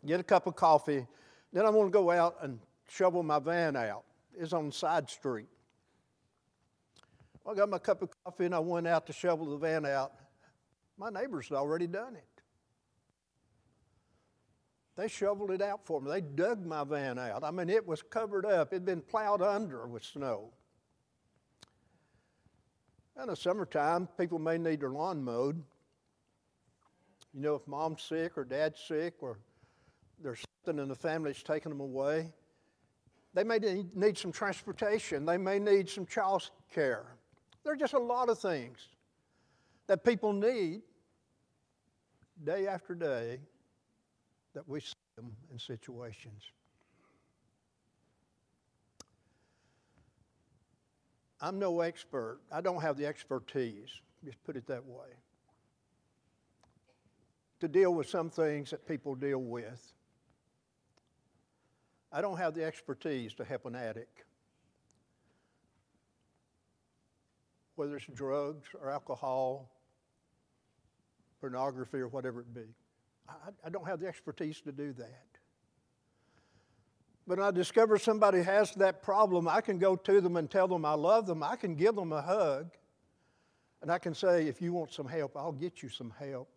get 0.05 0.19
a 0.19 0.25
cup 0.25 0.47
of 0.49 0.57
coffee. 0.57 1.07
Then 1.53 1.65
I'm 1.65 1.73
going 1.73 1.87
to 1.87 1.93
go 1.93 2.11
out 2.11 2.39
and 2.43 2.59
shovel 2.89 3.23
my 3.23 3.39
van 3.39 3.77
out. 3.77 4.03
It's 4.37 4.53
on 4.53 4.67
the 4.67 4.73
side 4.73 5.09
street. 5.09 5.49
I 7.49 7.55
got 7.55 7.69
my 7.69 7.79
cup 7.79 8.03
of 8.03 8.11
coffee 8.25 8.45
and 8.45 8.55
I 8.55 8.59
went 8.59 8.87
out 8.87 9.07
to 9.07 9.13
shovel 9.13 9.47
the 9.47 9.57
van 9.57 9.87
out. 9.87 10.13
My 10.99 11.11
neighbors 11.11 11.49
had 11.49 11.57
already 11.57 11.87
done 11.87 12.15
it. 12.15 12.43
They 14.97 15.09
shoveled 15.09 15.51
it 15.51 15.63
out 15.63 15.87
for 15.87 16.01
me. 16.01 16.11
They 16.11 16.21
dug 16.21 16.65
my 16.65 16.85
van 16.85 17.19
out. 17.19 17.43
I 17.43 17.51
mean, 17.51 17.71
it 17.71 17.87
was 17.87 18.03
covered 18.03 18.45
up, 18.45 18.73
it 18.73 18.77
had 18.77 18.85
been 18.85 19.01
plowed 19.01 19.41
under 19.41 19.87
with 19.87 20.05
snow. 20.05 20.51
In 23.21 23.29
the 23.29 23.37
summertime, 23.37 24.09
people 24.19 24.39
may 24.39 24.59
need 24.59 24.81
their 24.81 24.91
lawn 24.91 25.23
mowed. 25.23 25.63
You 27.35 27.41
know, 27.41 27.55
if 27.55 27.67
mom's 27.67 28.03
sick 28.03 28.37
or 28.37 28.45
dad's 28.45 28.81
sick 28.81 29.15
or 29.21 29.39
there's 30.23 30.45
something 30.65 30.83
in 30.83 30.89
the 30.89 30.95
family 30.95 31.31
that's 31.31 31.43
taking 31.43 31.71
them 31.71 31.81
away, 31.81 32.31
they 33.33 33.45
may 33.45 33.59
need 33.95 34.19
some 34.19 34.33
transportation. 34.33 35.25
They 35.25 35.39
may 35.39 35.59
need 35.59 35.89
some 35.89 36.07
child 36.07 36.51
care. 36.73 37.17
There 37.65 37.73
are 37.73 37.77
just 37.77 37.95
a 37.95 37.99
lot 37.99 38.29
of 38.29 38.39
things 38.39 38.79
that 39.87 40.05
people 40.05 40.33
need 40.33 40.83
day 42.43 42.67
after 42.67 42.95
day 42.95 43.41
that 44.55 44.69
we 44.69 44.81
see 44.81 44.95
them 45.17 45.37
in 45.53 45.59
situations. 45.59 46.43
I'm 51.41 51.59
no 51.59 51.81
expert. 51.81 52.41
I 52.53 52.61
don't 52.61 52.81
have 52.83 52.97
the 52.97 53.07
expertise, 53.07 53.91
just 54.25 54.43
put 54.45 54.57
it 54.57 54.67
that 54.67 54.85
way, 54.85 55.09
to 57.61 57.69
deal 57.69 57.95
with 57.95 58.09
some 58.09 58.31
things 58.31 58.71
that 58.71 58.87
people 58.87 59.15
deal 59.15 59.41
with. 59.41 59.93
I 62.13 62.21
don't 62.21 62.37
have 62.37 62.55
the 62.55 62.65
expertise 62.65 63.35
to 63.35 63.45
help 63.45 63.67
an 63.67 63.77
addict, 63.77 64.25
whether 67.81 67.97
it's 67.97 68.05
drugs 68.13 68.69
or 68.79 68.91
alcohol, 68.91 69.71
pornography, 71.41 71.97
or 71.97 72.09
whatever 72.09 72.41
it 72.41 72.53
be. 72.53 72.75
I, 73.27 73.33
I 73.65 73.71
don't 73.71 73.87
have 73.87 74.01
the 74.01 74.07
expertise 74.07 74.61
to 74.61 74.71
do 74.71 74.93
that. 74.93 75.25
But 77.27 77.41
I 77.41 77.51
discover 77.53 77.97
somebody 77.97 78.43
has 78.43 78.75
that 78.75 79.03
problem, 79.03 79.49
I 79.49 79.63
can 79.63 79.79
go 79.79 79.97
to 79.97 80.21
them 80.21 80.37
and 80.37 80.51
tell 80.51 80.69
them 80.69 80.85
I 80.85 80.93
love 80.93 81.27
them. 81.27 81.43
I 81.43 81.57
can 81.57 81.75
give 81.75 81.95
them 81.95 82.13
a 82.13 82.21
hug. 82.21 82.69
And 83.81 83.91
I 83.91 83.99
can 83.99 84.15
say, 84.15 84.47
if 84.47 84.61
you 84.61 84.75
want 84.75 84.93
some 84.93 85.09
help, 85.09 85.35
I'll 85.35 85.51
get 85.51 85.83
you 85.83 85.89
some 85.89 86.13
help. 86.19 86.51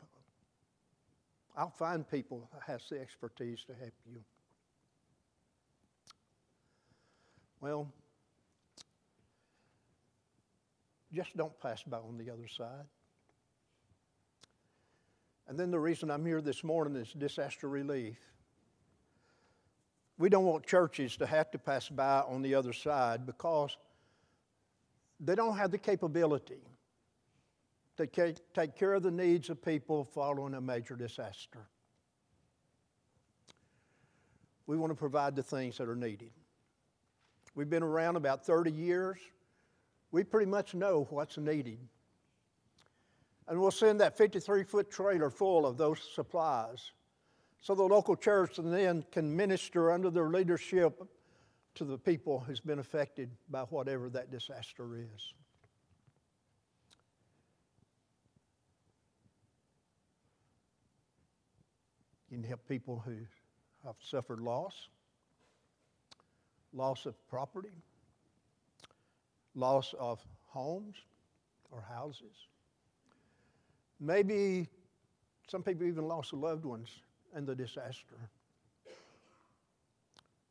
I'll 1.55 1.69
find 1.69 2.05
people 2.05 2.49
that 2.51 2.63
has 2.67 2.82
the 2.89 2.99
expertise 2.99 3.63
to 3.67 3.74
help 3.76 3.93
you. 4.11 4.19
Well, 7.61 7.88
just 11.14 11.36
don't 11.38 11.57
pass 11.59 11.84
by 11.84 11.97
on 11.97 12.18
the 12.18 12.30
other 12.30 12.47
side. 12.47 12.86
And 15.47 15.59
then 15.59 15.72
the 15.72 15.80
reason 15.80 16.09
I'm 16.09 16.26
here 16.26 16.41
this 16.41 16.64
morning 16.64 16.95
is 16.95 17.11
disaster 17.14 17.70
relief. 17.70 18.18
We 20.18 20.30
don't 20.30 20.45
want 20.45 20.66
churches 20.66 21.18
to 21.18 21.26
have 21.26 21.51
to 21.51 21.57
pass 21.57 21.89
by 21.89 22.22
on 22.22 22.41
the 22.41 22.55
other 22.55 22.74
side 22.74 23.26
because 23.26 23.78
they 25.20 25.36
don't 25.36 25.57
have 25.57 25.72
the 25.72 25.78
capability 25.78 26.61
to 27.97 28.07
take 28.07 28.76
care 28.76 28.93
of 28.93 29.03
the 29.03 29.11
needs 29.11 29.49
of 29.49 29.61
people 29.61 30.05
following 30.05 30.53
a 30.53 30.61
major 30.61 30.95
disaster. 30.95 31.68
We 34.66 34.78
want 34.78 34.91
to 34.91 34.95
provide 34.95 35.36
the 35.36 35.43
things 35.43 35.78
that 35.78 35.89
are 35.89 35.95
needed. 35.95 36.32
We've 37.53 37.70
been 37.70 37.84
around 37.84 38.16
about 38.16 38.45
30 38.45 38.72
years. 38.72 39.18
We 40.14 40.24
pretty 40.24 40.45
much 40.45 40.76
know 40.76 41.07
what's 41.09 41.39
needed. 41.39 41.80
And 43.47 43.59
we'll 43.59 43.72
send 43.72 43.99
that 43.99 44.16
53 44.16 44.64
foot 44.64 44.91
trailer 44.91 45.32
full 45.32 45.66
of 45.66 45.76
those 45.76 45.99
supplies 46.14 46.91
so 47.59 47.74
the 47.74 47.84
local 47.84 48.16
church 48.16 48.57
then 48.57 49.03
can 49.11 49.36
minister 49.36 49.91
under 49.91 50.11
their 50.11 50.30
leadership 50.30 51.01
to 51.76 51.84
the 51.84 51.97
people 51.97 52.41
who's 52.41 52.59
been 52.59 52.78
affected 52.78 53.32
by 53.49 53.61
whatever 53.61 54.07
that 54.11 54.30
disaster 54.30 54.95
is. 54.95 55.34
You 62.30 62.38
can 62.38 62.43
help 62.43 62.68
people 62.68 63.01
who 63.03 63.16
have 63.84 63.95
suffered 63.99 64.41
loss, 64.41 64.89
loss 66.72 67.07
of 67.07 67.16
property, 67.30 67.72
loss 69.56 69.93
of 69.99 70.20
homes 70.47 70.95
or 71.72 71.82
houses. 71.82 72.47
Maybe 73.99 74.68
some 75.47 75.64
people 75.64 75.88
even 75.88 76.08
lost 76.08 76.34
loved 76.34 76.66
ones 76.66 76.89
in 77.36 77.45
the 77.45 77.56
disaster. 77.56 78.30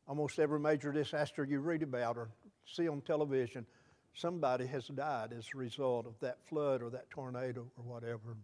Almost 0.07 0.39
every 0.39 0.59
major 0.59 0.91
disaster 0.91 1.43
you 1.43 1.59
read 1.59 1.83
about 1.83 2.17
or 2.17 2.29
see 2.65 2.87
on 2.87 3.01
television, 3.01 3.65
somebody 4.13 4.65
has 4.67 4.87
died 4.87 5.33
as 5.37 5.47
a 5.53 5.57
result 5.57 6.05
of 6.05 6.19
that 6.19 6.37
flood 6.45 6.81
or 6.81 6.89
that 6.89 7.09
tornado 7.09 7.65
or 7.77 7.83
whatever. 7.83 8.35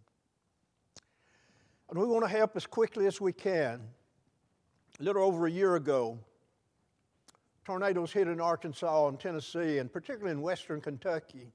And 1.90 1.98
we 1.98 2.06
want 2.06 2.24
to 2.24 2.30
help 2.30 2.56
as 2.56 2.66
quickly 2.66 3.06
as 3.06 3.20
we 3.20 3.32
can. 3.32 3.80
A 4.98 5.02
little 5.02 5.22
over 5.22 5.46
a 5.46 5.50
year 5.50 5.76
ago, 5.76 6.18
tornadoes 7.70 8.12
hit 8.12 8.26
in 8.26 8.40
Arkansas 8.40 9.06
and 9.06 9.20
Tennessee, 9.20 9.78
and 9.78 9.92
particularly 9.92 10.32
in 10.32 10.42
western 10.42 10.80
Kentucky. 10.80 11.52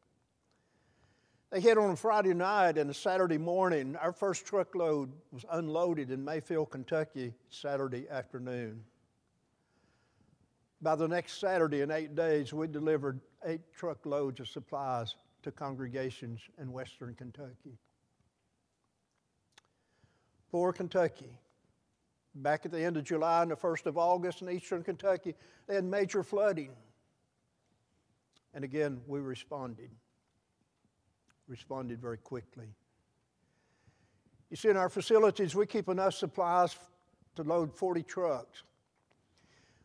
They 1.52 1.60
hit 1.60 1.78
on 1.78 1.92
a 1.92 1.96
Friday 1.98 2.34
night 2.34 2.78
and 2.78 2.90
a 2.90 2.94
Saturday 2.94 3.38
morning. 3.38 3.98
Our 3.98 4.14
first 4.14 4.46
truckload 4.46 5.12
was 5.34 5.44
unloaded 5.52 6.12
in 6.12 6.24
Mayfield, 6.24 6.72
Kentucky, 6.72 7.34
Saturday 7.50 8.08
afternoon. 8.10 8.82
By 10.82 10.96
the 10.96 11.06
next 11.06 11.42
Saturday, 11.42 11.82
in 11.82 11.92
eight 11.92 12.16
days, 12.16 12.54
we 12.54 12.68
delivered 12.68 13.20
eight 13.46 13.74
truckloads 13.76 14.40
of 14.40 14.48
supplies 14.48 15.16
to 15.44 15.52
congregations 15.52 16.40
in 16.58 16.72
western 16.72 17.14
Kentucky. 17.16 17.78
Poor 20.50 20.72
Kentucky. 20.72 21.38
Back 22.36 22.66
at 22.66 22.72
the 22.72 22.84
end 22.84 22.98
of 22.98 23.06
July 23.06 23.42
and 23.44 23.52
the 23.52 23.56
1st 23.56 23.86
of 23.86 23.98
August 23.98 24.42
in 24.42 24.50
eastern 24.50 24.84
Kentucky, 24.84 25.36
they 25.68 25.76
had 25.76 25.86
major 25.86 26.22
flooding. 26.22 26.72
And 28.54 28.64
again, 28.64 29.02
we 29.08 29.20
responded 29.20 29.90
responded 31.48 32.02
very 32.02 32.18
quickly. 32.18 32.68
You 34.50 34.58
see, 34.58 34.70
in 34.70 34.78
our 34.78 34.90
facilities, 34.90 35.56
we 35.56 35.66
keep 35.66 35.90
enough 35.90 36.14
supplies 36.14 36.78
to 37.36 37.44
load 37.44 37.74
40 37.74 38.04
trucks. 38.04 38.64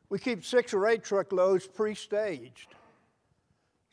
We 0.09 0.19
keep 0.19 0.45
six 0.45 0.75
or 0.75 0.87
eight 0.87 1.05
truck 1.05 1.33
loads 1.33 1.67
pre 1.67 1.95
staged. 1.95 2.75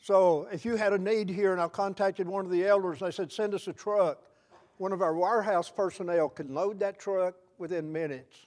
So 0.00 0.48
if 0.52 0.64
you 0.64 0.76
had 0.76 0.92
a 0.92 0.98
need 0.98 1.28
here 1.28 1.52
and 1.52 1.60
I 1.60 1.68
contacted 1.68 2.28
one 2.28 2.44
of 2.44 2.50
the 2.50 2.66
elders 2.66 3.00
and 3.00 3.08
I 3.08 3.10
said, 3.10 3.32
send 3.32 3.54
us 3.54 3.66
a 3.66 3.72
truck, 3.72 4.22
one 4.76 4.92
of 4.92 5.02
our 5.02 5.14
warehouse 5.14 5.70
personnel 5.70 6.28
can 6.28 6.54
load 6.54 6.78
that 6.80 6.98
truck 6.98 7.34
within 7.58 7.92
minutes. 7.92 8.46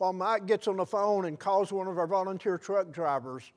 While 0.00 0.14
Mike 0.14 0.46
gets 0.46 0.66
on 0.66 0.78
the 0.78 0.86
phone 0.86 1.26
and 1.26 1.38
calls 1.38 1.74
one 1.74 1.86
of 1.86 1.98
our 1.98 2.06
volunteer 2.06 2.56
truck 2.56 2.90
drivers, 2.90 3.52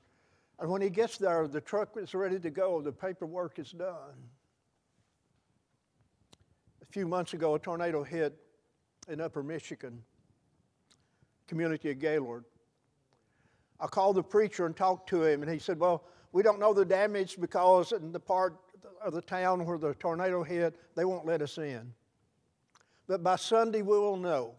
and 0.59 0.69
when 0.69 0.81
he 0.81 0.89
gets 0.89 1.17
there, 1.17 1.47
the 1.47 1.61
truck 1.61 1.95
is 1.95 2.13
ready 2.13 2.37
to 2.37 2.49
go, 2.49 2.81
the 2.81 2.91
paperwork 2.91 3.59
is 3.59 3.71
done 3.71 4.27
A 6.81 6.85
few 6.91 7.07
months 7.07 7.33
ago, 7.33 7.55
a 7.55 7.59
tornado 7.59 8.03
hit 8.03 8.35
in 9.07 9.21
upper 9.21 9.41
Michigan, 9.41 10.03
community 11.47 11.91
of 11.91 11.99
Gaylord. 11.99 12.43
I 13.79 13.87
called 13.87 14.17
the 14.17 14.23
preacher 14.23 14.65
and 14.65 14.75
talked 14.75 15.07
to 15.11 15.23
him, 15.23 15.43
and 15.43 15.49
he 15.49 15.59
said, 15.59 15.79
Well, 15.79 16.03
we 16.33 16.43
don't 16.43 16.59
know 16.59 16.73
the 16.73 16.83
damage 16.83 17.39
because 17.39 17.93
in 17.93 18.11
the 18.11 18.19
part 18.19 18.57
of 19.01 19.13
the 19.13 19.21
town 19.21 19.65
where 19.65 19.77
the 19.77 19.93
tornado 19.93 20.43
hit, 20.43 20.77
they 20.93 21.05
won't 21.05 21.25
let 21.25 21.41
us 21.41 21.57
in. 21.57 21.93
But 23.07 23.23
by 23.23 23.37
Sunday, 23.37 23.81
we 23.81 23.97
will 23.97 24.17
know. 24.17 24.55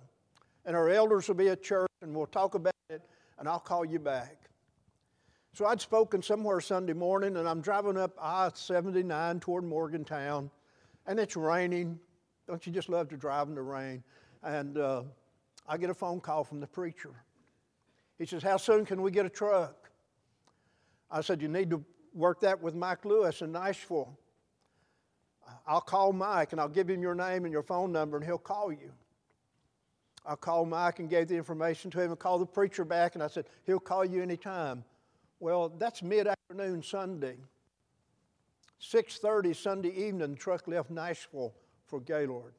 And 0.64 0.76
our 0.76 0.88
elders 0.88 1.28
will 1.28 1.34
be 1.34 1.48
at 1.48 1.62
church, 1.62 1.90
and 2.02 2.14
we'll 2.14 2.26
talk 2.26 2.54
about 2.54 2.74
it, 2.90 3.02
and 3.38 3.48
I'll 3.48 3.60
call 3.60 3.84
you 3.84 3.98
back. 3.98 4.36
So 5.52 5.66
I'd 5.66 5.80
spoken 5.80 6.22
somewhere 6.22 6.60
Sunday 6.60 6.94
morning, 6.94 7.36
and 7.36 7.48
I'm 7.48 7.60
driving 7.60 7.96
up 7.96 8.16
I 8.20 8.50
79 8.54 9.40
toward 9.40 9.64
Morgantown, 9.64 10.50
and 11.06 11.20
it's 11.20 11.36
raining. 11.36 11.98
Don't 12.48 12.66
you 12.66 12.72
just 12.72 12.88
love 12.88 13.08
to 13.10 13.16
drive 13.16 13.48
in 13.48 13.54
the 13.54 13.62
rain? 13.62 14.02
And 14.42 14.76
uh, 14.76 15.02
I 15.68 15.76
get 15.78 15.90
a 15.90 15.94
phone 15.94 16.20
call 16.20 16.44
from 16.44 16.60
the 16.60 16.66
preacher. 16.66 17.14
He 18.18 18.26
says, 18.26 18.42
How 18.42 18.56
soon 18.56 18.84
can 18.84 19.00
we 19.00 19.10
get 19.10 19.26
a 19.26 19.30
truck? 19.30 19.90
I 21.10 21.20
said, 21.20 21.40
You 21.40 21.48
need 21.48 21.70
to 21.70 21.84
work 22.12 22.40
that 22.40 22.60
with 22.60 22.74
Mike 22.74 23.04
Lewis 23.04 23.42
in 23.42 23.52
Nashville. 23.52 24.18
I'll 25.66 25.80
call 25.80 26.12
Mike 26.12 26.52
and 26.52 26.60
I'll 26.60 26.68
give 26.68 26.88
him 26.88 27.02
your 27.02 27.14
name 27.14 27.44
and 27.44 27.52
your 27.52 27.62
phone 27.62 27.92
number 27.92 28.16
and 28.16 28.24
he'll 28.24 28.38
call 28.38 28.72
you. 28.72 28.92
I 30.26 30.34
called 30.36 30.68
Mike 30.68 31.00
and 31.00 31.10
gave 31.10 31.28
the 31.28 31.36
information 31.36 31.90
to 31.90 32.00
him 32.00 32.10
and 32.10 32.18
called 32.18 32.40
the 32.40 32.46
preacher 32.46 32.84
back 32.84 33.14
and 33.14 33.22
I 33.22 33.28
said, 33.28 33.46
He'll 33.66 33.80
call 33.80 34.04
you 34.04 34.22
anytime. 34.22 34.84
Well, 35.40 35.68
that's 35.68 36.02
mid-afternoon 36.02 36.82
Sunday. 36.82 37.36
6:30 38.80 39.54
Sunday 39.56 39.90
evening, 39.90 40.32
the 40.32 40.36
truck 40.36 40.66
left 40.68 40.90
Nashville 40.90 41.54
for 41.86 42.00
Gaylord. 42.00 42.54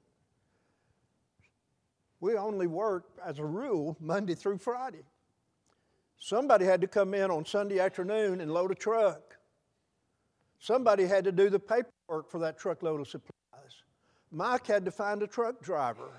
We 2.20 2.36
only 2.36 2.68
work, 2.68 3.06
as 3.24 3.40
a 3.40 3.46
rule, 3.46 3.96
Monday 4.00 4.34
through 4.34 4.58
Friday. 4.58 5.04
Somebody 6.18 6.66
had 6.66 6.82
to 6.82 6.88
come 6.88 7.14
in 7.14 7.30
on 7.30 7.46
Sunday 7.46 7.80
afternoon 7.80 8.42
and 8.42 8.52
load 8.52 8.72
a 8.72 8.76
truck. 8.76 9.38
Somebody 10.60 11.06
had 11.06 11.24
to 11.26 11.32
do 11.32 11.50
the 11.50 11.60
paperwork 11.60 12.32
for 12.32 12.40
that 12.40 12.58
truckload 12.58 13.02
of 13.02 13.08
supplies. 13.08 13.84
Mike 14.32 14.66
had 14.66 14.86
to 14.86 14.92
find 14.92 15.22
a 15.22 15.28
truck 15.28 15.62
driver. 15.62 16.10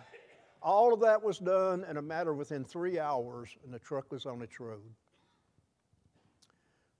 All 0.66 0.92
of 0.92 0.98
that 1.02 1.22
was 1.22 1.38
done 1.38 1.86
in 1.88 1.96
a 1.96 2.02
matter 2.02 2.34
within 2.34 2.64
three 2.64 2.98
hours, 2.98 3.56
and 3.62 3.72
the 3.72 3.78
truck 3.78 4.10
was 4.10 4.26
on 4.26 4.42
its 4.42 4.58
road. 4.58 4.82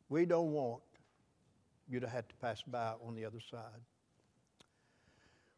We 0.09 0.25
don't 0.25 0.53
want 0.53 0.83
you 1.89 1.99
to 1.99 2.09
have 2.09 2.29
to 2.29 2.35
pass 2.37 2.63
by 2.63 2.93
on 3.05 3.17
the 3.17 3.25
other 3.25 3.41
side. 3.41 3.83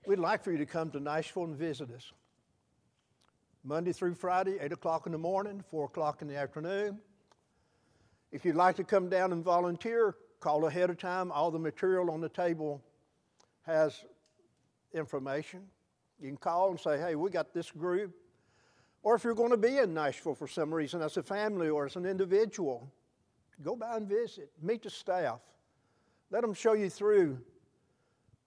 We'd 0.07 0.19
like 0.19 0.43
for 0.43 0.53
you 0.53 0.57
to 0.57 0.65
come 0.65 0.91
to 0.93 1.01
Nashville 1.01 1.45
and 1.45 1.55
visit 1.55 1.91
us. 1.91 2.11
Monday 3.63 3.93
through 3.93 4.15
Friday, 4.15 4.57
8 4.59 4.73
o'clock 4.73 5.05
in 5.05 5.13
the 5.13 5.19
morning, 5.19 5.63
4 5.71 5.85
o'clock 5.85 6.23
in 6.23 6.29
the 6.29 6.37
afternoon. 6.37 7.01
If 8.33 8.47
you'd 8.47 8.57
like 8.57 8.77
to 8.77 8.85
come 8.85 9.11
down 9.11 9.33
and 9.33 9.45
volunteer, 9.45 10.15
call 10.41 10.65
ahead 10.65 10.89
of 10.89 10.97
time. 10.97 11.31
All 11.31 11.51
the 11.51 11.59
material 11.59 12.11
on 12.11 12.23
the 12.23 12.31
table 12.31 12.83
has 13.67 14.03
information. 14.95 15.65
You 16.21 16.29
can 16.29 16.37
call 16.37 16.71
and 16.71 16.81
say, 16.81 16.99
hey, 16.99 17.14
we 17.14 17.31
got 17.31 17.53
this 17.53 17.71
group. 17.71 18.14
Or 19.03 19.14
if 19.14 19.25
you're 19.25 19.35
going 19.35 19.51
to 19.51 19.57
be 19.57 19.79
in 19.79 19.95
Nashville 19.95 20.35
for 20.35 20.49
some 20.49 20.75
reason 20.75 21.01
as 21.01 21.16
a 21.16 21.23
family 21.23 21.69
or 21.69 21.87
as 21.87 21.97
an 21.97 22.05
individual, 22.05 22.93
go 23.62 23.77
by 23.77 23.97
and 23.97 24.09
visit, 24.09 24.51
meet 24.61 24.83
the 24.83 24.91
staff. 24.91 25.41
Let 26.31 26.43
them 26.43 26.55
show 26.55 26.73
you 26.73 26.91
through 26.91 27.39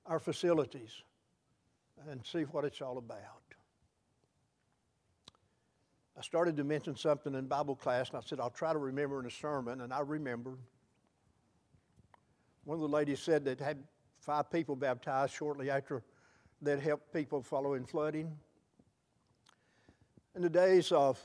our 0.05 0.19
facilities 0.19 1.03
and 2.09 2.25
see 2.25 2.41
what 2.41 2.65
it's 2.65 2.81
all 2.81 2.97
about. 2.97 3.41
I 6.17 6.21
started 6.21 6.57
to 6.57 6.63
mention 6.63 6.95
something 6.95 7.33
in 7.33 7.47
Bible 7.47 7.75
class, 7.75 8.09
and 8.09 8.17
I 8.17 8.21
said, 8.23 8.39
I'll 8.39 8.49
try 8.49 8.73
to 8.73 8.79
remember 8.79 9.19
in 9.19 9.25
a 9.25 9.31
sermon, 9.31 9.81
and 9.81 9.93
I 9.93 10.01
remembered. 10.01 10.59
One 12.65 12.75
of 12.75 12.81
the 12.81 12.87
ladies 12.87 13.19
said 13.19 13.45
that 13.45 13.59
had 13.59 13.81
five 14.19 14.51
people 14.51 14.75
baptized 14.75 15.33
shortly 15.33 15.71
after 15.71 16.03
they'd 16.61 16.79
helped 16.79 17.11
people 17.13 17.41
following 17.41 17.85
flooding. 17.85 18.31
In 20.35 20.41
the 20.41 20.49
days 20.49 20.91
of 20.91 21.19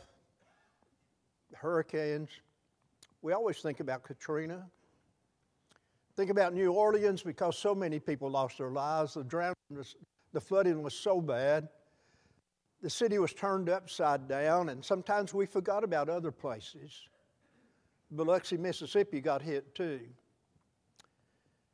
hurricanes, 1.54 2.30
we 3.22 3.32
always 3.32 3.58
think 3.58 3.80
about 3.80 4.02
Katrina. 4.02 4.66
Think 6.16 6.30
about 6.30 6.54
New 6.54 6.72
Orleans 6.72 7.22
because 7.22 7.58
so 7.58 7.74
many 7.74 7.98
people 7.98 8.30
lost 8.30 8.58
their 8.58 8.70
lives. 8.70 9.14
The 9.14 9.24
drowning, 9.24 9.54
was, 9.70 9.96
the 10.32 10.40
flooding 10.40 10.82
was 10.82 10.94
so 10.94 11.20
bad. 11.20 11.68
The 12.82 12.90
city 12.90 13.18
was 13.18 13.32
turned 13.32 13.68
upside 13.68 14.28
down, 14.28 14.70
and 14.70 14.84
sometimes 14.84 15.34
we 15.34 15.46
forgot 15.46 15.84
about 15.84 16.08
other 16.08 16.30
places. 16.30 17.02
Biloxi, 18.10 18.56
Mississippi 18.56 19.20
got 19.20 19.42
hit 19.42 19.74
too. 19.74 20.00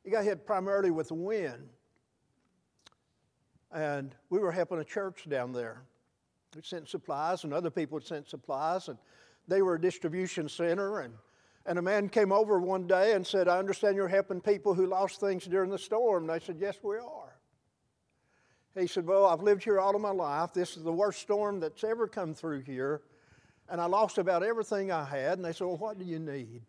It 0.03 0.11
got 0.11 0.23
hit 0.23 0.45
primarily 0.45 0.91
with 0.91 1.11
wind. 1.11 1.69
And 3.73 4.13
we 4.29 4.39
were 4.39 4.51
helping 4.51 4.79
a 4.79 4.83
church 4.83 5.25
down 5.27 5.51
there. 5.51 5.81
We 6.55 6.61
sent 6.61 6.87
supplies, 6.87 7.43
and 7.43 7.53
other 7.53 7.71
people 7.71 7.97
had 7.97 8.07
sent 8.07 8.29
supplies, 8.29 8.87
and 8.87 8.97
they 9.47 9.61
were 9.61 9.75
a 9.75 9.81
distribution 9.81 10.47
center. 10.47 10.99
And, 10.99 11.15
and 11.65 11.79
a 11.79 11.81
man 11.81 12.09
came 12.09 12.31
over 12.31 12.59
one 12.59 12.85
day 12.85 13.13
and 13.13 13.25
said, 13.25 13.47
I 13.47 13.57
understand 13.57 13.95
you're 13.95 14.07
helping 14.07 14.41
people 14.41 14.75
who 14.75 14.85
lost 14.85 15.19
things 15.19 15.45
during 15.45 15.71
the 15.71 15.79
storm. 15.79 16.29
And 16.29 16.29
they 16.29 16.45
said, 16.45 16.57
Yes, 16.59 16.77
we 16.83 16.97
are. 16.97 17.35
He 18.77 18.85
said, 18.85 19.07
Well, 19.07 19.25
I've 19.25 19.41
lived 19.41 19.63
here 19.63 19.79
all 19.79 19.95
of 19.95 20.01
my 20.01 20.11
life. 20.11 20.53
This 20.53 20.77
is 20.77 20.83
the 20.83 20.93
worst 20.93 21.21
storm 21.21 21.59
that's 21.59 21.83
ever 21.83 22.07
come 22.07 22.35
through 22.35 22.61
here. 22.61 23.01
And 23.69 23.81
I 23.81 23.85
lost 23.85 24.19
about 24.19 24.43
everything 24.43 24.91
I 24.91 25.03
had. 25.03 25.39
And 25.39 25.45
they 25.45 25.53
said, 25.53 25.65
Well, 25.65 25.77
what 25.77 25.97
do 25.97 26.05
you 26.05 26.19
need? 26.19 26.61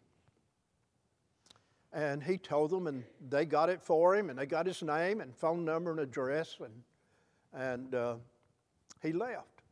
And 1.92 2.22
he 2.22 2.38
told 2.38 2.70
them, 2.70 2.88
and 2.88 3.04
they 3.28 3.44
got 3.44 3.68
it 3.68 3.80
for 3.80 4.16
him, 4.16 4.28
and 4.28 4.36
they 4.36 4.46
got 4.46 4.66
his 4.66 4.82
name 4.82 5.20
and 5.20 5.36
phone 5.36 5.64
number 5.64 5.92
and 5.92 6.00
address, 6.00 6.56
and, 6.58 6.72
and 7.54 7.94
uh, 7.94 8.14
he 9.02 9.12
left. 9.12 9.62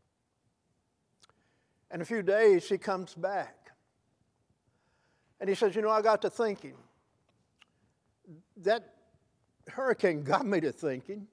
In 1.92 2.00
a 2.00 2.04
few 2.04 2.22
days, 2.22 2.68
he 2.68 2.78
comes 2.78 3.14
back. 3.14 3.70
And 5.40 5.48
he 5.48 5.54
says, 5.54 5.74
You 5.74 5.82
know, 5.82 5.90
I 5.90 6.00
got 6.02 6.22
to 6.22 6.30
thinking. 6.30 6.74
That 8.58 8.94
hurricane 9.68 10.22
got 10.22 10.46
me 10.46 10.60
to 10.60 10.72
thinking. 10.72 11.26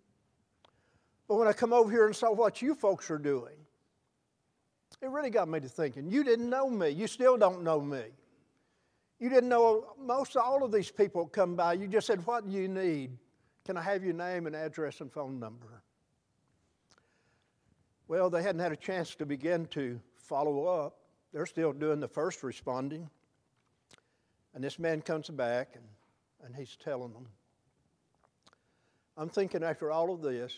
But 1.27 1.35
when 1.35 1.47
I 1.47 1.53
come 1.53 1.73
over 1.73 1.91
here 1.91 2.07
and 2.07 2.15
saw 2.15 2.31
what 2.31 2.61
you 2.61 2.73
folks 2.73 3.11
are 3.11 3.19
doing, 3.19 3.53
it 5.01 5.09
really 5.09 5.29
got 5.29 5.47
me 5.47 5.59
to 5.59 5.69
thinking. 5.69 6.09
You 6.09 6.23
didn't 6.23 6.49
know 6.49 6.69
me. 6.69 6.89
You 6.89 7.07
still 7.07 7.37
don't 7.37 7.63
know 7.63 7.79
me. 7.79 8.03
You 9.19 9.29
didn't 9.29 9.49
know 9.49 9.93
most 10.01 10.35
all 10.35 10.63
of 10.63 10.71
these 10.71 10.91
people 10.91 11.27
come 11.27 11.55
by. 11.55 11.73
You 11.73 11.87
just 11.87 12.07
said, 12.07 12.25
What 12.25 12.45
do 12.45 12.51
you 12.51 12.67
need? 12.67 13.11
Can 13.65 13.77
I 13.77 13.81
have 13.83 14.03
your 14.03 14.13
name 14.13 14.47
and 14.47 14.55
address 14.55 15.01
and 15.01 15.11
phone 15.11 15.39
number? 15.39 15.83
Well, 18.09 18.31
they 18.31 18.41
hadn't 18.41 18.59
had 18.59 18.71
a 18.71 18.75
chance 18.75 19.13
to 19.15 19.25
begin 19.27 19.67
to 19.67 20.01
follow 20.17 20.65
up. 20.65 20.97
They're 21.31 21.45
still 21.45 21.71
doing 21.71 21.99
the 21.99 22.07
first 22.07 22.41
responding. 22.41 23.07
And 24.55 24.63
this 24.63 24.79
man 24.79 25.01
comes 25.01 25.29
back 25.29 25.75
and, 25.75 25.83
and 26.43 26.55
he's 26.55 26.75
telling 26.75 27.13
them, 27.13 27.27
I'm 29.15 29.29
thinking 29.29 29.63
after 29.63 29.91
all 29.91 30.11
of 30.11 30.23
this, 30.23 30.57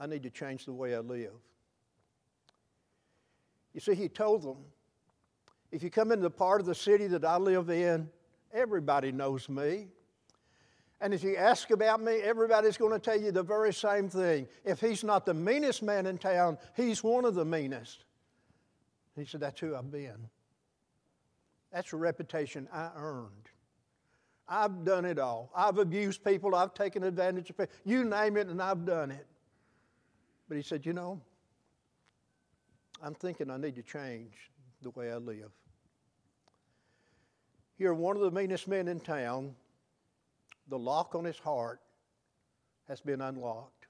I 0.00 0.06
need 0.06 0.24
to 0.24 0.30
change 0.30 0.64
the 0.64 0.72
way 0.72 0.96
I 0.96 0.98
live. 0.98 1.34
You 3.74 3.80
see, 3.80 3.94
he 3.94 4.08
told 4.08 4.42
them, 4.42 4.56
if 5.70 5.84
you 5.84 5.90
come 5.90 6.10
into 6.10 6.24
the 6.24 6.30
part 6.30 6.60
of 6.60 6.66
the 6.66 6.74
city 6.74 7.06
that 7.06 7.24
I 7.24 7.36
live 7.36 7.70
in, 7.70 8.08
everybody 8.52 9.12
knows 9.12 9.48
me. 9.48 9.86
And 11.00 11.14
if 11.14 11.22
you 11.22 11.36
ask 11.36 11.70
about 11.70 12.00
me, 12.02 12.16
everybody's 12.16 12.76
going 12.76 12.92
to 12.92 12.98
tell 12.98 13.20
you 13.20 13.30
the 13.30 13.42
very 13.42 13.72
same 13.72 14.08
thing. 14.08 14.48
If 14.64 14.80
he's 14.80 15.04
not 15.04 15.24
the 15.24 15.34
meanest 15.34 15.82
man 15.82 16.06
in 16.06 16.18
town, 16.18 16.58
he's 16.76 17.04
one 17.04 17.24
of 17.24 17.34
the 17.34 17.44
meanest. 17.44 18.04
He 19.16 19.24
said, 19.24 19.40
That's 19.40 19.60
who 19.60 19.76
I've 19.76 19.90
been. 19.90 20.28
That's 21.72 21.92
a 21.92 21.96
reputation 21.96 22.66
I 22.72 22.90
earned. 22.96 23.50
I've 24.48 24.84
done 24.84 25.04
it 25.04 25.18
all. 25.18 25.50
I've 25.54 25.78
abused 25.78 26.24
people, 26.24 26.54
I've 26.54 26.74
taken 26.74 27.04
advantage 27.04 27.50
of 27.50 27.58
people. 27.58 27.74
You 27.84 28.04
name 28.04 28.36
it, 28.36 28.48
and 28.48 28.60
I've 28.60 28.84
done 28.84 29.10
it. 29.10 29.26
But 30.48 30.56
he 30.56 30.62
said, 30.62 30.84
You 30.84 30.94
know, 30.94 31.20
I'm 33.02 33.14
thinking 33.14 33.50
I 33.50 33.56
need 33.56 33.76
to 33.76 33.82
change 33.82 34.50
the 34.82 34.90
way 34.90 35.12
I 35.12 35.16
live. 35.16 35.50
You're 37.78 37.94
one 37.94 38.16
of 38.16 38.22
the 38.22 38.30
meanest 38.32 38.66
men 38.66 38.88
in 38.88 38.98
town, 38.98 39.54
the 40.68 40.78
lock 40.78 41.14
on 41.14 41.24
his 41.24 41.38
heart 41.38 41.80
has 42.88 43.00
been 43.00 43.20
unlocked 43.20 43.86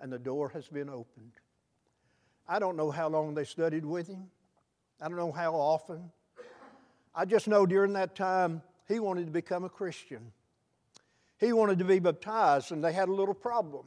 and 0.00 0.12
the 0.12 0.18
door 0.18 0.48
has 0.50 0.68
been 0.68 0.88
opened. 0.88 1.32
I 2.48 2.58
don't 2.58 2.76
know 2.76 2.90
how 2.90 3.08
long 3.08 3.34
they 3.34 3.44
studied 3.44 3.84
with 3.84 4.08
him, 4.08 4.30
I 5.00 5.08
don't 5.08 5.16
know 5.16 5.32
how 5.32 5.54
often. 5.54 6.10
I 7.14 7.24
just 7.24 7.46
know 7.46 7.66
during 7.66 7.92
that 7.94 8.14
time 8.14 8.62
he 8.88 8.98
wanted 8.98 9.26
to 9.26 9.32
become 9.32 9.64
a 9.64 9.68
Christian. 9.68 10.32
He 11.38 11.52
wanted 11.52 11.78
to 11.80 11.84
be 11.84 11.98
baptized, 11.98 12.70
and 12.70 12.84
they 12.84 12.92
had 12.92 13.08
a 13.08 13.12
little 13.12 13.34
problem. 13.34 13.84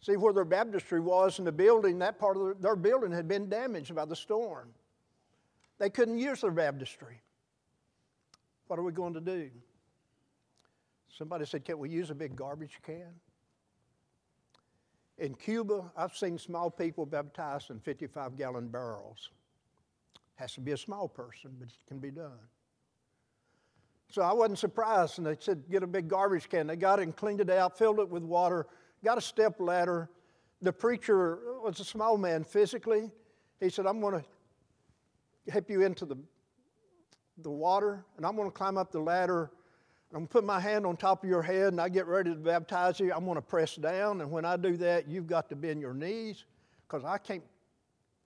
See, 0.00 0.16
where 0.16 0.32
their 0.32 0.44
baptistry 0.44 0.98
was 0.98 1.38
in 1.38 1.44
the 1.44 1.52
building, 1.52 2.00
that 2.00 2.18
part 2.18 2.36
of 2.36 2.60
their 2.60 2.74
building 2.74 3.12
had 3.12 3.28
been 3.28 3.48
damaged 3.48 3.94
by 3.94 4.04
the 4.04 4.16
storm. 4.16 4.70
They 5.78 5.88
couldn't 5.88 6.18
use 6.18 6.40
their 6.40 6.50
baptistry. 6.50 7.20
What 8.66 8.78
are 8.78 8.82
we 8.82 8.92
going 8.92 9.14
to 9.14 9.20
do? 9.20 9.50
Somebody 11.16 11.44
said, 11.44 11.64
Can't 11.64 11.78
we 11.78 11.90
use 11.90 12.10
a 12.10 12.14
big 12.14 12.34
garbage 12.34 12.78
can? 12.84 13.14
In 15.18 15.34
Cuba, 15.34 15.92
I've 15.96 16.16
seen 16.16 16.38
small 16.38 16.70
people 16.70 17.06
baptized 17.06 17.70
in 17.70 17.78
55 17.78 18.36
gallon 18.36 18.68
barrels. 18.68 19.30
Has 20.36 20.54
to 20.54 20.60
be 20.60 20.72
a 20.72 20.76
small 20.76 21.06
person, 21.06 21.52
but 21.58 21.68
it 21.68 21.74
can 21.86 21.98
be 21.98 22.10
done. 22.10 22.38
So 24.08 24.22
I 24.22 24.32
wasn't 24.32 24.58
surprised, 24.58 25.18
and 25.18 25.26
they 25.26 25.36
said, 25.38 25.62
get 25.70 25.82
a 25.82 25.86
big 25.86 26.08
garbage 26.08 26.48
can. 26.48 26.66
They 26.66 26.76
got 26.76 26.98
it 26.98 27.02
and 27.02 27.16
cleaned 27.16 27.40
it 27.40 27.50
out, 27.50 27.78
filled 27.78 27.98
it 27.98 28.08
with 28.08 28.22
water, 28.22 28.66
got 29.04 29.16
a 29.16 29.20
step 29.22 29.60
ladder. 29.60 30.10
The 30.60 30.72
preacher 30.72 31.38
was 31.62 31.80
a 31.80 31.84
small 31.84 32.18
man 32.18 32.44
physically. 32.44 33.10
He 33.60 33.70
said, 33.70 33.86
I'm 33.86 34.00
going 34.00 34.22
to 34.22 35.50
help 35.50 35.70
you 35.70 35.82
into 35.82 36.04
the, 36.04 36.16
the 37.38 37.50
water, 37.50 38.04
and 38.16 38.26
I'm 38.26 38.36
going 38.36 38.50
to 38.50 38.54
climb 38.54 38.76
up 38.76 38.92
the 38.92 39.00
ladder. 39.00 39.50
I'm 40.12 40.18
going 40.18 40.26
to 40.26 40.32
put 40.32 40.44
my 40.44 40.60
hand 40.60 40.84
on 40.84 40.98
top 40.98 41.24
of 41.24 41.30
your 41.30 41.40
head, 41.40 41.68
and 41.68 41.80
I 41.80 41.88
get 41.88 42.06
ready 42.06 42.30
to 42.30 42.36
baptize 42.36 43.00
you. 43.00 43.14
I'm 43.14 43.24
going 43.24 43.36
to 43.36 43.42
press 43.42 43.76
down, 43.76 44.20
and 44.20 44.30
when 44.30 44.44
I 44.44 44.58
do 44.58 44.76
that, 44.76 45.08
you've 45.08 45.26
got 45.26 45.48
to 45.48 45.56
bend 45.56 45.80
your 45.80 45.94
knees 45.94 46.44
because 46.86 47.02
I 47.02 47.16
can't 47.16 47.42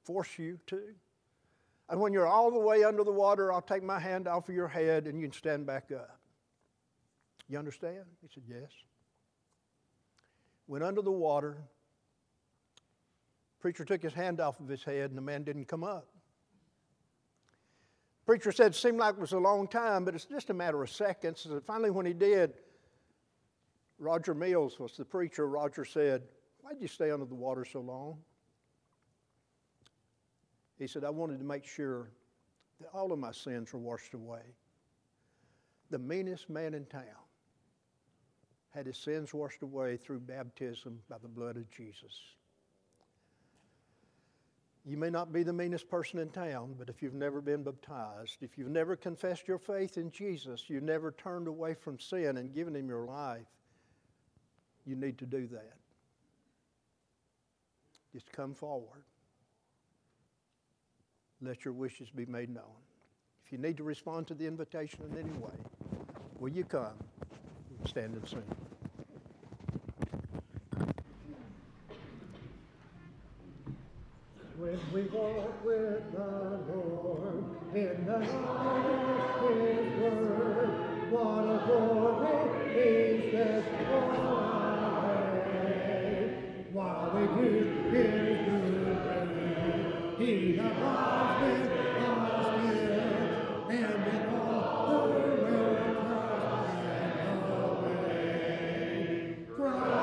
force 0.02 0.36
you 0.36 0.58
to. 0.66 0.82
And 1.88 2.00
when 2.00 2.12
you're 2.12 2.26
all 2.26 2.50
the 2.50 2.58
way 2.58 2.82
under 2.82 3.04
the 3.04 3.12
water, 3.12 3.52
I'll 3.52 3.62
take 3.62 3.84
my 3.84 4.00
hand 4.00 4.26
off 4.26 4.48
of 4.48 4.54
your 4.56 4.66
head 4.66 5.06
and 5.06 5.20
you 5.20 5.26
can 5.26 5.32
stand 5.32 5.66
back 5.66 5.92
up. 5.92 6.18
You 7.48 7.58
understand? 7.58 8.04
He 8.20 8.28
said, 8.34 8.42
Yes. 8.48 8.70
Went 10.66 10.82
under 10.82 11.02
the 11.02 11.12
water. 11.12 11.58
Preacher 13.60 13.84
took 13.84 14.02
his 14.02 14.12
hand 14.12 14.40
off 14.40 14.58
of 14.58 14.68
his 14.68 14.82
head 14.82 15.10
and 15.10 15.16
the 15.16 15.22
man 15.22 15.44
didn't 15.44 15.66
come 15.66 15.84
up. 15.84 16.08
Preacher 18.26 18.50
said 18.50 18.72
it 18.72 18.74
seemed 18.74 18.98
like 18.98 19.14
it 19.14 19.20
was 19.20 19.32
a 19.32 19.38
long 19.38 19.68
time, 19.68 20.04
but 20.04 20.14
it's 20.14 20.24
just 20.24 20.50
a 20.50 20.54
matter 20.54 20.82
of 20.82 20.90
seconds. 20.90 21.46
And 21.46 21.62
finally, 21.64 21.90
when 21.90 22.04
he 22.04 22.12
did, 22.12 22.54
Roger 24.00 24.34
Mills 24.34 24.80
was 24.80 24.96
the 24.96 25.04
preacher. 25.04 25.46
Roger 25.46 25.84
said, 25.84 26.22
Why'd 26.60 26.80
you 26.80 26.88
stay 26.88 27.12
under 27.12 27.24
the 27.24 27.36
water 27.36 27.64
so 27.64 27.80
long? 27.80 28.18
He 30.76 30.88
said, 30.88 31.04
I 31.04 31.10
wanted 31.10 31.38
to 31.38 31.44
make 31.44 31.64
sure 31.64 32.10
that 32.80 32.88
all 32.92 33.12
of 33.12 33.18
my 33.20 33.30
sins 33.30 33.72
were 33.72 33.78
washed 33.78 34.14
away. 34.14 34.42
The 35.90 35.98
meanest 35.98 36.50
man 36.50 36.74
in 36.74 36.84
town 36.86 37.02
had 38.70 38.86
his 38.86 38.98
sins 38.98 39.32
washed 39.32 39.62
away 39.62 39.96
through 39.96 40.18
baptism 40.18 41.00
by 41.08 41.16
the 41.22 41.28
blood 41.28 41.56
of 41.56 41.70
Jesus. 41.70 42.20
You 44.88 44.96
may 44.96 45.10
not 45.10 45.32
be 45.32 45.42
the 45.42 45.52
meanest 45.52 45.88
person 45.88 46.20
in 46.20 46.30
town, 46.30 46.76
but 46.78 46.88
if 46.88 47.02
you've 47.02 47.12
never 47.12 47.40
been 47.40 47.64
baptized, 47.64 48.42
if 48.42 48.56
you've 48.56 48.70
never 48.70 48.94
confessed 48.94 49.48
your 49.48 49.58
faith 49.58 49.98
in 49.98 50.12
Jesus, 50.12 50.64
you've 50.68 50.84
never 50.84 51.10
turned 51.10 51.48
away 51.48 51.74
from 51.74 51.98
sin 51.98 52.36
and 52.36 52.54
given 52.54 52.76
Him 52.76 52.88
your 52.88 53.04
life, 53.04 53.46
you 54.86 54.94
need 54.94 55.18
to 55.18 55.26
do 55.26 55.48
that. 55.48 55.74
Just 58.12 58.30
come 58.30 58.54
forward. 58.54 59.02
Let 61.42 61.64
your 61.64 61.74
wishes 61.74 62.08
be 62.08 62.24
made 62.24 62.48
known. 62.48 62.62
If 63.44 63.50
you 63.50 63.58
need 63.58 63.76
to 63.78 63.84
respond 63.84 64.28
to 64.28 64.34
the 64.34 64.46
invitation 64.46 65.00
in 65.10 65.18
any 65.18 65.36
way, 65.38 65.52
will 66.38 66.48
you 66.48 66.64
come? 66.64 66.94
Stand 67.86 68.14
and 68.14 68.28
sing. 68.28 68.42
When 74.66 74.80
we 74.92 75.02
walk 75.16 75.64
with 75.64 76.10
the 76.10 76.26
Lord 76.74 77.44
in 77.72 78.04
the 78.04 78.18
light 78.18 78.86
of 79.40 79.56
His 79.60 79.88
word, 80.02 80.70
what 81.12 81.44
a 81.44 81.56
glory 81.66 82.34
He 82.74 83.30
sets 83.30 83.68
way. 83.70 84.26
While 86.72 87.06
we 87.14 87.22
do 87.28 87.50
His 87.92 88.38
good 88.50 89.28
deed, 90.18 90.26
He 90.26 90.58
abides 90.58 91.38
with 91.42 91.70
us 91.70 92.46
still, 92.74 93.70
and 93.70 94.02
in 94.04 94.22
all 94.34 95.06
the 95.06 95.20
will 95.44 95.78
Christ 96.08 96.74
and 96.90 97.38
obey. 97.52 98.26
Christ 99.56 99.95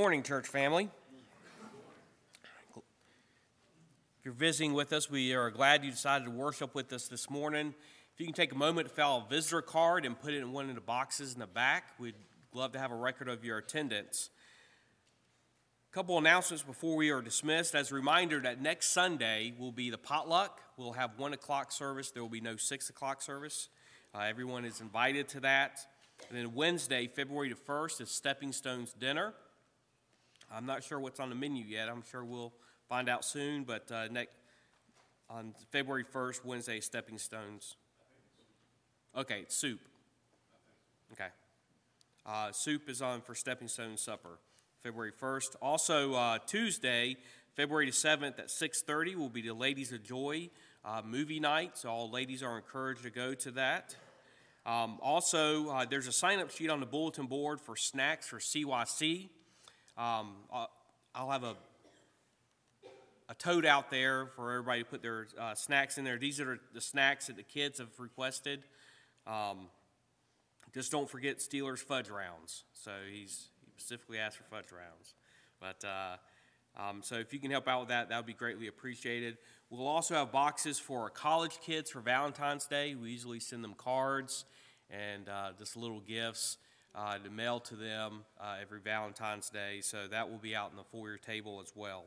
morning, 0.00 0.22
church 0.22 0.46
family. 0.46 0.88
If 2.74 2.82
you're 4.24 4.32
visiting 4.32 4.72
with 4.72 4.94
us, 4.94 5.10
we 5.10 5.34
are 5.34 5.50
glad 5.50 5.84
you 5.84 5.90
decided 5.90 6.24
to 6.24 6.30
worship 6.30 6.74
with 6.74 6.90
us 6.94 7.06
this 7.06 7.28
morning. 7.28 7.74
If 8.14 8.18
you 8.18 8.24
can 8.24 8.32
take 8.32 8.52
a 8.52 8.56
moment 8.56 8.88
to 8.88 8.94
fill 8.94 9.26
a 9.26 9.28
visitor 9.28 9.60
card 9.60 10.06
and 10.06 10.18
put 10.18 10.32
it 10.32 10.38
in 10.38 10.52
one 10.52 10.70
of 10.70 10.74
the 10.74 10.80
boxes 10.80 11.34
in 11.34 11.38
the 11.38 11.46
back, 11.46 11.92
we'd 11.98 12.14
love 12.54 12.72
to 12.72 12.78
have 12.78 12.92
a 12.92 12.96
record 12.96 13.28
of 13.28 13.44
your 13.44 13.58
attendance. 13.58 14.30
A 15.92 15.94
couple 15.94 16.16
announcements 16.16 16.62
before 16.62 16.96
we 16.96 17.10
are 17.10 17.20
dismissed. 17.20 17.74
As 17.74 17.92
a 17.92 17.94
reminder 17.94 18.40
that 18.40 18.58
next 18.58 18.92
Sunday 18.92 19.52
will 19.58 19.70
be 19.70 19.90
the 19.90 19.98
potluck. 19.98 20.62
We'll 20.78 20.92
have 20.92 21.10
one 21.18 21.34
o'clock 21.34 21.72
service. 21.72 22.10
There 22.10 22.22
will 22.22 22.30
be 22.30 22.40
no 22.40 22.56
six 22.56 22.88
o'clock 22.88 23.20
service. 23.20 23.68
Uh, 24.14 24.20
everyone 24.20 24.64
is 24.64 24.80
invited 24.80 25.28
to 25.28 25.40
that. 25.40 25.80
And 26.30 26.38
then 26.38 26.54
Wednesday, 26.54 27.06
February 27.06 27.50
the 27.50 27.54
first, 27.54 28.00
is 28.00 28.10
Stepping 28.10 28.52
Stones 28.52 28.94
dinner. 28.98 29.34
I'm 30.52 30.66
not 30.66 30.82
sure 30.82 30.98
what's 30.98 31.20
on 31.20 31.28
the 31.28 31.34
menu 31.34 31.64
yet. 31.64 31.88
I'm 31.88 32.02
sure 32.10 32.24
we'll 32.24 32.52
find 32.88 33.08
out 33.08 33.24
soon. 33.24 33.64
But 33.64 33.90
uh, 33.92 34.08
next 34.10 34.32
on 35.28 35.54
February 35.70 36.04
1st, 36.04 36.44
Wednesday, 36.44 36.80
Stepping 36.80 37.18
Stones. 37.18 37.76
Okay, 39.16 39.44
soup. 39.48 39.80
Okay. 41.12 41.28
Uh, 42.26 42.50
soup 42.52 42.88
is 42.88 43.00
on 43.00 43.20
for 43.20 43.34
Stepping 43.34 43.68
Stone 43.68 43.96
Supper. 43.96 44.38
February 44.82 45.12
1st. 45.12 45.56
Also, 45.60 46.14
uh, 46.14 46.38
Tuesday, 46.46 47.16
February 47.54 47.90
7th 47.90 48.38
at 48.38 48.48
6.30 48.48 49.14
will 49.16 49.28
be 49.28 49.42
the 49.42 49.52
Ladies 49.52 49.92
of 49.92 50.02
Joy 50.02 50.50
uh, 50.84 51.02
movie 51.04 51.40
night, 51.40 51.76
so 51.76 51.90
all 51.90 52.10
ladies 52.10 52.42
are 52.42 52.56
encouraged 52.56 53.02
to 53.02 53.10
go 53.10 53.34
to 53.34 53.50
that. 53.52 53.94
Um, 54.64 54.98
also, 55.02 55.68
uh, 55.68 55.84
there's 55.84 56.06
a 56.06 56.12
sign-up 56.12 56.50
sheet 56.50 56.70
on 56.70 56.80
the 56.80 56.86
bulletin 56.86 57.26
board 57.26 57.60
for 57.60 57.76
snacks 57.76 58.28
for 58.28 58.38
CYC. 58.38 59.28
Um, 60.00 60.32
I'll 61.14 61.30
have 61.30 61.44
a, 61.44 61.54
a 63.28 63.34
tote 63.34 63.66
out 63.66 63.90
there 63.90 64.28
for 64.34 64.50
everybody 64.50 64.82
to 64.82 64.88
put 64.88 65.02
their 65.02 65.26
uh, 65.38 65.54
snacks 65.54 65.98
in 65.98 66.04
there. 66.04 66.16
These 66.16 66.40
are 66.40 66.58
the 66.72 66.80
snacks 66.80 67.26
that 67.26 67.36
the 67.36 67.42
kids 67.42 67.80
have 67.80 67.90
requested. 67.98 68.62
Um, 69.26 69.68
just 70.72 70.90
don't 70.90 71.10
forget 71.10 71.36
Steelers 71.36 71.80
fudge 71.80 72.08
rounds. 72.08 72.64
So 72.72 72.92
he's 73.12 73.48
he 73.60 73.72
specifically 73.76 74.16
asked 74.16 74.38
for 74.38 74.44
fudge 74.44 74.72
rounds. 74.72 75.14
But 75.60 75.84
uh, 75.86 76.16
um, 76.82 77.02
so 77.02 77.16
if 77.16 77.34
you 77.34 77.38
can 77.38 77.50
help 77.50 77.68
out 77.68 77.80
with 77.80 77.88
that, 77.90 78.08
that 78.08 78.16
would 78.16 78.24
be 78.24 78.32
greatly 78.32 78.68
appreciated. 78.68 79.36
We'll 79.68 79.86
also 79.86 80.14
have 80.14 80.32
boxes 80.32 80.78
for 80.78 81.02
our 81.02 81.10
college 81.10 81.58
kids 81.60 81.90
for 81.90 82.00
Valentine's 82.00 82.66
Day. 82.66 82.94
We 82.94 83.10
usually 83.10 83.40
send 83.40 83.62
them 83.62 83.74
cards 83.74 84.46
and 84.88 85.28
uh, 85.28 85.50
just 85.58 85.76
little 85.76 86.00
gifts 86.00 86.56
uh, 86.94 87.18
to 87.18 87.30
mail 87.30 87.60
to 87.60 87.76
them 87.76 88.24
uh, 88.40 88.56
every 88.60 88.80
Valentine's 88.80 89.50
Day. 89.50 89.80
So 89.80 90.08
that 90.08 90.30
will 90.30 90.38
be 90.38 90.54
out 90.54 90.70
in 90.70 90.76
the 90.76 90.84
foyer 90.84 91.16
table 91.16 91.60
as 91.62 91.72
well. 91.74 92.04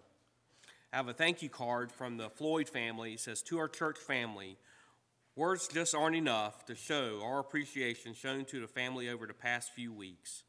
I 0.92 0.98
have 0.98 1.08
a 1.08 1.14
thank 1.14 1.42
you 1.42 1.50
card 1.50 1.92
from 1.92 2.18
the 2.18 2.30
Floyd 2.30 2.70
family. 2.70 3.14
It 3.14 3.20
says, 3.20 3.42
To 3.44 3.58
our 3.58 3.68
church 3.68 3.98
family, 3.98 4.58
words 5.36 5.68
just 5.68 5.96
aren't 5.96 6.16
enough 6.16 6.66
to 6.66 6.76
show 6.76 7.22
our 7.24 7.40
appreciation 7.40 8.14
shown 8.14 8.46
to 8.46 8.62
the 8.62 8.68
family 8.68 9.10
over 9.10 9.26
the 9.26 9.34
past 9.34 9.72
few 9.74 9.92
weeks. 9.92 10.44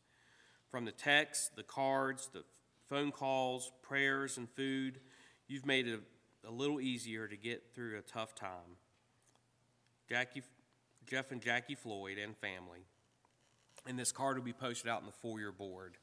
From 0.71 0.85
the 0.85 0.93
texts, 0.93 1.51
the 1.57 1.63
cards, 1.63 2.29
the 2.33 2.45
phone 2.89 3.13
calls, 3.13 3.73
prayers, 3.83 4.37
and 4.37 4.51
food, 4.51 5.01
you've 5.49 5.65
made 5.65 5.87
it 5.87 6.01
a 6.47 6.51
little 6.51 6.81
easier 6.81 7.27
to 7.27 7.37
get 7.37 7.75
through 7.75 7.97
a 7.97 8.03
tough 8.03 8.35
time. 8.35 8.77
Jackie, 10.09 10.43
Jeff 11.07 11.33
and 11.33 11.41
Jackie 11.41 11.75
Floyd 11.75 12.19
and 12.19 12.37
family. 12.37 12.85
And 13.87 13.99
this 13.99 14.13
card 14.13 14.37
will 14.37 14.45
be 14.45 14.53
posted 14.53 14.89
out 14.89 15.01
in 15.01 15.07
the 15.07 15.13
foyer 15.13 15.53
board. 15.53 15.99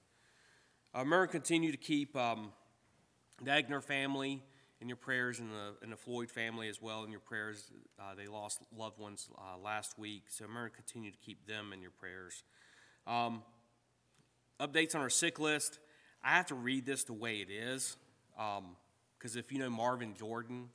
Uh, 0.96 1.00
remember, 1.00 1.26
continue 1.26 1.72
to 1.72 1.78
keep 1.78 2.16
um, 2.16 2.52
the 3.44 3.50
Egner 3.50 3.84
family 3.84 4.44
in 4.82 4.88
your 4.88 4.98
prayers 4.98 5.40
and 5.40 5.50
the, 5.52 5.76
and 5.82 5.92
the 5.92 5.98
Floyd 5.98 6.30
family 6.30 6.68
as 6.68 6.82
well 6.82 7.04
in 7.04 7.12
your 7.12 7.20
prayers. 7.20 7.72
Uh, 8.00 8.16
they 8.16 8.28
lost 8.28 8.60
loved 8.76 9.00
ones 9.00 9.30
uh, 9.38 9.58
last 9.58 9.98
week, 9.98 10.24
so 10.28 10.46
remember, 10.46 10.70
continue 10.70 11.12
to 11.12 11.18
keep 11.18 11.48
them 11.48 11.72
in 11.72 11.82
your 11.82 11.92
prayers. 11.92 12.44
Um, 13.08 13.44
updates 14.60 14.96
on 14.96 15.02
our 15.02 15.10
sick 15.10 15.40
list. 15.40 15.80
I 16.24 16.32
have 16.32 16.48
to 16.48 16.56
read 16.56 16.86
this 16.86 17.04
the 17.04 17.14
way 17.14 17.38
it 17.38 17.50
is, 17.50 17.96
because 18.36 19.36
um, 19.36 19.40
if 19.40 19.52
you 19.52 19.60
know 19.60 19.70
Marvin 19.70 20.14
Jordan, 20.14 20.70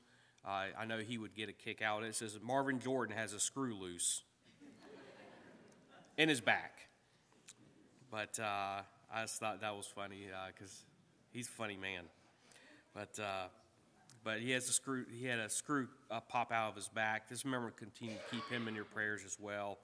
uh, 0.45 0.67
I 0.79 0.87
know 0.87 0.99
he 0.99 1.19
would 1.19 1.35
get 1.35 1.49
a 1.49 1.53
kick 1.53 1.83
out. 1.83 2.03
It 2.03 2.15
says 2.15 2.39
Marvin 2.43 2.79
Jordan 2.79 3.17
has 3.17 3.33
a 3.33 3.41
screw 3.41 3.75
loose 3.75 4.23
in 6.17 6.29
his 6.29 6.41
back. 6.41 6.89
But 8.17 8.43
uh, 8.43 8.81
I 9.15 9.21
just 9.25 9.39
thought 9.41 9.61
that 9.61 9.77
was 9.77 9.85
funny 9.85 10.29
because 10.49 10.73
uh, 10.73 10.89
he's 11.35 11.49
a 11.49 11.51
funny 11.51 11.77
man. 11.77 12.05
But 12.95 13.23
uh, 13.23 13.49
but 14.25 14.41
he 14.41 14.53
has 14.53 14.67
a 14.71 14.73
screw. 14.73 15.05
He 15.13 15.27
had 15.27 15.39
a 15.39 15.51
screw 15.51 15.87
uh, 16.11 16.21
pop 16.21 16.51
out 16.51 16.71
of 16.71 16.77
his 16.77 16.89
back. 16.89 17.29
Just 17.29 17.45
remember, 17.45 17.71
continue 17.71 18.15
to 18.15 18.35
keep 18.35 18.49
him 18.49 18.69
in 18.69 18.75
your 18.75 18.87
prayers 18.87 19.21
as 19.27 19.37
well. 19.39 19.77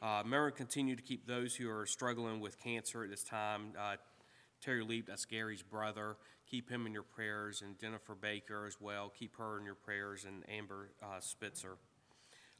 Remember, 0.00 0.50
continue 0.50 0.96
to 0.96 1.02
keep 1.02 1.26
those 1.26 1.54
who 1.56 1.68
are 1.68 1.84
struggling 1.84 2.40
with 2.40 2.58
cancer 2.58 3.04
at 3.04 3.10
this 3.10 3.22
time. 3.22 3.72
Terry 4.62 4.82
Leap, 4.82 5.08
that's 5.08 5.26
Gary's 5.26 5.62
brother. 5.62 6.16
Keep 6.50 6.70
him 6.70 6.86
in 6.86 6.94
your 6.94 7.02
prayers, 7.02 7.60
and 7.60 7.78
Jennifer 7.78 8.14
Baker 8.14 8.64
as 8.66 8.78
well. 8.80 9.12
Keep 9.14 9.36
her 9.36 9.58
in 9.58 9.66
your 9.66 9.74
prayers, 9.74 10.24
and 10.24 10.42
Amber 10.48 10.88
uh, 11.02 11.20
Spitzer. 11.20 11.76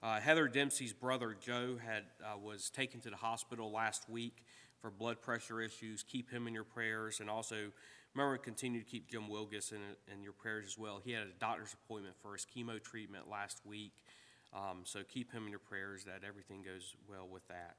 Uh, 0.02 0.20
Heather 0.20 0.48
Dempsey's 0.48 0.92
brother 0.92 1.34
Joe 1.40 1.78
had 1.82 2.02
uh, 2.22 2.36
was 2.36 2.68
taken 2.68 3.00
to 3.00 3.08
the 3.08 3.16
hospital 3.16 3.72
last 3.72 4.10
week 4.10 4.44
for 4.84 4.90
blood 4.90 5.22
pressure 5.22 5.62
issues. 5.62 6.02
Keep 6.02 6.30
him 6.30 6.46
in 6.46 6.52
your 6.52 6.62
prayers, 6.62 7.20
and 7.20 7.30
also 7.30 7.56
remember 8.14 8.36
to 8.36 8.42
continue 8.42 8.80
to 8.80 8.86
keep 8.86 9.08
Jim 9.08 9.30
Wilgus 9.30 9.72
in, 9.72 9.78
in 10.12 10.22
your 10.22 10.34
prayers 10.34 10.66
as 10.66 10.76
well. 10.76 11.00
He 11.02 11.12
had 11.12 11.22
a 11.22 11.38
doctor's 11.40 11.72
appointment 11.72 12.16
for 12.20 12.34
his 12.34 12.44
chemo 12.54 12.82
treatment 12.82 13.30
last 13.30 13.62
week. 13.64 13.92
Um, 14.52 14.82
so 14.84 15.00
keep 15.02 15.32
him 15.32 15.44
in 15.44 15.48
your 15.48 15.58
prayers 15.58 16.04
that 16.04 16.20
everything 16.22 16.62
goes 16.62 16.94
well 17.08 17.26
with 17.26 17.48
that. 17.48 17.76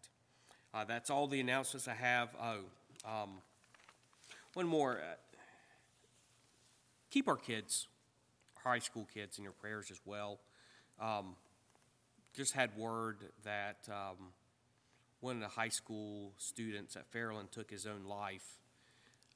Uh, 0.73 0.83
that's 0.83 1.11
all 1.11 1.27
the 1.27 1.39
announcements 1.39 1.87
I 1.87 1.93
have. 1.93 2.29
Oh, 2.41 2.61
um, 3.07 3.29
one 4.55 4.65
more. 4.65 4.93
Uh, 4.93 5.13
keep 7.11 7.27
our 7.27 7.37
kids, 7.37 7.87
high 8.63 8.79
school 8.79 9.07
kids, 9.13 9.37
in 9.37 9.43
your 9.43 9.53
prayers 9.53 9.91
as 9.91 10.01
well. 10.05 10.39
Um, 10.99 11.35
just 12.33 12.53
had 12.53 12.75
word 12.75 13.17
that 13.43 13.87
um, 13.91 14.31
one 15.19 15.35
of 15.35 15.41
the 15.41 15.47
high 15.47 15.69
school 15.69 16.33
students 16.37 16.95
at 16.95 17.11
Fairland 17.11 17.51
took 17.51 17.69
his 17.69 17.85
own 17.85 18.05
life 18.05 18.59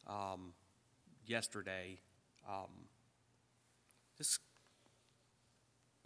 um, 0.07 0.53
yesterday. 1.25 1.99
Um, 2.47 2.87
just 4.17 4.39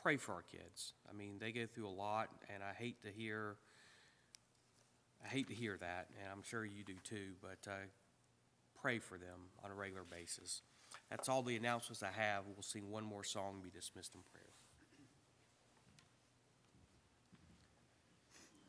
pray 0.02 0.18
for 0.18 0.34
our 0.34 0.44
kids. 0.44 0.94
I 1.10 1.14
mean, 1.14 1.38
they 1.40 1.52
go 1.52 1.66
through 1.66 1.88
a 1.88 1.90
lot, 1.90 2.30
and 2.54 2.62
I 2.64 2.74
hate 2.74 3.02
to 3.04 3.10
hear. 3.10 3.56
I 5.24 5.28
hate 5.30 5.48
to 5.48 5.54
hear 5.54 5.78
that, 5.80 6.08
and 6.22 6.32
I'm 6.32 6.44
sure 6.44 6.66
you 6.66 6.84
do 6.84 6.96
too. 7.04 7.34
But 7.42 7.70
uh, 7.70 7.86
pray 8.82 9.00
for 9.00 9.18
them 9.18 9.50
on 9.64 9.72
a 9.72 9.74
regular 9.74 10.04
basis. 10.04 10.62
That's 11.10 11.30
all 11.30 11.42
the 11.42 11.56
announcements 11.56 12.04
I 12.04 12.12
have. 12.12 12.44
We'll 12.46 12.62
sing 12.62 12.92
one 12.92 13.06
more 13.06 13.24
song 13.24 13.62
be 13.64 13.70
dismissed 13.70 14.14
in 14.16 14.22
prayer. 14.32 14.43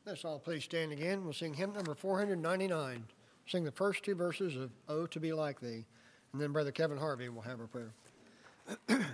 Let's 0.06 0.24
all 0.24 0.39
please 0.39 0.64
stand 0.64 0.93
again. 0.93 1.24
We'll 1.24 1.32
sing 1.32 1.55
hymn 1.55 1.72
number 1.72 1.94
499. 1.94 3.05
Sing 3.47 3.64
the 3.64 3.72
first 3.72 4.05
two 4.05 4.14
verses 4.14 4.55
of 4.55 4.70
Oh 4.86 5.06
to 5.06 5.18
Be 5.18 5.32
Like 5.32 5.60
Thee. 5.60 5.86
And 6.32 6.43
then 6.43 6.52
Brother 6.52 6.72
Kevin 6.72 6.98
Harvey 6.98 7.31
will 7.31 7.40
have 7.40 7.59
our 7.59 7.66
prayer. 7.66 7.94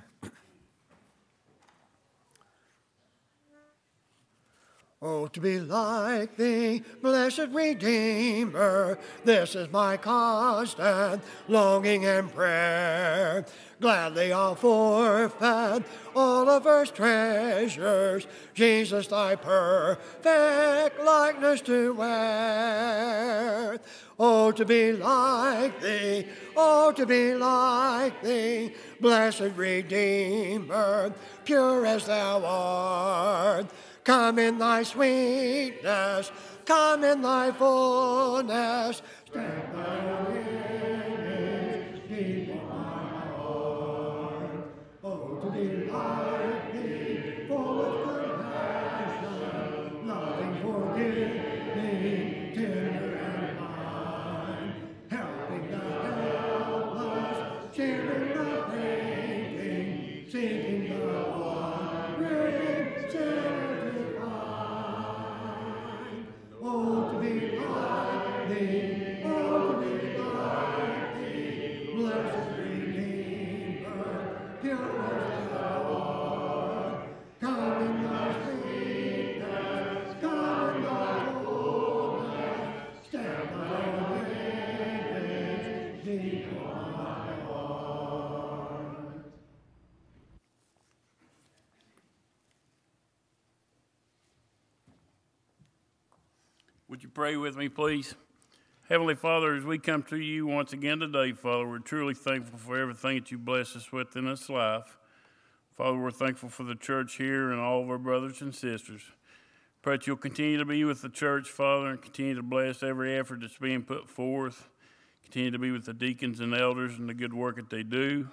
Oh, 5.02 5.28
to 5.28 5.40
be 5.40 5.59
like 5.59 6.36
thee, 6.36 6.82
blessed 7.01 7.48
Redeemer, 7.52 8.98
this 9.24 9.55
is 9.55 9.72
my 9.72 9.97
constant 9.97 11.22
longing 11.48 12.05
and 12.05 12.31
prayer. 12.31 13.47
Gladly 13.81 14.31
I'll 14.31 14.55
forfeit 14.55 15.85
all 16.14 16.51
of 16.51 16.66
earth's 16.66 16.90
treasures, 16.90 18.27
Jesus, 18.52 19.06
thy 19.06 19.36
perfect 19.36 21.01
likeness 21.02 21.62
to 21.62 21.94
wear. 21.94 23.78
Oh, 24.18 24.52
to 24.52 24.66
be 24.66 24.93
like 24.93 25.81
thee, 25.81 26.27
oh, 26.55 26.93
to 26.93 27.06
be 27.06 27.35
like 27.36 28.20
thee, 28.22 28.74
blessed 29.01 29.52
Redeemer, 29.56 31.14
pure 31.47 31.86
as 31.86 32.05
thou 32.05 32.44
art. 32.44 33.64
Come 34.05 34.39
in 34.39 34.59
thy 34.59 34.82
sweetness, 34.82 36.32
come 36.64 37.05
in 37.05 37.22
thy 37.22 37.52
fullness. 37.52 39.02
Pray 97.31 97.36
with 97.36 97.57
me, 97.57 97.69
please? 97.69 98.16
Heavenly 98.89 99.15
Father, 99.15 99.55
as 99.55 99.62
we 99.65 99.78
come 99.78 100.02
to 100.05 100.16
you 100.16 100.48
once 100.48 100.73
again 100.73 100.98
today, 100.98 101.31
Father, 101.31 101.65
we're 101.65 101.78
truly 101.78 102.12
thankful 102.12 102.59
for 102.59 102.77
everything 102.77 103.19
that 103.19 103.31
you 103.31 103.39
bless 103.39 103.77
us 103.77 103.93
with 103.93 104.16
in 104.16 104.24
this 104.24 104.48
life. 104.48 104.98
Father, 105.77 105.97
we're 105.97 106.11
thankful 106.11 106.48
for 106.48 106.65
the 106.65 106.74
church 106.74 107.15
here 107.19 107.52
and 107.52 107.61
all 107.61 107.82
of 107.82 107.89
our 107.89 107.98
brothers 107.98 108.40
and 108.40 108.52
sisters. 108.52 109.02
Pray 109.81 109.94
that 109.94 110.09
you'll 110.09 110.16
continue 110.16 110.59
to 110.59 110.65
be 110.65 110.82
with 110.82 111.02
the 111.02 111.09
church, 111.09 111.48
Father, 111.48 111.90
and 111.90 112.02
continue 112.02 112.35
to 112.35 112.43
bless 112.43 112.82
every 112.82 113.16
effort 113.16 113.43
that's 113.43 113.59
being 113.59 113.82
put 113.82 114.11
forth. 114.11 114.69
Continue 115.23 115.52
to 115.52 115.59
be 115.61 115.70
with 115.70 115.85
the 115.85 115.94
deacons 115.94 116.40
and 116.40 116.52
elders 116.52 116.98
and 116.98 117.09
the 117.09 117.15
good 117.15 117.32
work 117.32 117.55
that 117.57 117.70
they 117.70 117.85
do. 117.85 118.27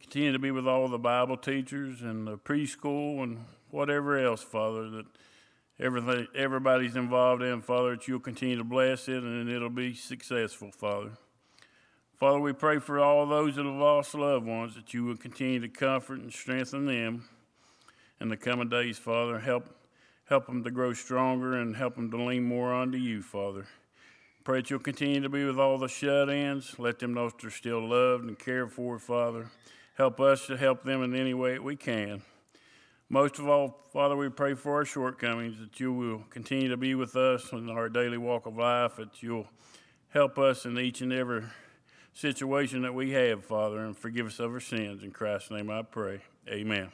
Continue 0.00 0.32
to 0.32 0.38
be 0.38 0.52
with 0.52 0.66
all 0.66 0.88
the 0.88 0.98
Bible 0.98 1.36
teachers 1.36 2.00
and 2.00 2.26
the 2.26 2.38
preschool 2.38 3.22
and 3.22 3.44
whatever 3.70 4.18
else, 4.18 4.42
Father, 4.42 4.88
that 4.88 5.06
everything 5.80 6.28
everybody's 6.34 6.96
involved 6.96 7.42
in, 7.42 7.62
Father, 7.62 7.96
that 7.96 8.06
you'll 8.06 8.20
continue 8.20 8.56
to 8.56 8.64
bless 8.64 9.08
it 9.08 9.22
and 9.22 9.48
it'll 9.48 9.70
be 9.70 9.94
successful, 9.94 10.70
Father. 10.70 11.12
Father, 12.16 12.38
we 12.38 12.52
pray 12.52 12.78
for 12.78 12.98
all 12.98 13.26
those 13.26 13.56
that 13.56 13.64
have 13.64 13.74
lost 13.74 14.14
loved 14.14 14.46
ones 14.46 14.74
that 14.74 14.92
you 14.92 15.04
will 15.04 15.16
continue 15.16 15.58
to 15.58 15.68
comfort 15.68 16.20
and 16.20 16.32
strengthen 16.32 16.84
them 16.84 17.24
in 18.20 18.28
the 18.28 18.36
coming 18.36 18.68
days, 18.68 18.98
Father. 18.98 19.38
Help 19.38 19.74
help 20.28 20.46
them 20.46 20.62
to 20.62 20.70
grow 20.70 20.92
stronger 20.92 21.54
and 21.54 21.74
help 21.74 21.96
them 21.96 22.10
to 22.10 22.22
lean 22.22 22.44
more 22.44 22.72
onto 22.72 22.98
you, 22.98 23.20
Father. 23.22 23.66
Pray 24.44 24.60
that 24.60 24.70
you'll 24.70 24.78
continue 24.78 25.20
to 25.20 25.28
be 25.28 25.44
with 25.44 25.58
all 25.58 25.76
the 25.76 25.88
shut-ins. 25.88 26.78
Let 26.78 26.98
them 26.98 27.14
know 27.14 27.30
that 27.30 27.40
they're 27.40 27.50
still 27.50 27.88
loved 27.88 28.24
and 28.24 28.38
cared 28.38 28.72
for, 28.72 28.98
Father. 28.98 29.50
Help 29.96 30.20
us 30.20 30.46
to 30.46 30.56
help 30.56 30.84
them 30.84 31.02
in 31.02 31.14
any 31.14 31.34
way 31.34 31.54
that 31.54 31.64
we 31.64 31.74
can. 31.74 32.22
Most 33.12 33.40
of 33.40 33.48
all, 33.48 33.88
Father, 33.92 34.16
we 34.16 34.28
pray 34.28 34.54
for 34.54 34.76
our 34.76 34.84
shortcomings, 34.84 35.58
that 35.58 35.80
you 35.80 35.92
will 35.92 36.22
continue 36.30 36.68
to 36.68 36.76
be 36.76 36.94
with 36.94 37.16
us 37.16 37.50
in 37.50 37.68
our 37.68 37.88
daily 37.88 38.18
walk 38.18 38.46
of 38.46 38.56
life, 38.56 38.96
that 38.96 39.20
you'll 39.20 39.48
help 40.10 40.38
us 40.38 40.64
in 40.64 40.78
each 40.78 41.00
and 41.00 41.12
every 41.12 41.42
situation 42.14 42.82
that 42.82 42.94
we 42.94 43.10
have, 43.10 43.44
Father, 43.44 43.84
and 43.84 43.98
forgive 43.98 44.26
us 44.26 44.38
of 44.38 44.52
our 44.52 44.60
sins. 44.60 45.02
In 45.02 45.10
Christ's 45.10 45.50
name 45.50 45.70
I 45.70 45.82
pray. 45.82 46.20
Amen. 46.48 46.92